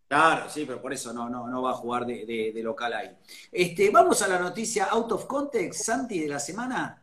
Claro, 0.07 0.49
sí, 0.49 0.63
pero 0.65 0.81
por 0.81 0.93
eso 0.93 1.11
no, 1.11 1.29
no, 1.29 1.47
no 1.47 1.61
va 1.61 1.71
a 1.71 1.73
jugar 1.73 2.05
de, 2.05 2.53
local 2.63 2.93
ahí. 2.93 3.09
Este, 3.51 3.89
vamos 3.89 4.21
a 4.21 4.29
la 4.29 4.39
noticia 4.39 4.85
out 4.85 5.11
of 5.11 5.25
context, 5.25 5.83
Santi, 5.83 6.19
de 6.19 6.29
la 6.29 6.39
semana. 6.39 7.01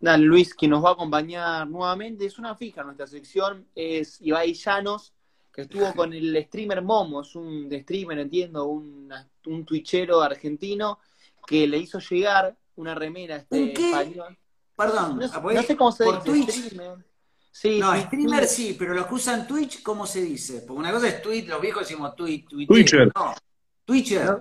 Dale, 0.00 0.24
Luis, 0.24 0.54
que 0.54 0.66
nos 0.66 0.84
va 0.84 0.90
a 0.90 0.92
acompañar 0.94 1.68
nuevamente, 1.68 2.26
es 2.26 2.38
una 2.38 2.56
fija 2.56 2.82
nuestra 2.82 3.06
sección, 3.06 3.66
es 3.76 4.20
Ibai 4.22 4.54
Llanos, 4.54 5.12
que 5.52 5.62
estuvo 5.62 5.92
con 5.94 6.12
el 6.12 6.44
streamer 6.46 6.82
Momo, 6.82 7.20
es 7.20 7.36
un 7.36 7.68
streamer, 7.70 8.18
entiendo, 8.18 8.64
un, 8.64 9.12
un 9.46 9.64
twitchero 9.64 10.20
argentino, 10.20 10.98
que 11.46 11.66
le 11.68 11.78
hizo 11.78 12.00
llegar 12.00 12.56
una 12.74 12.94
remera 12.94 13.36
a 13.36 13.38
este 13.38 13.72
español. 13.72 14.36
Perdón, 14.76 15.18
no, 15.18 15.62
sé 15.62 15.76
cómo 15.76 15.92
se 15.92 16.04
dice, 16.04 16.20
Twitch. 16.24 16.74
Sí, 17.50 17.80
no, 17.80 17.94
streamer 18.00 18.46
sí, 18.46 18.76
pero 18.78 18.94
los 18.94 19.06
que 19.06 19.14
usan 19.14 19.46
Twitch, 19.46 19.82
¿cómo 19.82 20.06
se 20.06 20.22
dice? 20.22 20.62
Porque 20.66 20.80
una 20.80 20.92
cosa 20.92 21.08
es 21.08 21.20
Twitch, 21.20 21.48
los 21.48 21.60
viejos 21.60 21.88
decimos 21.88 22.14
Twitch, 22.14 22.48
Twitcher. 22.48 23.12
No, 23.14 23.34
Twitcher. 23.84 24.38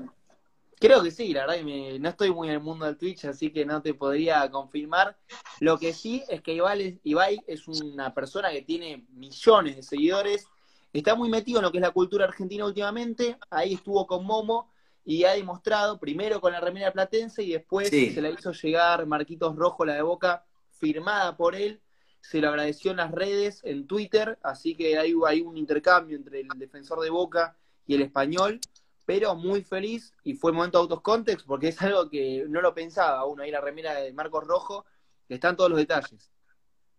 Creo 0.80 1.04
que 1.04 1.12
sí, 1.12 1.34
la 1.34 1.42
verdad 1.42 1.66
que 1.66 2.00
no 2.00 2.10
estoy 2.10 2.32
muy 2.32 2.48
en 2.48 2.54
el 2.54 2.60
mundo 2.62 2.86
del 2.86 2.98
Twitch, 2.98 3.26
así 3.26 3.52
que 3.52 3.66
no 3.66 3.82
te 3.82 3.94
podría 3.94 4.50
confirmar. 4.50 5.18
Lo 5.60 5.78
que 5.78 5.92
sí 5.92 6.24
es 6.30 6.42
que 6.42 6.54
Ibai, 6.54 7.02
Ibai 7.04 7.42
es 7.48 7.68
una 7.68 8.14
persona 8.14 8.50
que 8.52 8.62
tiene 8.62 9.06
millones 9.10 9.76
de 9.76 9.84
seguidores, 9.84 10.48
está 10.94 11.16
muy 11.16 11.30
metido 11.30 11.60
en 11.60 11.66
lo 11.66 11.72
que 11.72 11.80
es 11.80 11.82
la 11.82 11.92
cultura 11.92 12.26
argentina 12.26 12.66
últimamente, 12.66 13.38
ahí 13.50 13.74
estuvo 13.74 14.08
con 14.08 14.26
Momo 14.26 14.72
y 15.04 15.26
ha 15.26 15.32
demostrado, 15.32 16.00
primero 16.00 16.40
con 16.40 16.54
la 16.54 16.62
remera 16.62 16.94
platense 16.94 17.44
y 17.44 17.52
después 17.52 17.90
se 17.90 18.22
la 18.22 18.30
hizo 18.30 18.54
llegar 18.54 19.06
Marquitos 19.06 19.56
Rojo, 19.56 19.84
la 19.84 19.96
de 19.96 20.02
Boca, 20.02 20.46
firmada 20.72 21.36
por 21.36 21.56
él, 21.56 21.82
se 22.22 22.42
lo 22.42 22.50
agradeció 22.50 22.92
en 22.92 22.98
las 22.98 23.12
redes, 23.12 23.62
en 23.64 23.88
Twitter, 23.88 24.38
así 24.44 24.76
que 24.76 24.98
hay, 24.98 25.14
un 25.14 25.58
intercambio 25.58 26.18
entre 26.18 26.42
el 26.42 26.48
defensor 26.58 27.02
de 27.02 27.10
Boca 27.10 27.56
y 27.86 27.96
el 27.96 28.02
español 28.02 28.60
pero 29.06 29.34
muy 29.34 29.64
feliz 29.64 30.14
y 30.24 30.36
fue 30.36 30.52
momento 30.52 30.78
de 30.78 30.84
Autos 30.84 31.02
Context 31.02 31.48
porque 31.48 31.70
es 31.70 31.82
algo 31.82 32.08
que 32.12 32.46
no 32.48 32.62
lo 32.62 32.76
pensaba 32.76 33.26
uno, 33.26 33.42
ahí 33.42 33.50
la 33.50 33.60
remera 33.60 33.96
de 33.96 34.14
Marcos 34.14 34.46
Rojo, 34.46 34.86
que 35.28 35.34
están 35.34 35.58
todos 35.58 35.72
los 35.72 35.80
detalles. 35.80 36.30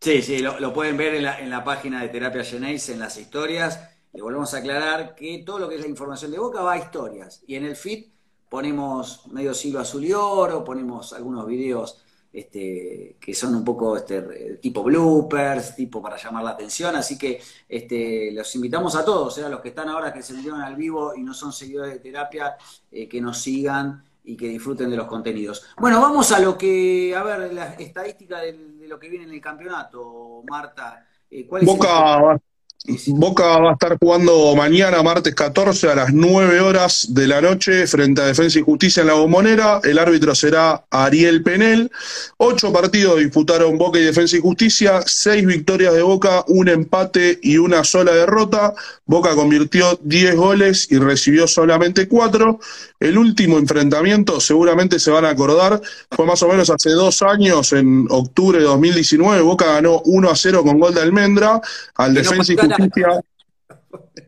Sí, 0.01 0.21
sí, 0.21 0.41
lo, 0.41 0.73
pueden 0.73 0.97
ver 0.97 1.15
en 1.15 1.23
la, 1.23 1.39
en 1.39 1.51
la, 1.51 1.63
página 1.63 2.03
de 2.03 2.09
Terapia 2.09 2.43
Genéis, 2.43 2.89
en 2.89 2.99
las 2.99 3.17
historias. 3.17 3.79
Le 4.13 4.23
volvemos 4.23 4.53
a 4.55 4.57
aclarar 4.57 5.15
que 5.15 5.45
todo 5.47 5.61
lo 5.61 5.69
que 5.69 5.77
es 5.77 5.83
la 5.83 5.87
información 5.87 6.33
de 6.33 6.41
Boca 6.41 6.63
va 6.63 6.73
a 6.73 6.79
historias. 6.79 7.45
Y 7.47 7.55
en 7.55 7.65
el 7.65 7.77
feed 7.77 8.07
ponemos 8.49 9.29
medio 9.29 9.55
siglo 9.55 9.79
azul 9.79 10.05
y 10.05 10.13
oro, 10.13 10.65
ponemos 10.65 11.13
algunos 11.13 11.47
videos 11.47 12.03
este, 12.33 13.17
que 13.21 13.35
son 13.35 13.55
un 13.55 13.65
poco 13.65 13.97
este, 13.97 14.57
tipo 14.61 14.83
bloopers, 14.83 15.75
tipo 15.75 16.01
para 16.01 16.17
llamar 16.17 16.45
la 16.45 16.51
atención, 16.51 16.95
así 16.97 17.19
que 17.19 17.41
este, 17.69 18.31
los 18.33 18.55
invitamos 18.55 18.95
a 18.97 19.05
todos, 19.05 19.37
¿eh? 19.39 19.45
a 19.45 19.49
los 19.49 19.61
que 19.61 19.71
están 19.71 19.89
ahora 19.89 20.13
que 20.13 20.23
se 20.23 20.35
metieron 20.35 20.61
al 20.61 20.77
vivo 20.77 21.15
y 21.15 21.23
no 21.23 21.35
son 21.35 21.53
seguidores 21.53 21.95
de 21.95 21.99
terapia, 22.01 22.57
eh, 22.91 23.09
que 23.09 23.21
nos 23.21 23.39
sigan 23.39 24.05
y 24.25 24.37
que 24.37 24.49
disfruten 24.49 24.91
de 24.91 24.97
los 24.97 25.07
contenidos. 25.07 25.67
Bueno, 25.79 26.01
vamos 26.01 26.31
a 26.33 26.39
lo 26.39 26.57
que, 26.57 27.15
a 27.17 27.23
ver, 27.23 27.53
la 27.53 27.75
estadística 27.75 28.41
de, 28.41 28.87
lo 28.87 28.99
que 28.99 29.09
viene 29.09 29.25
en 29.25 29.33
el 29.33 29.41
campeonato, 29.41 30.43
Marta. 30.49 31.07
Eh, 31.31 31.47
¿cuál 31.47 31.63
es 31.63 31.67
Boca 31.67 32.41
Boca 32.87 33.59
va 33.59 33.71
a 33.71 33.73
estar 33.75 33.99
jugando 33.99 34.57
mañana, 34.57 35.03
martes 35.03 35.35
14, 35.35 35.91
a 35.91 35.95
las 35.95 36.15
9 36.15 36.61
horas 36.61 37.09
de 37.11 37.27
la 37.27 37.43
noche, 37.43 37.87
frente 37.87 38.23
a 38.23 38.27
Defensa 38.27 38.59
y 38.59 38.63
Justicia 38.63 39.03
en 39.03 39.09
la 39.09 39.13
Bombonera. 39.13 39.81
El 39.85 39.99
árbitro 39.99 40.35
será 40.35 40.83
Ariel 40.91 41.43
Penel. 41.43 41.91
Ocho 42.39 42.73
partidos 42.73 43.19
disputaron 43.19 43.77
Boca 43.77 43.99
y 43.99 44.05
Defensa 44.05 44.39
y 44.39 44.41
Justicia, 44.41 45.03
seis 45.05 45.45
victorias 45.45 45.93
de 45.93 46.01
Boca, 46.01 46.43
un 46.49 46.69
empate 46.69 47.39
y 47.43 47.59
una 47.59 47.85
sola 47.85 48.13
derrota. 48.13 48.73
Boca 49.05 49.35
convirtió 49.35 49.99
10 50.03 50.37
goles 50.37 50.87
y 50.91 50.97
recibió 50.97 51.47
solamente 51.47 52.09
cuatro. 52.09 52.61
El 53.01 53.17
último 53.17 53.59
enfrentamiento, 53.59 54.41
seguramente 54.41 54.99
se 54.99 55.11
van 55.11 55.25
a 55.25 55.31
acordar, 55.31 55.81
fue 56.11 56.27
más 56.27 56.43
o 56.43 56.49
menos 56.49 56.69
hace 56.69 56.91
dos 56.91 57.23
años, 57.23 57.73
en 57.73 58.07
octubre 58.11 58.59
de 58.59 58.65
2019. 58.65 59.41
Boca 59.41 59.73
ganó 59.73 60.03
1 60.05 60.31
a 60.31 60.37
0 60.37 60.63
con 60.63 60.79
gol 60.79 60.95
de 60.95 61.01
Almendra 61.01 61.63
al 61.95 62.13
Defensa 62.13 62.53
y 62.53 62.57
Justicia. 62.57 63.23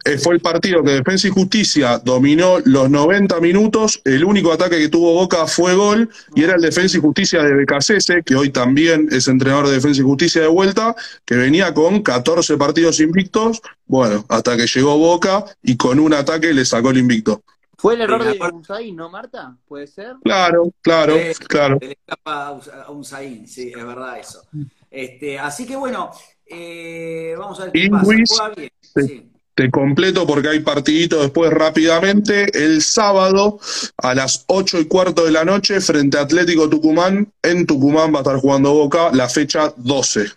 Eh, 0.04 0.16
fue 0.18 0.34
el 0.34 0.40
partido 0.40 0.82
que 0.82 0.92
Defensa 0.92 1.28
y 1.28 1.30
Justicia 1.30 1.98
dominó 1.98 2.60
los 2.64 2.88
90 2.88 3.40
minutos. 3.40 4.00
El 4.04 4.24
único 4.24 4.50
ataque 4.50 4.78
que 4.78 4.88
tuvo 4.88 5.12
Boca 5.12 5.46
fue 5.46 5.74
gol 5.74 6.08
y 6.34 6.42
era 6.42 6.56
el 6.56 6.62
Defensa 6.62 6.96
y 6.96 7.00
Justicia 7.00 7.42
de 7.42 7.52
Becasese, 7.54 8.22
que 8.24 8.34
hoy 8.34 8.48
también 8.48 9.06
es 9.12 9.28
entrenador 9.28 9.68
de 9.68 9.74
Defensa 9.74 10.00
y 10.00 10.04
Justicia 10.04 10.40
de 10.40 10.48
vuelta, 10.48 10.96
que 11.26 11.36
venía 11.36 11.74
con 11.74 12.02
14 12.02 12.56
partidos 12.56 13.00
invictos. 13.00 13.60
Bueno, 13.86 14.24
hasta 14.30 14.56
que 14.56 14.66
llegó 14.66 14.96
Boca 14.96 15.44
y 15.62 15.76
con 15.76 16.00
un 16.00 16.14
ataque 16.14 16.54
le 16.54 16.64
sacó 16.64 16.90
el 16.90 16.98
invicto. 16.98 17.42
¿Fue 17.82 17.94
el 17.94 18.02
error 18.02 18.22
de 18.22 18.38
Unzaín, 18.52 18.94
no, 18.94 19.10
Marta? 19.10 19.56
¿Puede 19.66 19.88
ser? 19.88 20.14
Claro, 20.22 20.70
claro, 20.82 21.16
claro. 21.48 21.78
le 21.80 21.90
escapa 21.90 22.60
a 22.86 22.90
Unzaín, 22.92 23.48
sí, 23.48 23.72
es 23.76 23.84
verdad 23.84 24.20
eso. 24.20 24.44
Este, 24.88 25.36
así 25.36 25.66
que 25.66 25.74
bueno, 25.74 26.12
eh, 26.46 27.34
vamos 27.36 27.58
a 27.58 27.64
ver 27.64 27.72
qué 27.72 27.90
pasa. 27.90 28.52
Te, 28.54 29.26
te, 29.56 29.70
completo 29.72 30.24
porque 30.28 30.50
hay 30.50 30.60
partidito 30.60 31.22
después 31.22 31.50
rápidamente. 31.50 32.56
El 32.56 32.82
sábado 32.82 33.58
a 33.96 34.14
las 34.14 34.44
8 34.46 34.78
y 34.78 34.84
cuarto 34.84 35.24
de 35.24 35.32
la 35.32 35.44
noche 35.44 35.80
frente 35.80 36.18
a 36.18 36.20
Atlético 36.20 36.68
Tucumán. 36.68 37.32
En 37.42 37.66
Tucumán 37.66 38.14
va 38.14 38.18
a 38.18 38.22
estar 38.22 38.36
jugando 38.36 38.74
Boca 38.74 39.10
la 39.12 39.28
fecha 39.28 39.74
12. 39.76 40.30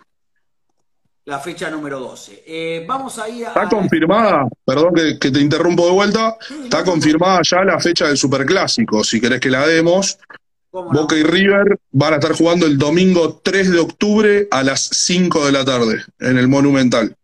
La 1.26 1.40
fecha 1.40 1.68
número 1.68 1.98
12. 1.98 2.44
Eh, 2.46 2.84
vamos 2.86 3.18
a 3.18 3.28
ir 3.28 3.46
a... 3.46 3.48
Está 3.48 3.68
confirmada, 3.68 4.48
perdón 4.64 4.94
que, 4.94 5.30
te 5.32 5.40
interrumpo 5.40 5.84
de 5.86 5.90
vuelta, 5.92 6.36
está 6.62 6.84
confirmada 6.84 7.40
ya 7.42 7.64
la 7.64 7.80
fecha 7.80 8.06
del 8.06 8.16
Superclásico, 8.16 9.02
si 9.02 9.20
querés 9.20 9.40
que 9.40 9.50
la 9.50 9.66
demos. 9.66 10.18
Boca 10.70 11.16
y 11.16 11.24
River 11.24 11.80
van 11.90 12.12
a 12.12 12.16
estar 12.16 12.32
jugando 12.32 12.64
el 12.64 12.78
domingo 12.78 13.40
3 13.42 13.72
de 13.72 13.78
octubre 13.80 14.46
a 14.52 14.62
las 14.62 14.82
5 14.82 15.46
de 15.46 15.52
la 15.52 15.64
tarde 15.64 16.04
en 16.20 16.38
el 16.38 16.46
Monumental. 16.46 17.16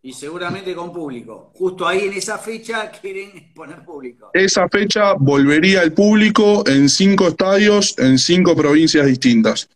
Y 0.00 0.14
seguramente 0.14 0.74
con 0.74 0.90
público. 0.90 1.52
Justo 1.54 1.86
ahí 1.86 2.04
en 2.04 2.14
esa 2.14 2.38
fecha 2.38 2.90
quieren 3.02 3.52
poner 3.54 3.84
público. 3.84 4.30
Esa 4.32 4.70
fecha 4.70 5.12
volvería 5.18 5.82
el 5.82 5.92
público 5.92 6.64
en 6.66 6.88
cinco 6.88 7.28
estadios 7.28 7.94
en 7.98 8.18
cinco 8.18 8.56
provincias 8.56 9.06
distintas. 9.06 9.68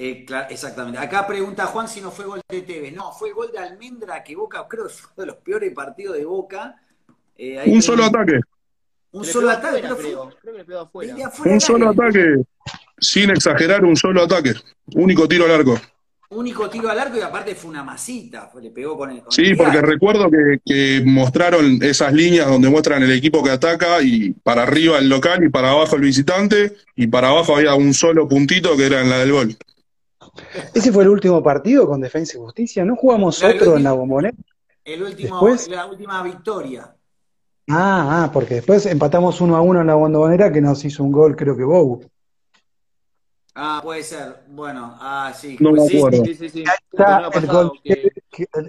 Eh, 0.00 0.24
exactamente. 0.48 0.96
Acá 0.96 1.26
pregunta 1.26 1.66
Juan 1.66 1.88
si 1.88 2.00
no 2.00 2.12
fue 2.12 2.24
gol 2.24 2.40
de 2.48 2.62
Tevez. 2.62 2.92
No, 2.92 3.10
fue 3.10 3.32
gol 3.32 3.50
de 3.50 3.58
Almendra 3.58 4.22
que 4.22 4.36
Boca, 4.36 4.64
creo 4.68 4.86
que 4.86 4.92
fue 4.94 5.10
uno 5.16 5.24
de 5.24 5.26
los 5.26 5.36
peores 5.42 5.74
partidos 5.74 6.16
de 6.16 6.24
Boca. 6.24 6.76
Eh, 7.36 7.64
Un 7.66 7.82
solo 7.82 8.04
ataque. 8.04 8.38
Un 9.10 9.24
solo 9.24 9.50
ataque, 9.50 9.80
creo, 9.80 10.30
que 10.40 10.52
le 10.52 10.64
pegó 10.64 10.80
afuera. 10.82 11.16
Un 11.44 11.60
solo 11.60 11.88
ataque, 11.88 12.44
sin 12.98 13.30
exagerar, 13.30 13.84
un 13.84 13.96
solo 13.96 14.22
ataque. 14.22 14.54
Único 14.94 15.26
tiro 15.26 15.46
al 15.46 15.50
arco. 15.50 15.80
Único 16.30 16.70
tiro 16.70 16.90
al 16.90 16.98
arco 17.00 17.16
y 17.16 17.22
aparte 17.22 17.56
fue 17.56 17.70
una 17.70 17.82
masita, 17.82 18.52
le 18.60 18.70
pegó 18.70 18.96
con 18.96 19.10
el. 19.10 19.22
sí, 19.30 19.54
porque 19.56 19.80
recuerdo 19.80 20.30
que, 20.30 21.02
mostraron 21.04 21.82
esas 21.82 22.12
líneas 22.12 22.46
donde 22.46 22.68
muestran 22.68 23.02
el 23.02 23.10
equipo 23.10 23.42
que 23.42 23.50
ataca 23.50 24.00
y 24.02 24.30
para 24.30 24.62
arriba 24.62 24.98
el 24.98 25.08
local 25.08 25.42
y 25.42 25.48
para 25.48 25.70
abajo 25.70 25.96
el 25.96 26.02
visitante 26.02 26.76
y 26.94 27.06
para 27.08 27.30
abajo 27.30 27.56
había 27.56 27.74
un 27.74 27.94
solo 27.94 28.28
puntito 28.28 28.76
que 28.76 28.86
era 28.86 29.00
en 29.00 29.10
la 29.10 29.18
del 29.18 29.32
gol. 29.32 29.56
Ese 30.74 30.92
fue 30.92 31.04
el 31.04 31.08
último 31.08 31.42
partido 31.42 31.86
con 31.86 32.00
Defensa 32.00 32.36
y 32.36 32.40
Justicia. 32.40 32.84
¿No 32.84 32.96
jugamos 32.96 33.42
otro 33.42 33.76
en 33.76 33.84
la 33.84 33.92
bombonera? 33.92 34.36
El 34.84 35.02
último, 35.02 35.46
la 35.68 35.86
última 35.86 36.22
victoria. 36.22 36.94
Ah, 37.70 38.24
ah, 38.24 38.30
porque 38.32 38.54
después 38.54 38.86
empatamos 38.86 39.40
uno 39.42 39.56
a 39.56 39.60
uno 39.60 39.82
en 39.82 39.86
la 39.86 39.94
bombonera 39.94 40.50
que 40.50 40.60
nos 40.60 40.82
hizo 40.84 41.04
un 41.04 41.12
gol, 41.12 41.36
creo 41.36 41.56
que 41.56 41.64
Bow. 41.64 42.00
Ah, 43.54 43.80
puede 43.82 44.02
ser. 44.02 44.44
Bueno, 44.48 44.96
ah, 45.00 45.32
sí. 45.36 45.56
No 45.60 45.72
me 45.72 45.84
acuerdo. 45.84 46.24
Sí, 46.24 46.34
sí, 46.34 46.48
sí, 46.48 46.60
Ahí 46.60 46.76
está 46.90 47.28
el 47.34 47.46
gol, 47.46 47.72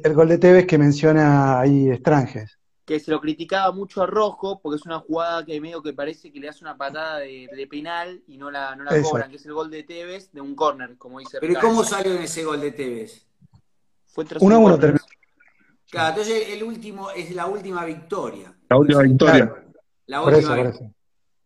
el, 0.03 0.13
gol, 0.13 0.29
de 0.29 0.37
Tevez 0.37 0.65
que 0.65 0.77
menciona 0.77 1.59
ahí 1.59 1.89
Estranges. 1.89 2.58
Que 2.89 2.99
se 2.99 3.11
lo 3.11 3.21
criticaba 3.21 3.71
mucho 3.71 4.01
a 4.01 4.07
Rojo 4.07 4.59
porque 4.59 4.77
es 4.77 4.85
una 4.87 4.97
jugada 4.97 5.45
que 5.45 5.61
medio 5.61 5.83
que 5.83 5.93
parece 5.93 6.31
que 6.31 6.39
le 6.39 6.49
hace 6.49 6.63
una 6.63 6.75
patada 6.75 7.19
de, 7.19 7.67
penal 7.69 8.23
y 8.27 8.35
no 8.35 8.49
la, 8.49 8.75
no 8.75 8.83
la 8.83 8.99
cobran, 9.03 9.29
que 9.29 9.35
es 9.35 9.45
el 9.45 9.53
gol 9.53 9.69
de 9.69 9.83
Tevez 9.83 10.31
de 10.31 10.41
un 10.41 10.55
córner, 10.55 10.97
como 10.97 11.19
dice. 11.19 11.37
Pero 11.39 11.53
¿y 11.53 11.55
cómo 11.57 11.83
salió 11.83 12.15
en 12.15 12.23
ese 12.23 12.43
gol 12.43 12.59
de 12.59 12.71
Tevez? 12.71 13.27
Fue 14.07 14.25
tras 14.25 14.41
1 14.41 14.55
a 14.55 14.57
1 14.57 14.79
terminó. 14.79 15.05
Claro, 15.91 16.09
entonces 16.09 16.49
el 16.49 16.63
último 16.63 17.11
es 17.11 17.29
la 17.35 17.45
última 17.45 17.85
victoria. 17.85 18.55
La 18.67 18.77
última 18.77 19.03
victoria. 19.03 19.55
La 20.07 20.23
última 20.23 20.55
victoria. 20.55 20.91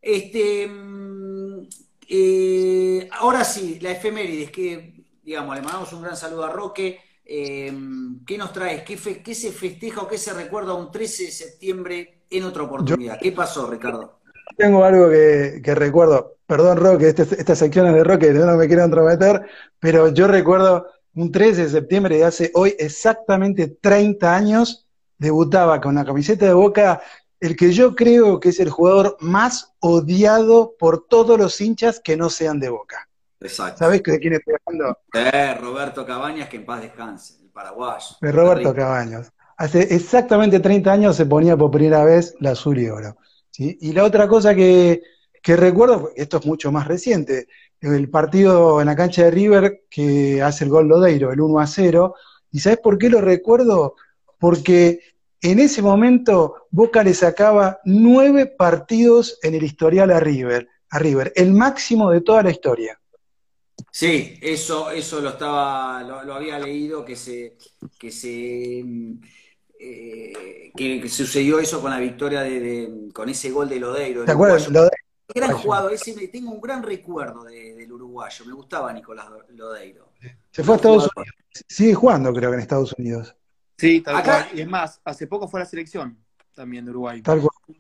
Este, 0.02 0.66
mm, 0.66 1.68
eh, 2.08 3.10
ahora 3.12 3.44
sí, 3.44 3.80
la 3.82 3.92
efemérides, 3.92 4.50
que 4.50 4.94
digamos, 5.22 5.56
le 5.58 5.62
mandamos 5.62 5.92
un 5.92 6.04
gran 6.04 6.16
saludo 6.16 6.46
a 6.46 6.50
Roque. 6.52 7.02
Eh, 7.26 7.74
¿Qué 8.26 8.38
nos 8.38 8.52
traes? 8.52 8.84
¿Qué, 8.84 8.98
¿Qué, 9.24 9.36
se 9.36 9.52
festeja 9.52 10.02
o 10.02 10.08
qué 10.08 10.18
se 10.18 10.34
recuerda 10.34 10.74
un 10.74 10.92
13 10.92 11.26
de 11.26 11.32
septiembre 11.32 12.24
en 12.30 12.44
otra 12.44 12.64
oportunidad? 12.64 13.20
¿Qué 13.22 13.32
pasó, 13.32 13.70
Ricardo? 13.70 14.20
Tengo 14.58 14.84
algo 14.84 15.10
que, 15.10 15.76
recuerdo. 15.76 16.38
Perdón, 16.46 16.78
Roque, 16.78 17.10
este, 17.10 17.24
esta 17.24 17.56
sección 17.56 17.88
es 17.88 17.94
de 17.94 18.04
Roque, 18.04 18.32
no 18.32 18.58
me 18.58 18.68
quiero 18.68 18.84
entrometer, 18.84 19.48
pero 19.80 20.10
yo 20.10 20.28
recuerdo 20.28 20.88
un 21.16 21.32
13 21.32 21.64
de 21.64 21.70
septiembre 21.70 22.18
de 22.18 22.26
hace 22.26 22.52
hoy 22.54 22.76
exactamente 22.78 23.68
30 23.68 24.36
años, 24.36 24.88
debutaba 25.18 25.80
con 25.80 25.96
la 25.96 26.06
camiseta 26.06 26.46
de 26.46 26.54
Boca 26.54 27.02
el 27.40 27.58
que 27.58 27.74
yo 27.74 27.94
creo 27.94 28.40
que 28.40 28.50
es 28.50 28.60
el 28.62 28.70
jugador 28.70 29.18
más 29.20 29.74
odiado 29.80 30.76
por 30.80 31.08
todos 31.08 31.38
los 31.38 31.60
hinchas 31.60 32.00
que 32.00 32.16
no 32.16 32.30
sean 32.30 32.60
de 32.60 32.70
Boca. 32.70 33.10
Exacto. 33.44 33.80
¿Sabés 33.80 34.02
de 34.04 34.20
quién 34.20 34.34
estoy 34.34 34.56
hablando? 34.66 34.98
Eh, 35.14 35.54
Roberto 35.56 36.06
Cabañas, 36.06 36.50
que 36.50 36.58
en 36.58 36.66
paz 36.66 36.82
descanse, 36.82 37.44
el 37.44 37.50
paraguayo. 37.50 38.16
De 38.22 38.32
Roberto 38.32 38.74
Cabañas. 38.74 39.32
Hace 39.58 39.94
exactamente 39.94 40.60
30 40.60 40.92
años 40.92 41.16
se 41.16 41.26
ponía 41.26 41.56
por 41.56 41.70
primera 41.70 42.04
vez 42.04 42.36
la 42.40 42.52
azul 42.52 42.80
y 42.80 42.90
oro. 42.90 43.18
¿sí? 43.52 43.78
Y 43.82 43.94
la 43.94 44.04
otra 44.04 44.28
cosa 44.28 44.56
que, 44.56 45.02
que 45.42 45.56
recuerdo, 45.56 46.12
esto 46.16 46.38
es 46.38 46.46
mucho 46.46 46.72
más 46.72 46.88
reciente, 46.88 47.48
el 47.82 48.10
partido 48.10 48.80
en 48.80 48.88
la 48.88 48.96
cancha 48.96 49.26
de 49.26 49.32
River 49.32 49.84
que 49.90 50.42
hace 50.42 50.64
el 50.64 50.70
gol 50.70 50.88
Lodeiro, 50.88 51.32
el 51.32 51.42
1 51.42 51.60
a 51.60 51.68
0. 51.68 52.16
¿Y 52.52 52.60
sabes 52.60 52.80
por 52.80 52.98
qué 52.98 53.10
lo 53.10 53.20
recuerdo? 53.20 53.96
Porque 54.40 55.02
en 55.42 55.60
ese 55.60 55.82
momento 55.82 56.68
Boca 56.72 57.04
le 57.04 57.14
sacaba 57.14 57.80
nueve 57.84 58.46
partidos 58.46 59.38
en 59.44 59.54
el 59.56 59.64
historial 59.64 60.12
a 60.12 60.20
River, 60.22 60.70
a 60.90 61.00
River, 61.00 61.34
el 61.36 61.52
máximo 61.52 62.10
de 62.10 62.22
toda 62.22 62.44
la 62.44 62.52
historia. 62.52 62.98
Sí, 63.96 64.40
eso, 64.42 64.90
eso 64.90 65.22
lo 65.22 65.30
estaba, 65.30 66.02
lo, 66.02 66.34
había 66.34 66.58
leído 66.58 67.06
que 67.06 67.16
se, 67.16 67.58
que 68.00 68.10
se 68.10 68.84
eh, 69.80 70.72
que, 70.76 71.08
sucedió 71.08 71.60
eso 71.60 71.80
con 71.80 71.92
la 71.92 72.00
victoria 72.00 72.42
de, 72.42 73.12
con 73.14 73.30
ese 73.30 73.52
gol 73.52 73.70
de 73.70 73.80
Lodeiro. 73.80 74.26
¿Te 74.26 74.32
acuerdas? 74.32 74.68
Lodeiro? 74.68 74.98
Gran 75.36 75.54
jugador, 75.54 75.94
ese 75.94 76.28
tengo 76.30 76.52
un 76.54 76.60
gran 76.60 76.82
recuerdo 76.82 77.44
del 77.44 77.92
uruguayo, 77.92 78.46
me 78.46 78.54
gustaba 78.54 78.92
Nicolás 78.92 79.28
Lodeiro. 79.50 80.14
Se 80.50 80.64
fue 80.64 80.74
a 80.74 80.78
Estados 80.78 81.10
Unidos, 81.16 81.36
sigue 81.68 81.94
jugando 81.94 82.34
creo 82.34 82.50
que 82.50 82.56
en 82.56 82.62
Estados 82.62 82.96
Unidos. 82.98 83.36
Sí, 83.78 84.02
tal 84.02 84.24
cual. 84.24 84.48
Y 84.56 84.62
es 84.62 84.68
más, 84.68 85.02
hace 85.06 85.28
poco 85.28 85.48
fue 85.48 85.60
a 85.60 85.64
la 85.66 85.70
selección 85.70 86.18
también 86.56 86.84
de 86.84 86.90
Uruguay. 86.90 87.22
Tal 87.22 87.42
cual. 87.42 87.78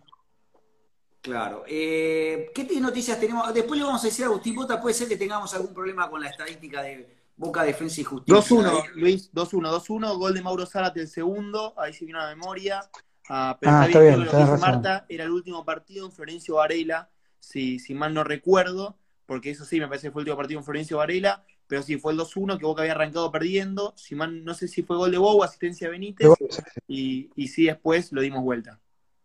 Claro. 1.23 1.63
Eh, 1.67 2.51
¿Qué 2.53 2.67
noticias 2.81 3.17
tenemos? 3.17 3.51
Después 3.53 3.79
le 3.79 3.85
vamos 3.85 4.03
a 4.03 4.07
decir 4.07 4.25
a 4.25 4.27
Agustín 4.27 4.55
Bota, 4.55 4.81
puede 4.81 4.93
ser 4.93 5.07
que 5.07 5.15
tengamos 5.15 5.53
algún 5.53 5.73
problema 5.73 6.09
con 6.09 6.19
la 6.19 6.27
estadística 6.27 6.81
de 6.81 7.15
Boca 7.37 7.63
Defensa 7.63 8.01
y 8.01 8.03
Justicia. 8.03 8.41
2-1, 8.41 8.91
Luis, 8.95 9.31
2-1, 9.33 9.71
2-1, 9.71 10.17
gol 10.17 10.33
de 10.33 10.41
Mauro 10.41 10.65
Zárate 10.65 10.99
el 10.99 11.07
segundo, 11.07 11.73
ahí 11.77 11.93
se 11.93 12.03
vino 12.03 12.19
la 12.19 12.27
memoria. 12.27 12.81
Ah, 13.29 13.57
pero 13.57 13.71
ah, 13.71 13.85
está 13.85 14.01
bien, 14.01 14.25
lo 14.25 14.29
que 14.29 14.35
dice 14.35 14.57
Marta, 14.57 15.05
era 15.07 15.23
el 15.23 15.31
último 15.31 15.63
partido 15.63 16.05
en 16.05 16.11
Florencio 16.11 16.55
Varela, 16.55 17.09
si, 17.39 17.79
si 17.79 17.93
mal 17.93 18.13
no 18.13 18.25
recuerdo, 18.25 18.97
porque 19.25 19.51
eso 19.51 19.63
sí, 19.63 19.79
me 19.79 19.87
parece 19.87 20.07
que 20.07 20.11
fue 20.11 20.23
el 20.23 20.23
último 20.23 20.37
partido 20.37 20.59
en 20.59 20.65
Florencio 20.65 20.97
Varela, 20.97 21.45
pero 21.67 21.83
sí, 21.83 21.97
fue 21.97 22.11
el 22.11 22.19
2-1 22.19 22.59
que 22.59 22.65
Boca 22.65 22.81
había 22.81 22.95
arrancado 22.95 23.31
perdiendo. 23.31 23.93
Si 23.95 24.13
no 24.15 24.53
sé 24.53 24.67
si 24.67 24.83
fue 24.83 24.97
gol 24.97 25.11
de 25.11 25.17
Bow, 25.17 25.41
asistencia 25.41 25.87
de 25.87 25.91
Benítez. 25.91 26.27
Y, 26.85 27.29
y 27.37 27.47
sí, 27.47 27.63
después 27.63 28.11
lo 28.11 28.19
dimos 28.19 28.43
vuelta. 28.43 28.81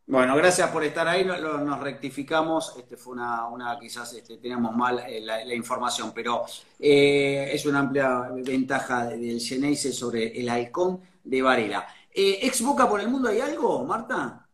Bueno, 0.09 0.35
gracias 0.37 0.71
por 0.71 0.83
estar 0.85 1.07
ahí. 1.07 1.23
Nos 1.23 1.81
rectificamos. 1.81 2.73
Este 2.79 2.97
fue 2.97 3.13
una, 3.13 3.47
una 3.47 3.79
quizás 3.79 4.15
este, 4.15 4.39
teníamos 4.39 4.75
mal 4.75 5.01
eh, 5.07 5.21
la, 5.21 5.55
información, 5.55 6.13
pero 6.15 6.45
eh, 6.81 7.51
es 7.53 7.67
una 7.67 7.81
amplia 7.81 8.31
ventaja 8.35 9.05
del 9.05 9.39
Geneise 9.39 9.93
sobre 9.93 10.41
el 10.41 10.49
halcón 10.49 11.01
de 11.23 11.43
Varela. 11.43 11.87
Eh, 12.15 12.39
¿Ex 12.43 12.63
Boca 12.63 12.89
por 12.89 13.01
el 13.01 13.09
mundo 13.09 13.29
hay 13.29 13.41
algo, 13.41 13.85
Marta? 13.85 14.47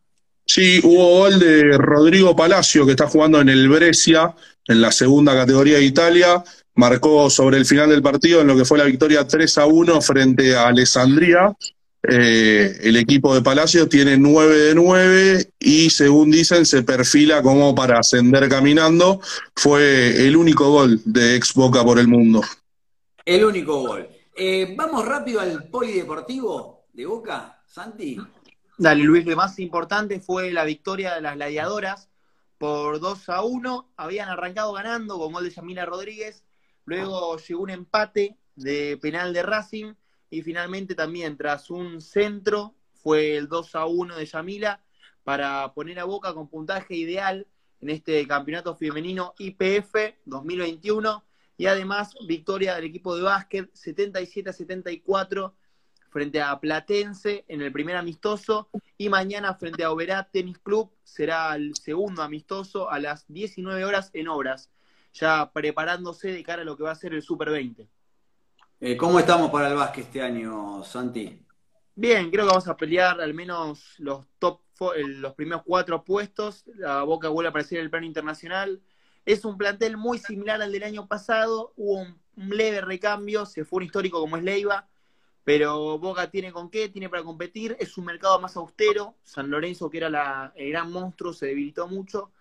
Sí, 0.45 0.81
hubo 0.83 1.19
gol 1.19 1.39
de 1.39 1.77
Rodrigo 1.77 2.35
Palacio, 2.35 2.85
que 2.85 2.91
está 2.91 3.07
jugando 3.07 3.39
en 3.39 3.47
el 3.47 3.69
Brescia, 3.69 4.35
en 4.67 4.81
la 4.81 4.91
segunda 4.91 5.33
categoría 5.33 5.77
de 5.77 5.85
Italia 5.85 6.43
marcó 6.75 7.29
sobre 7.29 7.57
el 7.57 7.65
final 7.65 7.89
del 7.89 8.01
partido 8.01 8.41
en 8.41 8.47
lo 8.47 8.55
que 8.55 8.65
fue 8.65 8.77
la 8.77 8.83
victoria 8.83 9.25
3 9.25 9.57
a 9.57 9.65
1 9.65 10.01
frente 10.01 10.55
a 10.55 10.67
Alessandría. 10.67 11.55
Eh, 12.09 12.77
el 12.83 12.97
equipo 12.97 13.33
de 13.33 13.41
Palacio 13.41 13.87
tiene 13.87 14.17
9 14.17 14.55
de 14.57 14.75
9 14.75 15.49
y 15.59 15.89
según 15.89 16.31
dicen 16.31 16.65
se 16.65 16.83
perfila 16.83 17.41
como 17.41 17.73
para 17.73 17.99
ascender 17.99 18.47
caminando. 18.49 19.19
Fue 19.55 20.25
el 20.25 20.35
único 20.35 20.69
gol 20.69 21.01
de 21.05 21.35
ex 21.35 21.53
Boca 21.53 21.83
por 21.83 21.99
el 21.99 22.07
mundo. 22.07 22.41
El 23.25 23.45
único 23.45 23.79
gol. 23.79 24.07
Eh, 24.35 24.73
vamos 24.77 25.05
rápido 25.05 25.39
al 25.39 25.69
polideportivo 25.69 26.87
de 26.93 27.05
Boca, 27.05 27.61
Santi. 27.65 28.17
Dale, 28.77 29.03
Luis, 29.03 29.25
lo 29.25 29.35
más 29.35 29.57
importante 29.59 30.19
fue 30.19 30.51
la 30.51 30.65
victoria 30.65 31.15
de 31.15 31.21
las 31.21 31.35
gladiadoras 31.35 32.09
por 32.57 32.99
2 32.99 33.29
a 33.29 33.43
1. 33.43 33.93
Habían 33.97 34.29
arrancado 34.29 34.73
ganando 34.73 35.17
con 35.17 35.31
gol 35.31 35.45
de 35.45 35.51
Yamila 35.51 35.85
Rodríguez 35.85 36.45
Luego 36.85 37.37
llegó 37.37 37.63
un 37.63 37.69
empate 37.71 38.37
de 38.55 38.97
penal 39.01 39.33
de 39.33 39.43
Racing 39.43 39.93
y 40.35 40.41
finalmente 40.41 40.95
también 40.95 41.37
tras 41.37 41.69
un 41.69 42.01
centro 42.01 42.75
fue 42.91 43.37
el 43.37 43.47
2 43.47 43.75
a 43.75 43.85
1 43.85 44.17
de 44.17 44.25
Yamila 44.25 44.81
para 45.23 45.73
poner 45.73 45.97
a 45.99 46.03
Boca 46.03 46.33
con 46.33 46.49
puntaje 46.49 46.93
ideal 46.93 47.47
en 47.79 47.89
este 47.89 48.27
campeonato 48.27 48.75
femenino 48.75 49.33
IPF 49.37 49.95
2021 50.25 51.23
y 51.55 51.67
además 51.67 52.15
victoria 52.27 52.75
del 52.75 52.83
equipo 52.83 53.15
de 53.15 53.23
básquet 53.23 53.69
77 53.73 54.49
a 54.49 54.53
74 54.53 55.55
frente 56.09 56.41
a 56.41 56.59
Platense 56.59 57.45
en 57.47 57.61
el 57.61 57.71
primer 57.71 57.95
amistoso 57.95 58.67
y 58.97 59.07
mañana 59.07 59.53
frente 59.53 59.85
a 59.85 59.91
Oberá 59.91 60.29
Tenis 60.29 60.59
Club 60.59 60.91
será 61.05 61.55
el 61.55 61.75
segundo 61.75 62.21
amistoso 62.23 62.89
a 62.89 62.99
las 62.99 63.25
19 63.29 63.85
horas 63.85 64.09
en 64.13 64.27
Obras 64.27 64.69
ya 65.13 65.49
preparándose 65.53 66.33
de 66.33 66.43
cara 66.43 66.63
a 66.63 66.65
lo 66.65 66.75
que 66.75 66.83
va 66.83 66.91
a 66.91 66.95
ser 66.95 67.13
el 67.13 67.21
Super 67.21 67.51
20. 67.51 67.87
Eh, 68.79 68.97
¿Cómo 68.97 69.19
estamos 69.19 69.49
para 69.51 69.69
el 69.69 69.75
básquet 69.75 70.05
este 70.05 70.21
año, 70.21 70.83
Santi? 70.83 71.41
Bien, 71.95 72.29
creo 72.29 72.45
que 72.45 72.49
vamos 72.49 72.67
a 72.67 72.75
pelear 72.75 73.21
al 73.21 73.33
menos 73.33 73.95
los 73.99 74.27
top 74.37 74.59
los 74.95 75.33
primeros 75.33 75.63
cuatro 75.63 76.03
puestos. 76.03 76.65
La 76.75 77.03
Boca 77.03 77.29
vuelve 77.29 77.47
a 77.47 77.49
aparecer 77.51 77.77
en 77.77 77.85
el 77.85 77.89
plano 77.89 78.05
internacional. 78.05 78.81
Es 79.25 79.45
un 79.45 79.57
plantel 79.57 79.97
muy 79.97 80.17
similar 80.19 80.61
al 80.61 80.71
del 80.71 80.83
año 80.83 81.07
pasado. 81.07 81.73
Hubo 81.77 82.01
un, 82.01 82.19
leve 82.49 82.81
recambio. 82.81 83.45
Se 83.45 83.63
fue 83.63 83.77
un 83.77 83.83
histórico 83.83 84.19
como 84.19 84.37
es 84.37 84.43
Leiva. 84.43 84.87
Pero 85.43 85.97
Boca 85.99 86.29
tiene 86.29 86.51
con 86.51 86.69
qué, 86.69 86.89
tiene 86.89 87.09
para 87.09 87.23
competir. 87.23 87.77
Es 87.79 87.97
un 87.97 88.05
mercado 88.05 88.39
más 88.41 88.57
austero. 88.57 89.15
San 89.23 89.49
Lorenzo, 89.49 89.89
que 89.89 89.99
era 89.99 90.51
el 90.55 90.69
gran 90.69 90.91
monstruo, 90.91 91.33
se 91.33 91.47
debilitó 91.47 91.87
mucho. 91.87 92.31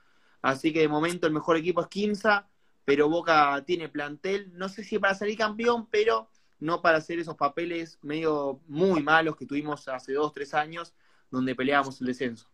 Así 0.43 0.73
que 0.73 0.81
de 0.81 0.89
momento 0.89 1.27
el 1.27 1.33
mejor 1.33 1.57
equipo 1.57 1.81
es 1.81 1.87
Quinza 1.87 2.49
pero 2.85 3.09
Boca 3.09 3.63
tiene 3.67 3.89
plantel, 3.89 4.53
no 4.55 4.69
sé 4.69 4.85
si 4.85 4.99
para 4.99 5.15
salir 5.15 5.39
campeón, 5.39 5.89
pero 5.91 6.29
no 6.61 6.83
para 6.83 6.99
hacer 6.99 7.19
esos 7.19 7.37
papeles 7.37 7.99
medio 8.03 8.61
muy 8.67 9.03
malos 9.03 9.37
que 9.37 9.47
tuvimos 9.47 9.87
hace 9.89 10.13
dos, 10.13 10.33
tres 10.33 10.55
años, 10.55 10.95
donde 11.31 11.55
peleábamos 11.55 12.01
el 12.01 12.07
descenso. 12.07 12.49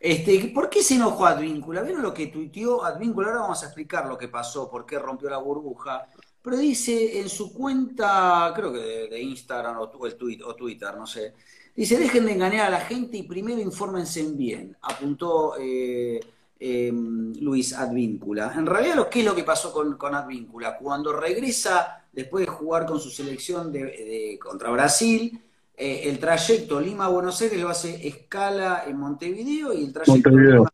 Este, 0.00 0.50
¿Por 0.54 0.68
qué 0.68 0.82
se 0.82 0.94
enojó 0.94 1.26
Advíncula? 1.26 1.82
¿Vieron 1.82 2.02
lo 2.02 2.12
que 2.12 2.26
tuiteó 2.26 2.84
Advíncula? 2.84 3.28
Ahora 3.28 3.40
vamos 3.42 3.62
a 3.62 3.66
explicar 3.66 4.06
lo 4.06 4.18
que 4.18 4.28
pasó, 4.28 4.68
por 4.70 4.84
qué 4.84 4.98
rompió 4.98 5.30
la 5.30 5.38
burbuja. 5.38 6.08
Pero 6.42 6.56
dice 6.56 7.20
en 7.20 7.28
su 7.28 7.52
cuenta, 7.52 8.52
creo 8.54 8.72
que 8.72 8.78
de, 8.78 9.20
Instagram 9.20 9.78
o, 9.78 10.06
el 10.06 10.16
tweet, 10.16 10.42
o 10.42 10.54
Twitter, 10.54 10.96
no 10.96 11.06
sé, 11.06 11.34
dice, 11.76 11.98
dejen 11.98 12.24
de 12.24 12.32
engañar 12.32 12.66
a 12.66 12.70
la 12.70 12.80
gente 12.80 13.18
y 13.18 13.24
primero 13.24 13.60
infórmense 13.60 14.22
bien. 14.32 14.76
Apuntó 14.80 15.54
eh, 15.58 16.18
eh, 16.62 16.92
Luis 16.92 17.72
Advíncula. 17.72 18.52
En 18.54 18.66
realidad, 18.66 19.08
¿qué 19.08 19.20
es 19.20 19.24
lo 19.24 19.34
que 19.34 19.44
pasó 19.44 19.72
con, 19.72 19.96
con 19.96 20.14
Advíncula? 20.14 20.76
Cuando 20.76 21.10
regresa, 21.10 22.04
después 22.12 22.44
de 22.44 22.52
jugar 22.52 22.84
con 22.84 23.00
su 23.00 23.08
selección 23.08 23.72
de, 23.72 24.38
contra 24.40 24.70
Brasil, 24.70 25.40
eh, 25.74 26.02
el 26.04 26.18
trayecto 26.18 26.78
Lima-Buenos 26.78 27.40
Aires 27.40 27.58
lo 27.58 27.70
hace 27.70 28.06
escala 28.06 28.84
en 28.86 28.98
Montevideo 28.98 29.72
y 29.72 29.84
el 29.84 29.92
trayecto 29.94 30.28
Lima, 30.28 30.70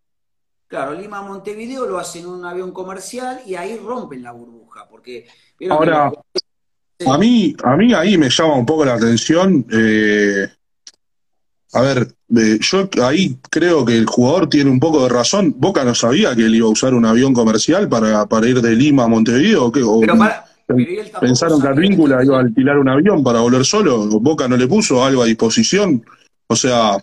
claro, 0.66 0.94
Lima-Montevideo 0.94 1.86
lo 1.86 1.98
hace 1.98 2.18
en 2.18 2.26
un 2.26 2.44
avión 2.44 2.72
comercial 2.72 3.40
y 3.46 3.54
ahí 3.54 3.76
rompen 3.76 4.24
la 4.24 4.32
burbuja. 4.32 4.88
Porque, 4.88 5.28
Ahora, 5.70 6.10
a, 7.06 7.18
mí, 7.18 7.54
a 7.62 7.76
mí 7.76 7.94
ahí 7.94 8.18
me 8.18 8.28
llama 8.28 8.56
un 8.56 8.66
poco 8.66 8.84
la 8.84 8.94
atención. 8.94 9.64
Eh, 9.70 10.48
a 11.74 11.80
ver, 11.82 12.15
yo 12.28 12.88
ahí 13.04 13.38
creo 13.50 13.84
que 13.84 13.96
el 13.96 14.06
jugador 14.06 14.48
tiene 14.48 14.70
un 14.70 14.80
poco 14.80 15.02
de 15.04 15.08
razón. 15.08 15.54
Boca 15.56 15.84
no 15.84 15.94
sabía 15.94 16.34
que 16.34 16.46
él 16.46 16.54
iba 16.54 16.66
a 16.66 16.70
usar 16.70 16.94
un 16.94 17.04
avión 17.04 17.32
comercial 17.32 17.88
para, 17.88 18.26
para 18.26 18.48
ir 18.48 18.60
de 18.60 18.74
Lima 18.74 19.04
a 19.04 19.08
Montevideo. 19.08 19.66
¿o 19.66 20.00
¿Pensaron 21.20 21.62
que 21.62 21.68
Advíncula 21.68 22.24
iba 22.24 22.38
a 22.38 22.40
alquilar 22.40 22.78
un 22.78 22.88
avión 22.88 23.22
para 23.22 23.40
volver 23.40 23.64
solo? 23.64 24.06
¿Boca 24.20 24.48
no 24.48 24.56
le 24.56 24.66
puso 24.66 25.04
algo 25.04 25.22
a 25.22 25.26
disposición? 25.26 26.04
O 26.48 26.56
sea, 26.56 26.98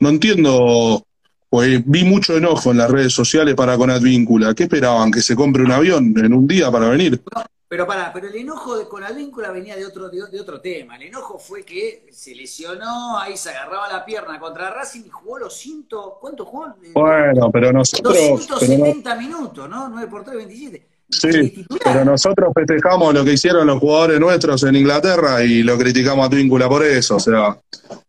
no 0.00 0.08
entiendo. 0.08 1.04
Pues 1.50 1.82
vi 1.86 2.04
mucho 2.04 2.36
enojo 2.36 2.72
en 2.72 2.76
las 2.76 2.90
redes 2.90 3.14
sociales 3.14 3.54
para 3.54 3.78
con 3.78 3.90
Advíncula. 3.90 4.52
¿Qué 4.52 4.64
esperaban? 4.64 5.10
¿Que 5.10 5.22
se 5.22 5.34
compre 5.34 5.62
un 5.62 5.72
avión 5.72 6.12
en 6.18 6.34
un 6.34 6.46
día 6.46 6.70
para 6.70 6.90
venir? 6.90 7.22
Pero 7.68 7.86
para, 7.86 8.10
pero 8.14 8.28
el 8.28 8.36
enojo 8.36 8.78
de, 8.78 8.88
con 8.88 9.04
Advíncula 9.04 9.50
venía 9.50 9.76
de 9.76 9.84
otro, 9.84 10.08
de, 10.08 10.40
otro 10.40 10.58
tema. 10.58 10.96
El 10.96 11.02
enojo 11.02 11.38
fue 11.38 11.64
que 11.64 12.06
se 12.10 12.34
lesionó, 12.34 13.18
ahí 13.18 13.36
se 13.36 13.50
agarraba 13.50 13.92
la 13.92 14.06
pierna 14.06 14.40
contra 14.40 14.70
Racing 14.70 15.02
y 15.04 15.10
jugó 15.10 15.38
los 15.38 15.54
100, 15.54 15.86
¿cuánto 16.18 16.46
jugó? 16.46 16.74
Bueno, 16.94 17.50
pero 17.52 17.70
nosotros... 17.70 18.14
270 18.14 19.14
minutos, 19.16 19.68
¿no? 19.68 19.86
9 19.90 20.08
por 20.10 20.24
3, 20.24 20.36
27. 20.36 20.88
Sí, 21.10 21.66
pero 21.82 22.04
nosotros 22.04 22.52
festejamos 22.54 23.14
lo 23.14 23.24
que 23.24 23.32
hicieron 23.32 23.66
los 23.66 23.78
jugadores 23.78 24.20
nuestros 24.20 24.62
en 24.64 24.76
Inglaterra 24.76 25.42
y 25.42 25.62
lo 25.62 25.78
criticamos 25.78 26.24
a 26.24 26.26
Advíncula 26.26 26.68
por 26.68 26.84
eso, 26.84 27.16
o 27.16 27.20
sea, 27.20 27.58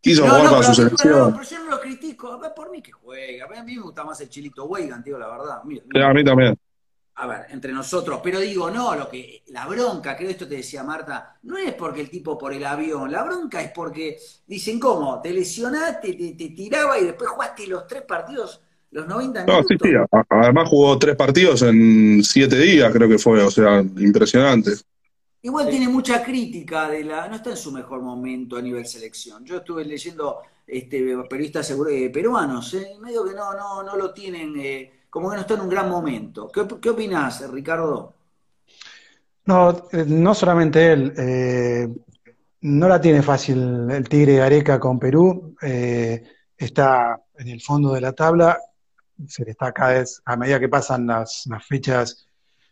quiso 0.02 0.22
jugar 0.22 0.50
para 0.50 0.62
su 0.62 0.74
selección. 0.74 1.32
pero 1.32 1.42
yo 1.42 1.58
no 1.64 1.70
lo 1.70 1.80
critico, 1.80 2.40
por 2.54 2.70
mí 2.70 2.82
que 2.82 2.92
juega, 2.92 3.46
a 3.46 3.62
mí 3.62 3.76
me 3.76 3.82
gusta 3.82 4.04
más 4.04 4.20
el 4.20 4.28
chilito 4.28 4.64
Weigan, 4.64 5.02
tío, 5.02 5.18
la 5.18 5.28
verdad. 5.28 5.60
a 5.60 6.12
mí 6.14 6.24
también. 6.24 6.58
A 7.20 7.26
ver, 7.26 7.46
entre 7.50 7.72
nosotros, 7.72 8.20
pero 8.22 8.40
digo, 8.40 8.70
no, 8.70 8.94
lo 8.94 9.08
que, 9.08 9.42
la 9.48 9.66
bronca, 9.66 10.16
creo 10.16 10.30
esto 10.30 10.48
te 10.48 10.56
decía 10.56 10.82
Marta, 10.82 11.38
no 11.42 11.58
es 11.58 11.74
porque 11.74 12.00
el 12.00 12.08
tipo 12.08 12.38
por 12.38 12.52
el 12.54 12.64
avión, 12.64 13.12
la 13.12 13.22
bronca 13.22 13.60
es 13.60 13.72
porque 13.72 14.18
dicen, 14.46 14.80
¿cómo? 14.80 15.20
Te 15.20 15.30
lesionaste, 15.30 16.14
te, 16.14 16.32
te 16.32 16.48
tiraba 16.54 16.98
y 16.98 17.04
después 17.04 17.28
jugaste 17.28 17.66
los 17.66 17.86
tres 17.86 18.02
partidos, 18.02 18.62
los 18.92 19.06
90 19.06 19.44
minutos. 19.44 19.66
No, 19.70 19.88
sí, 19.88 19.90
sí, 19.90 20.24
además 20.30 20.68
jugó 20.70 20.98
tres 20.98 21.14
partidos 21.14 21.60
en 21.60 22.24
siete 22.24 22.58
días, 22.58 22.90
creo 22.90 23.08
que 23.08 23.18
fue, 23.18 23.42
o 23.42 23.50
sea, 23.50 23.80
impresionante. 23.80 24.72
Igual 25.42 25.68
tiene 25.68 25.88
mucha 25.88 26.22
crítica 26.22 26.88
de 26.88 27.04
la, 27.04 27.28
no 27.28 27.36
está 27.36 27.50
en 27.50 27.56
su 27.56 27.70
mejor 27.72 28.00
momento 28.02 28.56
a 28.56 28.62
nivel 28.62 28.86
selección. 28.86 29.44
Yo 29.44 29.58
estuve 29.58 29.84
leyendo 29.84 30.40
este, 30.66 31.16
periodistas 31.28 31.70
eh, 31.70 32.10
peruanos, 32.10 32.74
eh, 32.74 32.96
medio 33.00 33.24
que 33.24 33.34
no, 33.34 33.54
no, 33.54 33.82
no 33.82 33.96
lo 33.96 34.12
tienen, 34.12 34.54
eh, 34.58 34.99
como 35.10 35.28
que 35.28 35.36
no 35.36 35.42
está 35.42 35.54
en 35.54 35.60
un 35.60 35.68
gran 35.68 35.88
momento. 35.88 36.48
¿Qué, 36.48 36.66
qué 36.80 36.90
opinás, 36.90 37.48
Ricardo? 37.50 38.14
No, 39.44 39.88
no 40.06 40.34
solamente 40.34 40.92
él, 40.92 41.92
no 42.60 42.88
la 42.88 43.00
tiene 43.00 43.22
fácil 43.22 43.90
el 43.90 44.08
Tigre 44.08 44.36
Gareca 44.36 44.78
con 44.78 44.98
Perú, 44.98 45.56
está 46.56 47.20
en 47.36 47.48
el 47.48 47.60
fondo 47.60 47.92
de 47.92 48.00
la 48.00 48.12
tabla, 48.12 48.58
se 49.26 49.44
le 49.44 49.52
está 49.52 49.72
cada 49.72 49.94
vez, 49.94 50.22
a 50.24 50.36
medida 50.36 50.60
que 50.60 50.68
pasan 50.68 51.06
las, 51.06 51.44
las 51.46 51.66
fechas, 51.66 52.26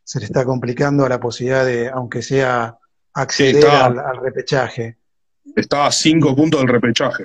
se 0.05 0.20
le 0.20 0.26
está 0.26 0.45
complicando 0.45 1.09
la 1.09 1.20
posibilidad 1.20 1.64
de, 1.64 1.89
aunque 1.89 2.22
sea, 2.22 2.78
acceder 3.12 3.66
al, 3.66 4.16
repechaje. 4.22 4.97
Está 5.55 5.86
a 5.86 5.93
cinco 5.93 6.34
puntos 6.34 6.61
del 6.61 6.68
repechaje. 6.70 7.24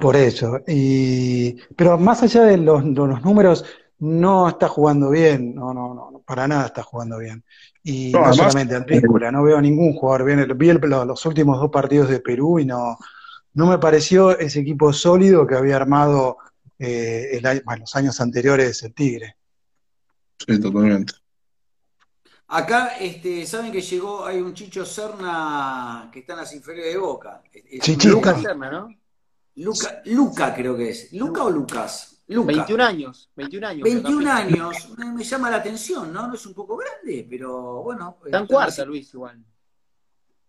Por 0.00 0.16
eso. 0.16 0.60
Y, 0.66 1.54
pero 1.76 1.98
más 1.98 2.22
allá 2.22 2.44
de 2.44 2.56
los, 2.56 2.84
números, 2.84 3.64
no 4.02 4.48
está 4.48 4.68
jugando 4.68 5.10
bien. 5.10 5.54
No, 5.54 5.72
no, 5.72 5.94
no, 5.94 6.22
para 6.26 6.48
nada 6.48 6.66
está 6.66 6.82
jugando 6.82 7.18
bien. 7.18 7.44
Y 7.84 8.10
no, 8.10 8.32
solamente 8.34 8.74
Antícola, 8.74 9.30
no 9.30 9.44
veo 9.44 9.58
a 9.58 9.62
ningún 9.62 9.94
jugador 9.94 10.24
bien. 10.24 10.58
Vi 10.58 10.72
los 10.72 11.26
últimos 11.26 11.60
dos 11.60 11.70
partidos 11.70 12.08
de 12.08 12.18
Perú 12.18 12.58
y 12.58 12.64
no, 12.64 12.98
no 13.54 13.66
me 13.66 13.78
pareció 13.78 14.36
ese 14.36 14.60
equipo 14.60 14.92
sólido 14.92 15.46
que 15.46 15.54
había 15.54 15.76
armado 15.76 16.38
eh, 16.80 17.40
los 17.78 17.94
años 17.94 18.20
anteriores 18.20 18.82
el 18.82 18.92
Tigre. 18.92 19.36
Sí, 20.36 20.60
totalmente. 20.60 21.14
Acá, 22.48 22.96
este, 22.98 23.46
saben 23.46 23.70
que 23.70 23.80
llegó, 23.80 24.26
hay 24.26 24.40
un 24.40 24.52
Chicho 24.52 24.84
Serna 24.84 26.10
que 26.12 26.18
está 26.18 26.32
en 26.32 26.40
las 26.40 26.52
inferiores 26.52 26.92
de 26.92 26.98
Boca. 26.98 27.40
Lucas 28.04 28.42
Serna, 28.42 28.70
¿no? 28.70 28.88
Luca, 29.54 30.02
Luca 30.06 30.54
creo 30.54 30.76
que 30.76 30.90
es. 30.90 31.12
¿Luca 31.12 31.44
o 31.44 31.50
Lucas? 31.50 32.11
Luca. 32.32 32.52
21 32.52 32.84
años, 32.84 33.30
21 33.36 33.66
años. 33.66 33.82
21 33.84 34.30
años, 34.30 34.88
me, 34.98 35.24
llama 35.24 35.50
la 35.50 35.56
atención, 35.56 36.12
¿no? 36.12 36.26
No 36.26 36.34
es 36.34 36.46
un 36.46 36.54
poco 36.54 36.76
grande, 36.76 37.26
pero 37.28 37.82
bueno. 37.82 38.18
Está 38.24 38.38
en 38.38 38.46
cuarta, 38.46 38.84
Luis, 38.84 39.12
igual. 39.14 39.44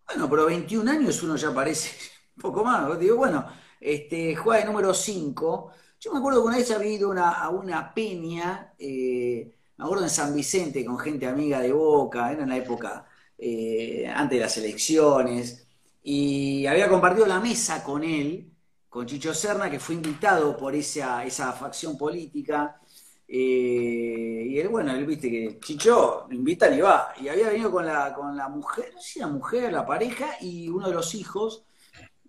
Bueno, 0.08 0.30
pero 0.30 0.46
21 0.46 0.92
años 0.92 1.24
uno 1.24 1.36
ya 1.36 1.54
parece 1.54 1.92
un 2.38 2.42
poco 2.42 2.64
más. 2.64 3.00
Digo, 3.00 3.18
bueno, 3.18 3.46
este, 3.80 4.36
juega 4.36 4.62
de 4.62 4.66
número 4.66 4.94
5. 4.94 5.72
Yo 6.00 6.12
me 6.12 6.20
acuerdo 6.20 6.42
que 6.42 6.48
una 6.48 6.58
vez 6.58 6.72
había 6.72 6.92
ido 6.92 7.10
una, 7.10 7.32
a 7.32 7.50
una 7.50 7.94
peña, 7.94 8.74
eh, 8.78 9.56
me 9.78 9.86
acuerdo 9.86 10.04
en 10.04 10.10
San 10.10 10.36
Vicente 10.36 10.84
con 10.84 11.00
gente 11.00 11.28
amiga 11.28 11.60
de 11.62 11.72
Boca, 11.72 12.32
era 12.32 12.44
en 12.44 12.50
la 12.50 12.58
época 12.58 13.06
eh, 13.38 14.06
antes 14.14 14.38
de 14.38 14.44
las 14.44 14.58
elecciones, 14.58 15.68
y 16.04 16.66
había 16.66 16.90
compartido 16.90 17.26
la 17.26 17.40
mesa 17.40 17.84
con 17.84 18.04
él, 18.04 18.53
con 18.94 19.08
Chicho 19.08 19.34
Serna, 19.34 19.72
que 19.72 19.80
fue 19.80 19.96
invitado 19.96 20.56
por 20.56 20.76
esa, 20.76 21.26
esa 21.26 21.52
facción 21.54 21.98
política. 21.98 22.80
Eh, 23.28 24.46
y 24.50 24.60
él, 24.60 24.68
bueno, 24.68 24.94
él 24.94 25.04
viste 25.08 25.32
que 25.32 25.60
Chicho 25.60 26.28
lo 26.30 26.36
invitan 26.36 26.78
y 26.78 26.82
va. 26.82 27.12
Y 27.20 27.28
había 27.28 27.50
venido 27.50 27.72
con 27.72 27.88
la, 27.88 28.14
con 28.14 28.38
la 28.38 28.48
mujer, 28.50 28.92
no 28.94 29.02
sé 29.02 29.14
si 29.14 29.20
la 29.20 29.26
mujer, 29.26 29.74
la 29.74 29.84
pareja 29.84 30.38
y 30.42 30.70
uno 30.70 30.90
de 30.90 30.94
los 30.94 31.16
hijos 31.16 31.66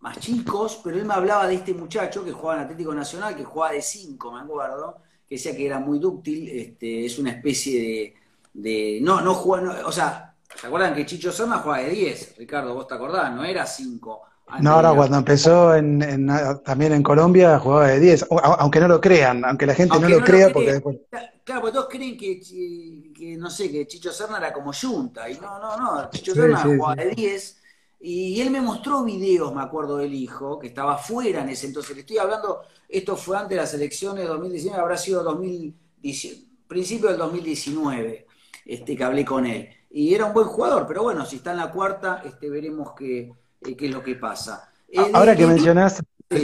más 0.00 0.18
chicos, 0.18 0.80
pero 0.82 0.96
él 0.96 1.04
me 1.04 1.12
hablaba 1.12 1.46
de 1.46 1.56
este 1.56 1.74
muchacho 1.74 2.24
que 2.24 2.32
jugaba 2.32 2.60
en 2.60 2.64
Atlético 2.64 2.94
Nacional, 2.94 3.36
que 3.36 3.44
jugaba 3.44 3.74
de 3.74 3.82
5, 3.82 4.32
me 4.32 4.40
acuerdo, 4.40 4.96
que 5.28 5.34
decía 5.34 5.54
que 5.54 5.66
era 5.66 5.80
muy 5.80 5.98
dúctil, 5.98 6.48
este, 6.48 7.04
es 7.04 7.18
una 7.18 7.32
especie 7.32 8.14
de, 8.54 9.00
no, 9.02 9.20
no 9.20 9.34
juega, 9.34 9.86
o 9.86 9.92
sea, 9.92 10.34
¿se 10.58 10.66
acuerdan 10.66 10.94
que 10.94 11.04
Chicho 11.04 11.30
Serna 11.30 11.58
jugaba 11.58 11.82
de 11.82 11.90
10? 11.90 12.36
Ricardo, 12.38 12.74
vos 12.74 12.86
te 12.86 12.94
acordás, 12.94 13.34
no 13.34 13.44
era 13.44 13.66
5. 13.66 14.33
No, 14.60 14.72
ahora 14.72 14.94
cuando 14.94 15.16
empezó 15.16 15.74
en, 15.74 16.28
también 16.64 16.92
en 16.92 17.02
Colombia 17.02 17.58
jugaba 17.58 17.88
de 17.88 18.00
10, 18.00 18.26
aunque 18.58 18.78
no 18.78 18.88
lo 18.88 19.00
crean, 19.00 19.44
aunque 19.44 19.66
la 19.66 19.74
gente 19.74 19.98
no, 19.98 20.08
lo, 20.08 20.20
crea, 20.20 20.52
porque 20.52 20.72
después... 20.72 20.98
Claro, 21.44 21.60
porque 21.60 21.72
todos 21.72 21.88
creen 21.88 22.16
que, 22.16 23.36
no 23.38 23.50
sé, 23.50 23.70
que 23.70 23.86
Chicho 23.86 24.12
Serna 24.12 24.38
era 24.38 24.52
como 24.52 24.72
Junta, 24.72 25.28
y 25.28 25.38
no, 25.38 25.58
no, 25.58 25.76
no, 25.76 26.10
Chicho 26.10 26.34
Serna 26.34 26.58
jugaba 26.58 26.94
de 26.94 27.10
10, 27.10 27.62
y 28.00 28.40
él 28.40 28.50
me 28.50 28.60
mostró 28.60 29.02
videos, 29.02 29.54
me 29.54 29.62
acuerdo 29.62 29.96
del 29.96 30.14
hijo, 30.14 30.58
que 30.58 30.68
estaba 30.68 30.98
fuera 30.98 31.40
en 31.40 31.48
ese 31.48 31.66
entonces, 31.66 31.96
le 31.96 32.02
estoy 32.02 32.18
hablando 32.18 32.62
esto 32.88 33.16
fue 33.16 33.36
antes 33.36 33.50
de 33.50 33.56
las 33.56 33.74
elecciones 33.74 34.22
de 34.22 34.28
2019, 34.28 34.80
habrá 34.80 34.96
sido 34.96 35.24
2019, 35.24 36.42
principio 36.68 37.08
del 37.08 37.18
2019, 37.18 38.26
este, 38.66 38.96
que 38.96 39.04
hablé 39.04 39.24
con 39.24 39.46
él. 39.46 39.68
Y 39.90 40.14
era 40.14 40.26
un 40.26 40.32
buen 40.32 40.46
jugador, 40.46 40.86
pero 40.86 41.02
bueno, 41.02 41.26
si 41.26 41.36
está 41.36 41.52
en 41.52 41.56
la 41.58 41.72
cuarta, 41.72 42.22
este, 42.24 42.48
veremos 42.48 42.92
qué, 42.96 43.32
eh, 43.64 43.76
qué 43.76 43.86
es 43.86 43.92
lo 43.92 44.02
que 44.02 44.14
pasa. 44.16 44.70
Ahora 45.12 45.34
que 45.34 45.46
mencionás 45.46 46.02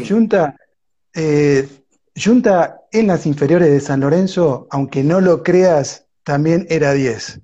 Junta, 0.09 0.57
eh, 1.15 1.69
Junta 2.17 2.83
en 2.93 3.07
las 3.07 3.27
inferiores 3.27 3.71
de 3.71 3.81
San 3.81 4.01
Lorenzo, 4.01 4.67
aunque 4.71 5.03
no 5.03 5.21
lo 5.21 5.43
creas, 5.43 6.07
también 6.25 6.67
era 6.69 6.93
10. 6.93 7.41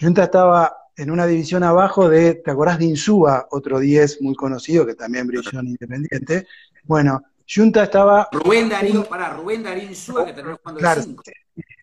Junta 0.00 0.24
estaba 0.24 0.76
en 0.96 1.10
una 1.10 1.26
división 1.26 1.62
abajo 1.62 2.08
de, 2.08 2.34
¿te 2.34 2.50
acordás 2.50 2.78
de 2.78 2.86
Insúa, 2.86 3.46
otro 3.50 3.78
10 3.78 4.22
muy 4.22 4.34
conocido 4.34 4.86
que 4.86 4.94
también 4.94 5.26
brilló 5.26 5.60
en 5.60 5.68
Independiente? 5.68 6.46
Bueno, 6.84 7.22
Junta 7.52 7.84
estaba. 7.84 8.28
Rubén 8.32 8.68
Darío, 8.68 9.04
para 9.04 9.30
Rubén 9.30 9.62
Darío 9.62 9.88
Insúa, 9.88 10.24
que 10.24 10.32
terminó 10.32 10.58
jugando 10.62 10.80
claro, 10.80 11.02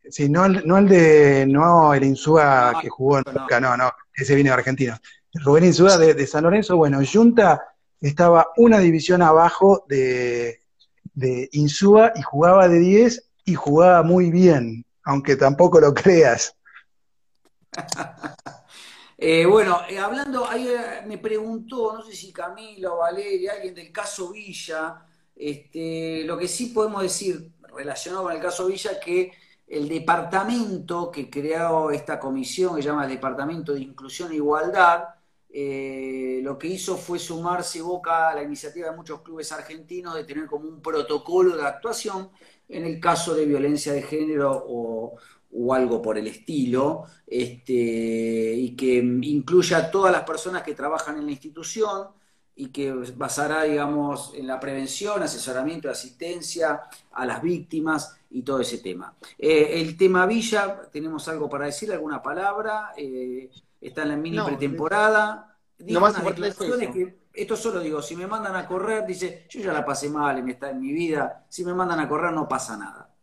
Sí, 0.09 0.29
no 0.29 0.45
el, 0.45 0.65
no 0.65 0.77
el 0.77 0.87
de. 0.87 1.45
No 1.47 1.93
el 1.93 2.03
Insúa 2.03 2.79
que 2.81 2.89
jugó 2.89 3.17
en 3.17 3.25
no. 3.61 3.77
no, 3.77 3.91
ese 4.13 4.35
viene 4.35 4.49
de 4.49 4.53
Argentina. 4.53 5.01
Rubén 5.33 5.65
Insúa 5.65 5.97
de, 5.97 6.27
San 6.27 6.43
Lorenzo, 6.43 6.77
bueno, 6.77 6.99
Junta 7.05 7.75
estaba 7.99 8.51
una 8.57 8.79
división 8.79 9.21
abajo 9.21 9.85
de, 9.87 10.61
Insúa 11.51 12.13
y 12.15 12.21
jugaba 12.21 12.67
de 12.67 12.79
10 12.79 13.29
y 13.45 13.55
jugaba 13.55 14.03
muy 14.03 14.29
bien, 14.29 14.85
aunque 15.03 15.35
tampoco 15.35 15.79
lo 15.79 15.93
creas. 15.93 16.55
eh, 19.17 19.45
bueno, 19.45 19.81
eh, 19.89 19.97
hablando, 19.97 20.47
ahí 20.47 20.67
eh, 20.67 21.03
me 21.07 21.17
preguntó, 21.17 21.93
no 21.93 22.03
sé 22.03 22.13
si 22.13 22.31
Camilo, 22.31 22.97
Valeria, 22.97 23.53
alguien 23.53 23.73
del 23.73 23.91
caso 23.91 24.31
Villa, 24.31 25.03
este, 25.35 26.23
lo 26.25 26.37
que 26.37 26.47
sí 26.47 26.67
podemos 26.67 27.01
decir 27.01 27.51
relacionado 27.75 28.23
con 28.23 28.33
el 28.33 28.41
caso 28.41 28.67
Villa, 28.67 28.99
que 28.99 29.31
el 29.67 29.89
departamento 29.89 31.11
que 31.11 31.29
creó 31.29 31.91
esta 31.91 32.19
comisión, 32.19 32.75
que 32.75 32.81
se 32.81 32.89
llama 32.89 33.03
el 33.03 33.11
Departamento 33.11 33.73
de 33.73 33.81
Inclusión 33.81 34.31
e 34.31 34.35
Igualdad, 34.35 35.03
eh, 35.59 36.39
lo 36.43 36.55
que 36.55 36.67
hizo 36.67 36.97
fue 36.97 37.17
sumarse 37.17 37.81
Boca 37.81 38.29
a 38.29 38.35
la 38.35 38.43
iniciativa 38.43 38.91
de 38.91 38.95
muchos 38.95 39.21
clubes 39.21 39.51
argentinos 39.51 40.13
de 40.13 40.23
tener 40.23 40.45
como 40.45 40.69
un 40.69 40.83
protocolo 40.83 41.57
de 41.57 41.63
actuación 41.63 42.29
en 42.69 42.85
el 42.85 42.99
caso 42.99 43.33
de 43.33 43.47
violencia 43.47 43.91
de 43.91 44.03
género 44.03 44.65
o, 44.67 45.17
algo 45.73 45.99
por 45.99 46.19
el 46.19 46.27
estilo, 46.27 47.05
este, 47.25 47.73
y 47.73 48.75
que 48.75 48.97
incluya 48.97 49.77
a 49.77 49.89
todas 49.89 50.11
las 50.11 50.23
personas 50.23 50.61
que 50.61 50.75
trabajan 50.75 51.17
en 51.17 51.25
la 51.25 51.31
institución, 51.31 52.09
y 52.55 52.67
que 52.67 52.91
basará, 53.15 53.63
digamos, 53.63 54.33
en 54.35 54.45
la 54.45 54.59
prevención, 54.59 55.23
asesoramiento, 55.23 55.89
asistencia 55.89 56.81
a 57.11 57.25
las 57.25 57.41
víctimas 57.41 58.15
y 58.29 58.43
todo 58.43 58.61
ese 58.61 58.79
tema. 58.79 59.15
Eh, 59.37 59.81
el 59.81 59.97
tema 59.97 60.25
Villa, 60.25 60.81
¿tenemos 60.91 61.27
algo 61.27 61.49
para 61.49 61.65
decir? 61.65 61.91
¿Alguna 61.91 62.21
palabra? 62.21 62.93
Eh, 62.97 63.49
está 63.81 64.03
en 64.03 64.09
la 64.09 64.15
mini 64.15 64.39
pretemporada. 64.39 65.57
no 65.79 65.99
más 65.99 66.17
importante 66.17 66.91
que 66.91 67.27
esto 67.37 67.55
solo 67.55 67.79
digo, 67.79 68.01
si 68.01 68.15
me 68.15 68.25
mandan 68.25 68.55
a 68.55 68.67
correr, 68.67 69.05
dice, 69.05 69.45
yo 69.49 69.59
ya 69.59 69.71
la 69.71 69.85
pasé 69.85 70.09
mal 70.09 70.39
en, 70.39 70.49
esta, 70.49 70.71
en 70.71 70.79
mi 70.79 70.91
vida, 70.91 71.45
si 71.49 71.63
me 71.63 71.73
mandan 71.73 71.99
a 71.99 72.09
correr 72.09 72.33
no 72.33 72.47
pasa 72.47 72.75
nada. 72.75 73.13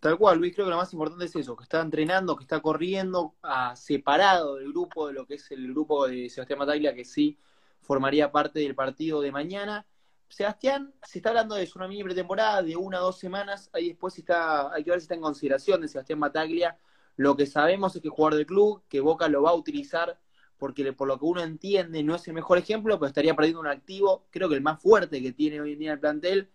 Tal 0.00 0.18
cual, 0.18 0.38
Luis, 0.38 0.52
creo 0.52 0.66
que 0.66 0.70
lo 0.70 0.76
más 0.76 0.92
importante 0.92 1.24
es 1.24 1.36
eso, 1.36 1.56
que 1.56 1.62
está 1.62 1.80
entrenando, 1.80 2.36
que 2.36 2.42
está 2.42 2.60
corriendo, 2.60 3.34
ah, 3.42 3.74
separado 3.74 4.56
del 4.56 4.68
grupo, 4.68 5.06
de 5.06 5.14
lo 5.14 5.26
que 5.26 5.34
es 5.34 5.50
el 5.50 5.68
grupo 5.68 6.06
de 6.06 6.28
Sebastián 6.28 6.58
Mataglia, 6.58 6.94
que 6.94 7.04
sí 7.04 7.38
formaría 7.80 8.30
parte 8.30 8.60
del 8.60 8.74
partido 8.74 9.22
de 9.22 9.32
mañana. 9.32 9.86
Sebastián, 10.28 10.92
se 11.02 11.18
está 11.18 11.30
hablando 11.30 11.54
de 11.54 11.70
una 11.74 11.88
mini 11.88 12.04
pretemporada 12.04 12.62
de 12.62 12.76
una 12.76 13.00
o 13.00 13.04
dos 13.04 13.18
semanas, 13.18 13.70
ahí 13.72 13.88
después 13.88 14.18
está, 14.18 14.72
hay 14.74 14.84
que 14.84 14.90
ver 14.90 15.00
si 15.00 15.04
está 15.04 15.14
en 15.14 15.20
consideración 15.22 15.80
de 15.80 15.88
Sebastián 15.88 16.18
Mataglia. 16.18 16.76
Lo 17.16 17.36
que 17.36 17.46
sabemos 17.46 17.94
es 17.94 18.02
que 18.02 18.08
jugador 18.08 18.36
del 18.36 18.46
club, 18.46 18.82
que 18.88 19.00
Boca 19.00 19.28
lo 19.28 19.42
va 19.42 19.50
a 19.50 19.54
utilizar 19.54 20.18
porque 20.58 20.92
por 20.92 21.08
lo 21.08 21.18
que 21.18 21.24
uno 21.24 21.42
entiende 21.42 22.04
no 22.04 22.14
es 22.14 22.28
el 22.28 22.34
mejor 22.34 22.56
ejemplo, 22.56 22.96
pero 22.96 23.08
estaría 23.08 23.34
perdiendo 23.34 23.60
un 23.60 23.66
activo, 23.66 24.26
creo 24.30 24.48
que 24.48 24.54
el 24.54 24.62
más 24.62 24.80
fuerte 24.80 25.20
que 25.20 25.32
tiene 25.32 25.60
hoy 25.60 25.72
en 25.72 25.78
día 25.80 25.92
el 25.92 25.98
plantel, 25.98 26.50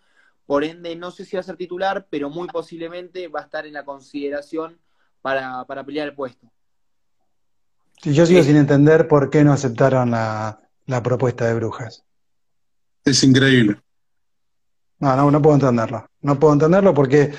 por 0.45 0.63
ende 0.63 0.95
no 0.95 1.11
sé 1.11 1.25
si 1.25 1.35
va 1.35 1.41
a 1.41 1.43
ser 1.43 1.57
titular, 1.57 2.07
pero 2.09 2.29
muy 2.29 2.47
posiblemente 2.47 3.27
va 3.27 3.41
a 3.41 3.43
estar 3.43 3.65
en 3.65 3.73
la 3.73 3.83
consideración 3.83 4.79
para, 5.21 5.65
para 5.65 5.85
pelear 5.85 6.07
el 6.07 6.15
puesto. 6.15 6.49
Sí, 8.01 8.13
yo 8.13 8.25
sigo 8.25 8.41
sin 8.43 8.55
entender 8.55 9.09
por 9.09 9.29
qué 9.29 9.43
no 9.43 9.51
aceptaron 9.51 10.11
la, 10.11 10.61
la 10.85 11.03
propuesta 11.03 11.45
de 11.45 11.55
Brujas. 11.55 12.05
Es 13.03 13.23
increíble. 13.23 13.77
No, 14.99 15.15
no, 15.15 15.29
no 15.29 15.41
puedo 15.41 15.55
entenderlo. 15.55 16.09
No 16.21 16.39
puedo 16.39 16.53
entenderlo 16.53 16.93
porque, 16.93 17.33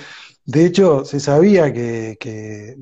de 0.48 0.64
hecho, 0.64 1.04
se 1.04 1.20
sabía 1.20 1.70
que, 1.74 2.16
que 2.18 2.74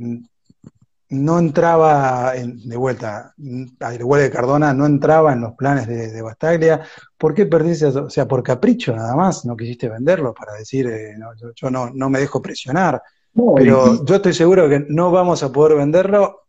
no 1.08 1.38
entraba 1.40 2.36
en, 2.36 2.60
de 2.68 2.76
vuelta, 2.76 3.34
al 3.80 4.00
igual 4.00 4.20
de 4.20 4.30
Cardona, 4.30 4.72
no 4.72 4.86
entraba 4.86 5.32
en 5.32 5.40
los 5.40 5.54
planes 5.54 5.88
de, 5.88 6.12
de 6.12 6.22
Bastaglia. 6.22 6.82
¿Por 7.18 7.34
qué 7.34 7.44
perdiste? 7.46 7.86
O 7.86 8.08
sea, 8.08 8.28
por 8.28 8.44
capricho 8.44 8.94
nada 8.94 9.16
más, 9.16 9.44
no 9.44 9.56
quisiste 9.56 9.88
venderlo 9.88 10.32
para 10.32 10.52
decir, 10.52 10.86
eh, 10.86 11.16
no, 11.18 11.34
yo, 11.34 11.50
yo 11.56 11.68
no, 11.68 11.90
no 11.92 12.08
me 12.08 12.20
dejo 12.20 12.40
presionar. 12.40 13.02
No, 13.34 13.54
Pero 13.56 14.04
yo 14.04 14.14
estoy 14.14 14.32
seguro 14.32 14.68
que 14.68 14.86
no 14.88 15.10
vamos 15.10 15.42
a 15.42 15.50
poder 15.50 15.76
venderlo 15.76 16.42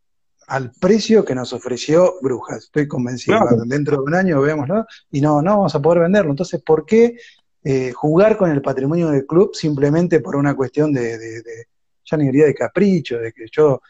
al 0.45 0.71
precio 0.79 1.25
que 1.25 1.33
nos 1.33 1.51
ofreció 1.51 2.13
Brujas. 2.21 2.65
Estoy 2.65 2.87
convencido. 2.87 3.39
Claro. 3.39 3.63
Dentro 3.65 3.97
de 3.97 4.03
un 4.03 4.13
año 4.13 4.39
veámoslo 4.39 4.85
y 5.09 5.19
no, 5.19 5.41
no 5.41 5.57
vamos 5.57 5.73
a 5.73 5.81
poder 5.81 6.01
venderlo. 6.01 6.29
Entonces, 6.29 6.61
¿por 6.61 6.85
qué 6.85 7.17
eh, 7.69 7.91
jugar 7.93 8.37
con 8.37 8.49
el 8.51 8.61
patrimonio 8.61 9.09
del 9.09 9.25
club 9.25 9.53
simplemente 9.53 10.19
por 10.21 10.35
una 10.35 10.55
cuestión 10.55 10.93
de, 10.93 11.17
de- 11.17 11.65
ya 12.09 12.15
ni 12.17 12.25
diría 12.25 12.45
de 12.45 12.53
capricho, 12.55 13.17
de 13.19 13.33
que 13.33 13.45
yo, 13.51 13.81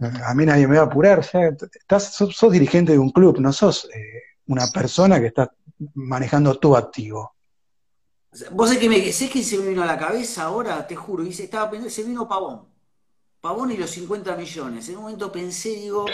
eh, 0.00 0.10
a 0.26 0.34
mí 0.34 0.44
nadie 0.46 0.66
me 0.68 0.76
va 0.76 0.82
a 0.82 0.86
apurar? 0.86 1.20
O 1.20 1.22
sea, 1.22 1.48
estás, 1.48 2.14
sos, 2.14 2.36
sos 2.36 2.52
dirigente 2.52 2.92
de 2.92 2.98
un 2.98 3.10
club, 3.10 3.38
no 3.40 3.52
sos 3.52 3.88
eh, 3.94 4.22
una 4.48 4.66
persona 4.68 5.20
que 5.20 5.28
está 5.28 5.50
manejando 5.94 6.58
tu 6.58 6.76
activo. 6.76 7.34
Vos 8.52 8.68
sabés 8.68 8.80
que, 8.82 8.88
me, 8.88 9.12
sé 9.12 9.28
que 9.28 9.42
se 9.42 9.58
me 9.58 9.68
vino 9.68 9.82
a 9.82 9.86
la 9.86 9.98
cabeza 9.98 10.44
ahora, 10.44 10.86
te 10.86 10.94
juro, 10.94 11.24
estaba 11.24 11.70
pensando, 11.70 11.90
se 11.90 12.04
vino 12.04 12.28
Pavón. 12.28 12.66
Pavón 13.40 13.72
y 13.72 13.76
los 13.76 13.90
50 13.90 14.36
millones. 14.36 14.88
En 14.88 14.96
un 14.96 15.02
momento 15.02 15.32
pensé, 15.32 15.70
digo, 15.70 16.06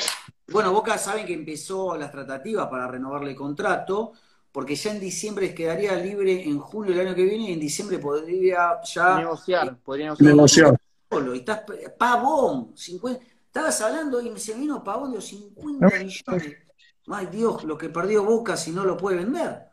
bueno, 0.49 0.73
Boca 0.73 0.97
saben 0.99 1.27
que 1.27 1.35
empezó 1.35 1.97
las 1.97 2.11
tratativas 2.13 2.69
para 2.69 2.89
renovarle 2.89 3.31
el 3.33 3.37
contrato, 3.37 4.13
porque 4.57 4.75
ya 4.75 4.93
en 4.93 5.01
diciembre 5.01 5.55
quedaría 5.55 5.95
libre 5.97 6.43
en 6.43 6.59
junio 6.59 6.95
del 6.95 7.09
año 7.09 7.15
que 7.15 7.25
viene 7.25 7.51
y 7.51 7.53
en 7.53 7.61
diciembre 7.61 7.99
podría 7.99 8.81
ya 8.83 9.19
Negociar, 9.19 9.77
podría 9.85 10.15
negociar. 10.19 10.75
Solo. 11.11 11.35
Y 11.35 11.41
estás, 11.41 11.61
Pavón, 11.99 12.73
50, 12.75 13.23
estabas 13.49 13.79
hablando 13.83 14.19
y 14.19 14.35
se 14.39 14.55
vino 14.55 14.83
Pavón 14.83 15.11
de 15.11 15.17
los 15.17 15.27
50 15.27 15.87
millones. 15.99 16.57
Ay 17.07 17.27
Dios, 17.31 17.65
lo 17.65 17.77
que 17.77 17.91
perdió 17.91 18.25
Boca 18.25 18.57
si 18.57 18.71
no 18.71 18.83
lo 18.87 18.97
puede 18.97 19.19
vender. 19.19 19.65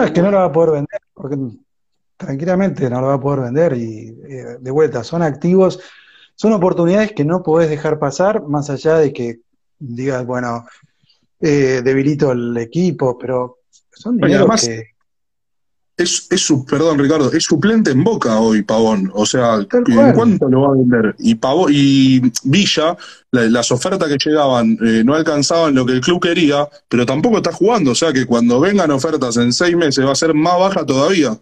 Es 0.00 0.10
que 0.10 0.22
no 0.22 0.30
lo 0.30 0.38
va 0.38 0.46
a 0.46 0.52
poder 0.52 0.70
vender, 0.70 1.00
porque 1.12 1.36
tranquilamente 2.16 2.88
no 2.88 2.98
lo 2.98 3.08
va 3.08 3.14
a 3.16 3.20
poder 3.20 3.40
vender 3.40 3.76
y 3.76 4.08
eh, 4.26 4.56
de 4.58 4.70
vuelta, 4.70 5.04
son 5.04 5.20
activos, 5.20 5.80
son 6.34 6.54
oportunidades 6.54 7.12
que 7.12 7.26
no 7.26 7.42
podés 7.42 7.68
dejar 7.68 7.98
pasar, 7.98 8.42
más 8.42 8.70
allá 8.70 8.96
de 8.96 9.12
que 9.12 9.40
digas, 9.78 10.24
bueno, 10.24 10.64
eh, 11.38 11.82
debilito 11.84 12.32
el 12.32 12.56
equipo, 12.56 13.18
pero 13.18 13.58
son 13.94 14.16
dineros 14.16 14.40
además- 14.40 14.66
que 14.68 14.92
Es, 15.94 16.26
es 16.30 16.40
su, 16.40 16.64
perdón, 16.64 16.98
Ricardo, 16.98 17.30
es 17.32 17.44
suplente 17.44 17.90
en 17.90 18.02
Boca 18.02 18.40
hoy, 18.40 18.62
Pavón. 18.62 19.10
O 19.14 19.26
sea, 19.26 19.56
¿en 19.56 20.12
cuánto 20.14 20.48
lo 20.48 20.62
va 20.62 20.68
a 20.68 20.76
vender? 20.76 21.14
Y 21.18 21.34
Pavón, 21.34 21.70
y 21.72 22.20
Villa, 22.44 22.96
la- 23.30 23.42
las 23.44 23.70
ofertas 23.70 24.08
que 24.08 24.16
llegaban 24.18 24.76
eh, 24.84 25.02
no 25.04 25.14
alcanzaban 25.14 25.74
lo 25.74 25.84
que 25.84 25.92
el 25.92 26.00
club 26.00 26.20
quería, 26.20 26.66
pero 26.88 27.04
tampoco 27.04 27.36
está 27.36 27.52
jugando. 27.52 27.90
O 27.90 27.94
sea 27.94 28.10
que 28.12 28.24
cuando 28.24 28.58
vengan 28.58 28.90
ofertas 28.90 29.36
en 29.36 29.52
seis 29.52 29.76
meses 29.76 30.04
va 30.04 30.12
a 30.12 30.16
ser 30.16 30.32
más 30.34 30.58
baja 30.58 30.84
todavía. 30.84 31.36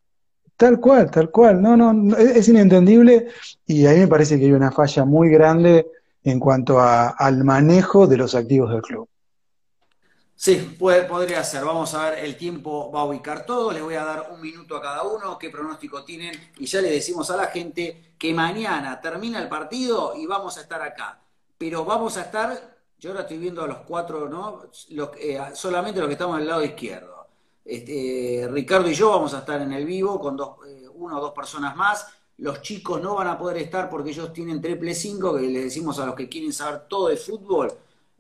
Tal 0.57 0.79
cual, 0.81 1.11
tal 1.11 1.31
cual. 1.31 1.63
No, 1.63 1.77
no, 1.77 1.93
no, 1.93 2.17
es, 2.17 2.49
inentendible 2.49 3.29
y 3.67 3.87
a 3.87 3.93
mí 3.93 4.01
me 4.01 4.09
parece 4.09 4.39
que 4.39 4.47
hay 4.47 4.53
una 4.53 4.73
falla 4.73 5.05
muy 5.05 5.31
grande 5.31 5.87
en 6.25 6.39
cuanto 6.41 6.81
a- 6.81 7.11
al 7.11 7.45
manejo 7.45 8.07
de 8.09 8.17
los 8.19 8.35
activos 8.35 8.71
del 8.73 8.83
club. 8.83 9.09
Sí, 10.43 10.55
puede- 10.78 11.03
podría 11.05 11.45
ser. 11.45 11.64
Vamos 11.66 11.93
a 11.95 12.11
ver, 12.11 12.24
el 12.24 12.36
tiempo 12.36 12.91
va 12.91 13.03
a 13.03 13.05
ubicar 13.05 13.45
todo. 13.45 13.72
Les 13.72 13.82
voy 13.82 13.95
a 13.95 14.05
dar 14.05 14.30
un 14.32 14.41
minuto 14.41 14.74
a 14.76 14.80
cada 14.80 15.03
uno, 15.03 15.38
qué 15.38 15.51
pronóstico 15.51 16.03
tienen. 16.03 16.32
Y 16.59 16.64
ya 16.66 16.80
le 16.80 16.91
decimos 16.91 17.30
a 17.30 17.36
la 17.36 17.47
gente 17.49 18.14
que 18.18 18.32
mañana 18.32 18.99
termina 19.03 19.38
el 19.38 19.49
partido 19.49 20.14
y 20.16 20.24
vamos 20.26 20.57
a 20.57 20.62
estar 20.62 20.80
acá. 20.80 21.20
Pero 21.59 21.84
vamos 21.84 22.16
a 22.16 22.22
estar, 22.22 22.78
yo 22.99 23.11
ahora 23.11 23.22
estoy 23.22 23.36
viendo 23.38 23.62
a 23.62 23.66
los 23.66 23.78
cuatro, 23.86 24.28
¿no? 24.30 24.62
Los, 24.91 25.11
eh, 25.18 25.38
solamente 25.55 26.01
los 26.01 26.09
que 26.09 26.14
estamos 26.14 26.36
al 26.38 26.47
lado 26.47 26.64
izquierdo. 26.64 27.26
Este, 27.62 28.49
Ricardo 28.51 28.88
y 28.88 28.95
yo 28.95 29.11
vamos 29.11 29.34
a 29.34 29.41
estar 29.41 29.61
en 29.61 29.72
el 29.74 29.84
vivo 29.84 30.18
con 30.18 30.36
dos, 30.38 30.57
eh, 30.66 30.88
una 30.95 31.18
o 31.18 31.20
dos 31.20 31.32
personas 31.32 31.76
más. 31.76 32.07
Los 32.38 32.62
chicos 32.62 33.03
no 33.03 33.14
van 33.16 33.28
a 33.28 33.36
poder 33.38 33.59
estar 33.59 33.91
porque 33.91 34.11
ellos 34.11 34.32
tienen 34.32 34.62
triple 34.62 34.95
cinco, 34.95 35.34
que 35.36 35.43
les 35.43 35.64
decimos 35.64 35.99
a 35.99 36.07
los 36.07 36.14
que 36.14 36.28
quieren 36.30 36.53
saber 36.55 36.88
todo 36.88 37.09
de 37.09 37.18
fútbol, 37.18 37.70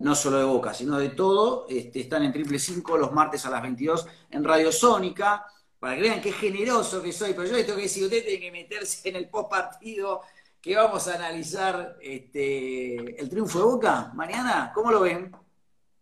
no 0.00 0.14
solo 0.14 0.38
de 0.38 0.44
Boca, 0.44 0.74
sino 0.74 0.98
de 0.98 1.10
todo. 1.10 1.66
Este, 1.68 2.00
están 2.00 2.22
en 2.24 2.32
triple 2.32 2.58
cinco 2.58 2.96
los 2.98 3.12
martes 3.12 3.46
a 3.46 3.50
las 3.50 3.62
22 3.62 4.06
en 4.30 4.44
Radio 4.44 4.72
Sónica, 4.72 5.46
para 5.78 5.94
que 5.96 6.02
vean 6.02 6.20
qué 6.20 6.32
generoso 6.32 7.02
que 7.02 7.12
soy. 7.12 7.32
Pero 7.32 7.44
yo 7.48 7.54
les 7.56 7.64
tengo 7.66 7.76
que 7.76 7.84
decir, 7.84 8.04
usted 8.04 8.24
tiene 8.24 8.40
que 8.40 8.52
meterse 8.52 9.08
en 9.08 9.16
el 9.16 9.28
post 9.28 9.50
partido, 9.50 10.22
que 10.60 10.76
vamos 10.76 11.06
a 11.08 11.14
analizar 11.14 11.96
este, 12.02 13.20
el 13.20 13.28
triunfo 13.28 13.58
de 13.58 13.64
Boca 13.64 14.10
mañana. 14.14 14.72
¿Cómo 14.74 14.90
lo 14.90 15.00
ven? 15.00 15.34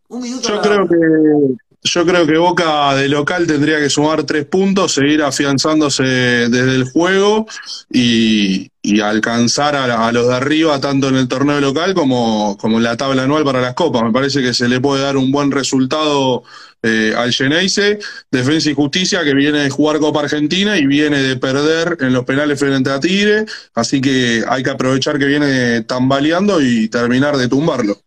Un 0.08 0.22
minuto 0.22 0.48
Yo 0.48 0.54
cada 0.54 0.62
creo 0.62 0.84
uno. 0.84 0.88
que, 0.88 1.67
yo 1.82 2.04
creo 2.04 2.26
que 2.26 2.36
Boca 2.38 2.94
de 2.94 3.08
local 3.08 3.46
tendría 3.46 3.78
que 3.78 3.90
sumar 3.90 4.24
tres 4.24 4.44
puntos, 4.46 4.94
seguir 4.94 5.22
afianzándose 5.22 6.02
desde 6.02 6.74
el 6.74 6.84
juego 6.90 7.46
y, 7.92 8.70
alcanzar 9.02 9.76
a, 9.76 10.08
a 10.08 10.12
los 10.12 10.28
de 10.28 10.34
arriba, 10.34 10.80
tanto 10.80 11.08
en 11.08 11.16
el 11.16 11.28
torneo 11.28 11.60
local 11.60 11.92
como, 11.92 12.56
como 12.58 12.78
en 12.78 12.84
la 12.84 12.96
tabla 12.96 13.24
anual 13.24 13.44
para 13.44 13.60
las 13.60 13.74
copas. 13.74 14.02
Me 14.02 14.12
parece 14.12 14.40
que 14.40 14.54
se 14.54 14.66
le 14.66 14.80
puede 14.80 15.02
dar 15.02 15.18
un 15.18 15.30
buen 15.30 15.50
resultado 15.50 16.42
eh, 16.82 17.12
al 17.16 17.32
Geneise. 17.32 17.98
Defensa 18.30 18.70
y 18.70 18.74
Justicia, 18.74 19.24
que 19.24 19.34
viene 19.34 19.58
de 19.60 19.70
jugar 19.70 19.98
Copa 19.98 20.20
Argentina 20.20 20.78
y 20.78 20.86
viene 20.86 21.18
de 21.22 21.36
perder 21.36 21.98
en 22.00 22.12
los 22.12 22.24
penales 22.24 22.58
frente 22.58 22.90
a 22.90 23.00
Tigre. 23.00 23.46
Así 23.74 24.00
que 24.00 24.44
hay 24.48 24.62
que 24.62 24.70
aprovechar 24.70 25.18
que 25.18 25.26
viene 25.26 25.82
tambaleando 25.82 26.60
y 26.60 26.88
terminar 26.88 27.36
de 27.36 27.48
tumbarlo. 27.48 28.00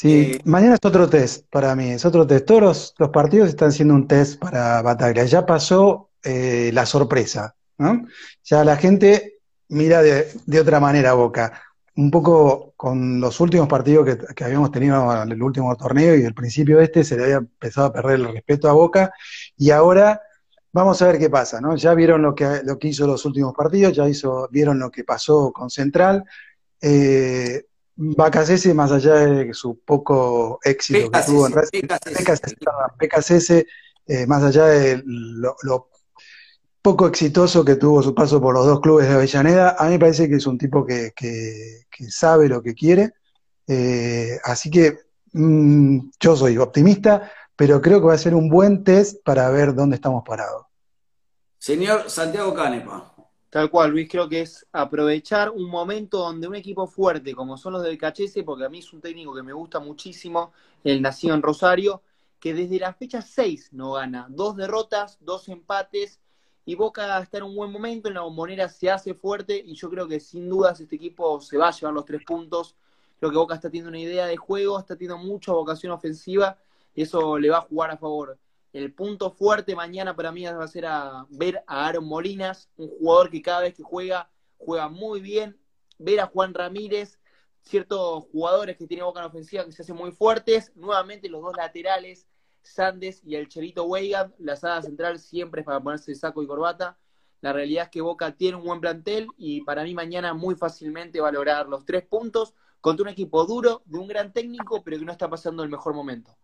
Sí, 0.00 0.32
Eh, 0.36 0.40
mañana 0.44 0.74
es 0.74 0.80
otro 0.84 1.08
test 1.10 1.46
para 1.50 1.74
mí, 1.74 1.90
es 1.90 2.04
otro 2.04 2.24
test. 2.24 2.46
Todos 2.46 2.60
los, 2.62 2.94
los 2.98 3.10
partidos 3.10 3.48
están 3.48 3.72
siendo 3.72 3.94
un 3.94 4.06
test 4.06 4.38
para 4.38 4.80
Bataglia. 4.80 5.24
Ya 5.24 5.44
pasó 5.44 6.10
eh, 6.22 6.70
la 6.72 6.86
sorpresa, 6.86 7.56
¿no? 7.78 8.06
Ya 8.44 8.62
la 8.62 8.76
gente 8.76 9.40
mira 9.68 10.00
de, 10.00 10.28
de 10.46 10.60
otra 10.60 10.78
manera 10.78 11.10
a 11.10 11.14
Boca. 11.14 11.52
Un 11.96 12.12
poco 12.12 12.74
con 12.76 13.20
los 13.20 13.40
últimos 13.40 13.66
partidos 13.66 14.06
que, 14.06 14.34
que 14.36 14.44
habíamos 14.44 14.70
tenido 14.70 15.20
en 15.20 15.32
el 15.32 15.42
último 15.42 15.74
torneo 15.76 16.14
y 16.16 16.22
el 16.22 16.32
principio 16.34 16.78
de 16.78 16.84
este 16.84 17.02
se 17.02 17.16
le 17.16 17.24
había 17.24 17.36
empezado 17.38 17.88
a 17.88 17.92
perder 17.92 18.20
el 18.20 18.32
respeto 18.32 18.68
a 18.70 18.74
Boca 18.74 19.12
y 19.56 19.72
ahora 19.72 20.22
vamos 20.72 21.02
a 21.02 21.08
ver 21.08 21.18
qué 21.18 21.28
pasa, 21.28 21.60
¿no? 21.60 21.74
Ya 21.74 21.92
vieron 21.94 22.22
lo 22.22 22.36
que, 22.36 22.60
lo 22.62 22.78
que 22.78 22.86
hizo 22.88 23.04
los 23.04 23.24
últimos 23.24 23.52
partidos, 23.52 23.96
ya 23.96 24.08
hizo, 24.08 24.48
vieron 24.52 24.78
lo 24.78 24.92
que 24.92 25.02
pasó 25.02 25.50
con 25.52 25.70
Central. 25.70 26.24
Eh, 26.80 27.64
Bacasese, 28.00 28.74
más 28.74 28.92
allá 28.92 29.14
de 29.14 29.52
su 29.52 29.80
poco 29.80 30.60
éxito 30.62 31.10
que 31.10 31.18
tuvo 31.22 31.46
en 31.48 31.52
Racing, 31.52 31.80
Becasese, 31.82 32.14
Becasese, 32.18 32.56
Becasese, 32.98 33.66
eh, 34.06 34.26
más 34.26 34.42
allá 34.44 34.66
de 34.66 35.02
lo, 35.04 35.56
lo 35.62 35.88
poco 36.80 37.08
exitoso 37.08 37.64
que 37.64 37.74
tuvo 37.74 38.00
su 38.00 38.14
paso 38.14 38.40
por 38.40 38.54
los 38.54 38.64
dos 38.66 38.80
clubes 38.80 39.08
de 39.08 39.14
Avellaneda, 39.14 39.74
a 39.76 39.86
mí 39.86 39.90
me 39.90 39.98
parece 39.98 40.28
que 40.28 40.36
es 40.36 40.46
un 40.46 40.56
tipo 40.56 40.86
que, 40.86 41.12
que- 41.14 41.86
que 41.90 42.08
sabe 42.10 42.48
lo 42.48 42.62
que 42.62 42.72
quiere. 42.74 43.14
Eh, 43.66 44.38
así 44.44 44.70
que 44.70 45.00
mm, 45.32 46.10
yo 46.20 46.36
soy 46.36 46.56
optimista, 46.56 47.32
pero 47.56 47.82
creo 47.82 48.00
que 48.00 48.06
va 48.06 48.14
a 48.14 48.18
ser 48.18 48.34
un 48.36 48.48
buen 48.48 48.84
test 48.84 49.22
para 49.24 49.50
ver 49.50 49.74
dónde 49.74 49.96
estamos 49.96 50.22
parados. 50.24 50.66
Señor 51.58 52.08
Santiago 52.08 52.54
Canepa. 52.54 53.12
Tal 53.50 53.70
cual, 53.70 53.92
Luis, 53.92 54.08
creo 54.10 54.28
que 54.28 54.42
es 54.42 54.66
aprovechar 54.72 55.48
un 55.50 55.70
momento 55.70 56.18
donde 56.18 56.46
un 56.46 56.54
equipo 56.54 56.86
fuerte, 56.86 57.34
como 57.34 57.56
son 57.56 57.72
los 57.72 57.82
del 57.82 57.96
Cachese, 57.96 58.42
porque 58.42 58.66
a 58.66 58.68
mí 58.68 58.80
es 58.80 58.92
un 58.92 59.00
técnico 59.00 59.34
que 59.34 59.42
me 59.42 59.54
gusta 59.54 59.80
muchísimo, 59.80 60.52
el 60.84 61.00
nacido 61.00 61.34
en 61.34 61.40
Rosario, 61.40 62.02
que 62.38 62.52
desde 62.52 62.78
la 62.78 62.92
fecha 62.92 63.22
6 63.22 63.70
no 63.72 63.92
gana. 63.92 64.26
Dos 64.28 64.54
derrotas, 64.56 65.16
dos 65.20 65.48
empates, 65.48 66.20
y 66.66 66.74
Boca 66.74 67.18
está 67.20 67.38
en 67.38 67.44
un 67.44 67.56
buen 67.56 67.72
momento, 67.72 68.08
en 68.08 68.14
la 68.14 68.20
bombonera 68.20 68.68
se 68.68 68.90
hace 68.90 69.14
fuerte, 69.14 69.56
y 69.64 69.74
yo 69.74 69.88
creo 69.88 70.06
que 70.06 70.20
sin 70.20 70.46
dudas 70.46 70.78
este 70.80 70.96
equipo 70.96 71.40
se 71.40 71.56
va 71.56 71.68
a 71.68 71.72
llevar 71.72 71.94
los 71.94 72.04
tres 72.04 72.22
puntos. 72.24 72.76
Creo 73.18 73.30
que 73.30 73.38
Boca 73.38 73.54
está 73.54 73.70
teniendo 73.70 73.88
una 73.88 73.98
idea 73.98 74.26
de 74.26 74.36
juego, 74.36 74.78
está 74.78 74.94
teniendo 74.94 75.16
mucha 75.24 75.52
vocación 75.52 75.92
ofensiva, 75.92 76.58
y 76.94 77.00
eso 77.00 77.38
le 77.38 77.48
va 77.48 77.58
a 77.58 77.62
jugar 77.62 77.92
a 77.92 77.96
favor. 77.96 78.38
El 78.78 78.92
punto 78.92 79.32
fuerte 79.32 79.74
mañana 79.74 80.14
para 80.14 80.30
mí 80.30 80.44
va 80.44 80.62
a 80.62 80.68
ser 80.68 80.86
a 80.86 81.26
ver 81.30 81.64
a 81.66 81.88
Aaron 81.88 82.06
Molinas, 82.06 82.70
un 82.76 82.88
jugador 82.88 83.28
que 83.28 83.42
cada 83.42 83.62
vez 83.62 83.74
que 83.74 83.82
juega, 83.82 84.30
juega 84.56 84.88
muy 84.88 85.20
bien. 85.20 85.58
Ver 85.98 86.20
a 86.20 86.26
Juan 86.26 86.54
Ramírez, 86.54 87.18
ciertos 87.62 88.26
jugadores 88.30 88.76
que 88.76 88.86
tiene 88.86 89.02
Boca 89.02 89.18
en 89.18 89.26
ofensiva 89.26 89.64
que 89.64 89.72
se 89.72 89.82
hacen 89.82 89.96
muy 89.96 90.12
fuertes. 90.12 90.70
Nuevamente 90.76 91.28
los 91.28 91.42
dos 91.42 91.56
laterales, 91.56 92.28
Sandes 92.62 93.20
y 93.24 93.34
el 93.34 93.48
Cherito 93.48 93.82
Weigand. 93.82 94.32
La 94.38 94.54
saga 94.54 94.80
central 94.80 95.18
siempre 95.18 95.62
es 95.62 95.64
para 95.64 95.80
ponerse 95.80 96.14
saco 96.14 96.40
y 96.44 96.46
corbata. 96.46 96.96
La 97.40 97.52
realidad 97.52 97.86
es 97.86 97.90
que 97.90 98.00
Boca 98.00 98.36
tiene 98.36 98.58
un 98.58 98.64
buen 98.64 98.80
plantel 98.80 99.26
y 99.36 99.62
para 99.62 99.82
mí 99.82 99.92
mañana 99.92 100.34
muy 100.34 100.54
fácilmente 100.54 101.20
va 101.20 101.30
a 101.30 101.32
lograr 101.32 101.66
los 101.66 101.84
tres 101.84 102.06
puntos 102.06 102.54
contra 102.80 103.02
un 103.02 103.08
equipo 103.08 103.44
duro, 103.44 103.82
de 103.86 103.98
un 103.98 104.06
gran 104.06 104.32
técnico, 104.32 104.84
pero 104.84 105.00
que 105.00 105.04
no 105.04 105.10
está 105.10 105.28
pasando 105.28 105.64
el 105.64 105.68
mejor 105.68 105.94
momento. 105.94 106.36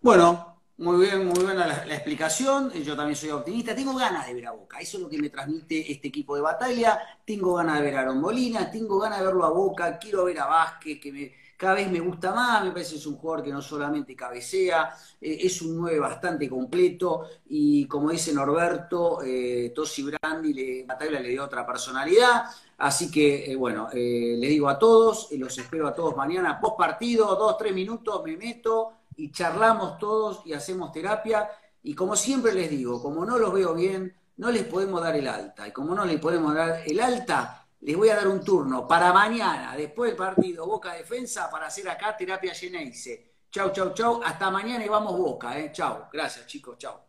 Bueno, 0.00 0.57
muy 0.78 1.04
bien, 1.04 1.26
muy 1.26 1.42
buena 1.42 1.66
la, 1.66 1.94
explicación. 1.94 2.70
Yo 2.72 2.96
también 2.96 3.16
soy 3.16 3.30
optimista. 3.30 3.74
Tengo 3.74 3.94
ganas 3.94 4.26
de 4.26 4.34
ver 4.34 4.46
a 4.46 4.52
Boca. 4.52 4.78
Eso 4.78 4.96
es 4.96 5.02
lo 5.02 5.08
que 5.08 5.18
me 5.18 5.28
transmite 5.28 5.90
este 5.90 6.08
equipo 6.08 6.36
de 6.36 6.42
batalla. 6.42 7.00
Tengo 7.24 7.54
ganas 7.54 7.78
de 7.78 7.84
ver 7.84 7.96
a 7.96 8.00
Aaron 8.02 8.22
tengo 8.70 8.98
ganas 8.98 9.18
de 9.18 9.24
verlo 9.26 9.44
a 9.44 9.50
Boca. 9.50 9.98
Quiero 9.98 10.24
ver 10.24 10.38
a 10.38 10.46
Vázquez, 10.46 11.00
que 11.00 11.12
me, 11.12 11.32
cada 11.58 11.74
vez 11.74 11.90
me 11.90 11.98
gusta 11.98 12.32
más, 12.32 12.62
me 12.62 12.70
parece 12.70 12.92
que 12.92 12.98
es 12.98 13.06
un 13.06 13.16
jugador 13.16 13.44
que 13.44 13.50
no 13.50 13.60
solamente 13.60 14.14
cabecea, 14.14 14.94
eh, 15.20 15.38
es 15.42 15.60
un 15.60 15.76
9 15.76 15.98
bastante 15.98 16.48
completo 16.48 17.28
y 17.48 17.84
como 17.86 18.10
dice 18.10 18.32
Norberto, 18.32 19.20
eh, 19.24 19.72
Tosi 19.74 20.04
Brandi, 20.04 20.54
le, 20.54 20.84
Batalla 20.84 21.18
le 21.18 21.30
dio 21.30 21.44
otra 21.44 21.66
personalidad, 21.66 22.44
así 22.78 23.10
que 23.10 23.50
eh, 23.50 23.56
bueno, 23.56 23.88
eh, 23.92 24.36
les 24.38 24.50
digo 24.50 24.68
a 24.68 24.78
todos, 24.78 25.30
los 25.32 25.58
espero 25.58 25.88
a 25.88 25.94
todos 25.94 26.16
mañana, 26.16 26.60
post 26.60 26.78
partido, 26.78 27.34
dos, 27.34 27.58
tres 27.58 27.74
minutos, 27.74 28.22
me 28.24 28.36
meto 28.36 28.97
y 29.18 29.30
charlamos 29.30 29.98
todos 29.98 30.42
y 30.46 30.52
hacemos 30.54 30.90
terapia 30.92 31.50
y 31.82 31.94
como 31.94 32.16
siempre 32.16 32.52
les 32.52 32.70
digo, 32.70 33.02
como 33.02 33.24
no 33.24 33.36
los 33.38 33.52
veo 33.52 33.74
bien, 33.74 34.16
no 34.36 34.50
les 34.50 34.64
podemos 34.64 35.02
dar 35.02 35.16
el 35.16 35.28
alta 35.28 35.68
y 35.68 35.72
como 35.72 35.94
no 35.94 36.04
les 36.04 36.20
podemos 36.20 36.54
dar 36.54 36.82
el 36.86 37.00
alta, 37.00 37.66
les 37.80 37.96
voy 37.96 38.08
a 38.08 38.16
dar 38.16 38.28
un 38.28 38.40
turno 38.40 38.86
para 38.86 39.12
mañana, 39.12 39.76
después 39.76 40.10
del 40.10 40.16
partido 40.16 40.66
Boca 40.66 40.94
Defensa, 40.94 41.50
para 41.50 41.66
hacer 41.66 41.88
acá 41.88 42.16
terapia 42.16 42.54
Geneise. 42.54 43.28
Chau, 43.50 43.72
chau, 43.72 43.94
chau. 43.94 44.20
Hasta 44.22 44.50
mañana 44.50 44.84
y 44.84 44.88
vamos 44.88 45.16
Boca, 45.16 45.58
¿eh? 45.58 45.72
Chau. 45.72 46.04
Gracias, 46.12 46.46
chicos. 46.46 46.76
Chau. 46.76 47.07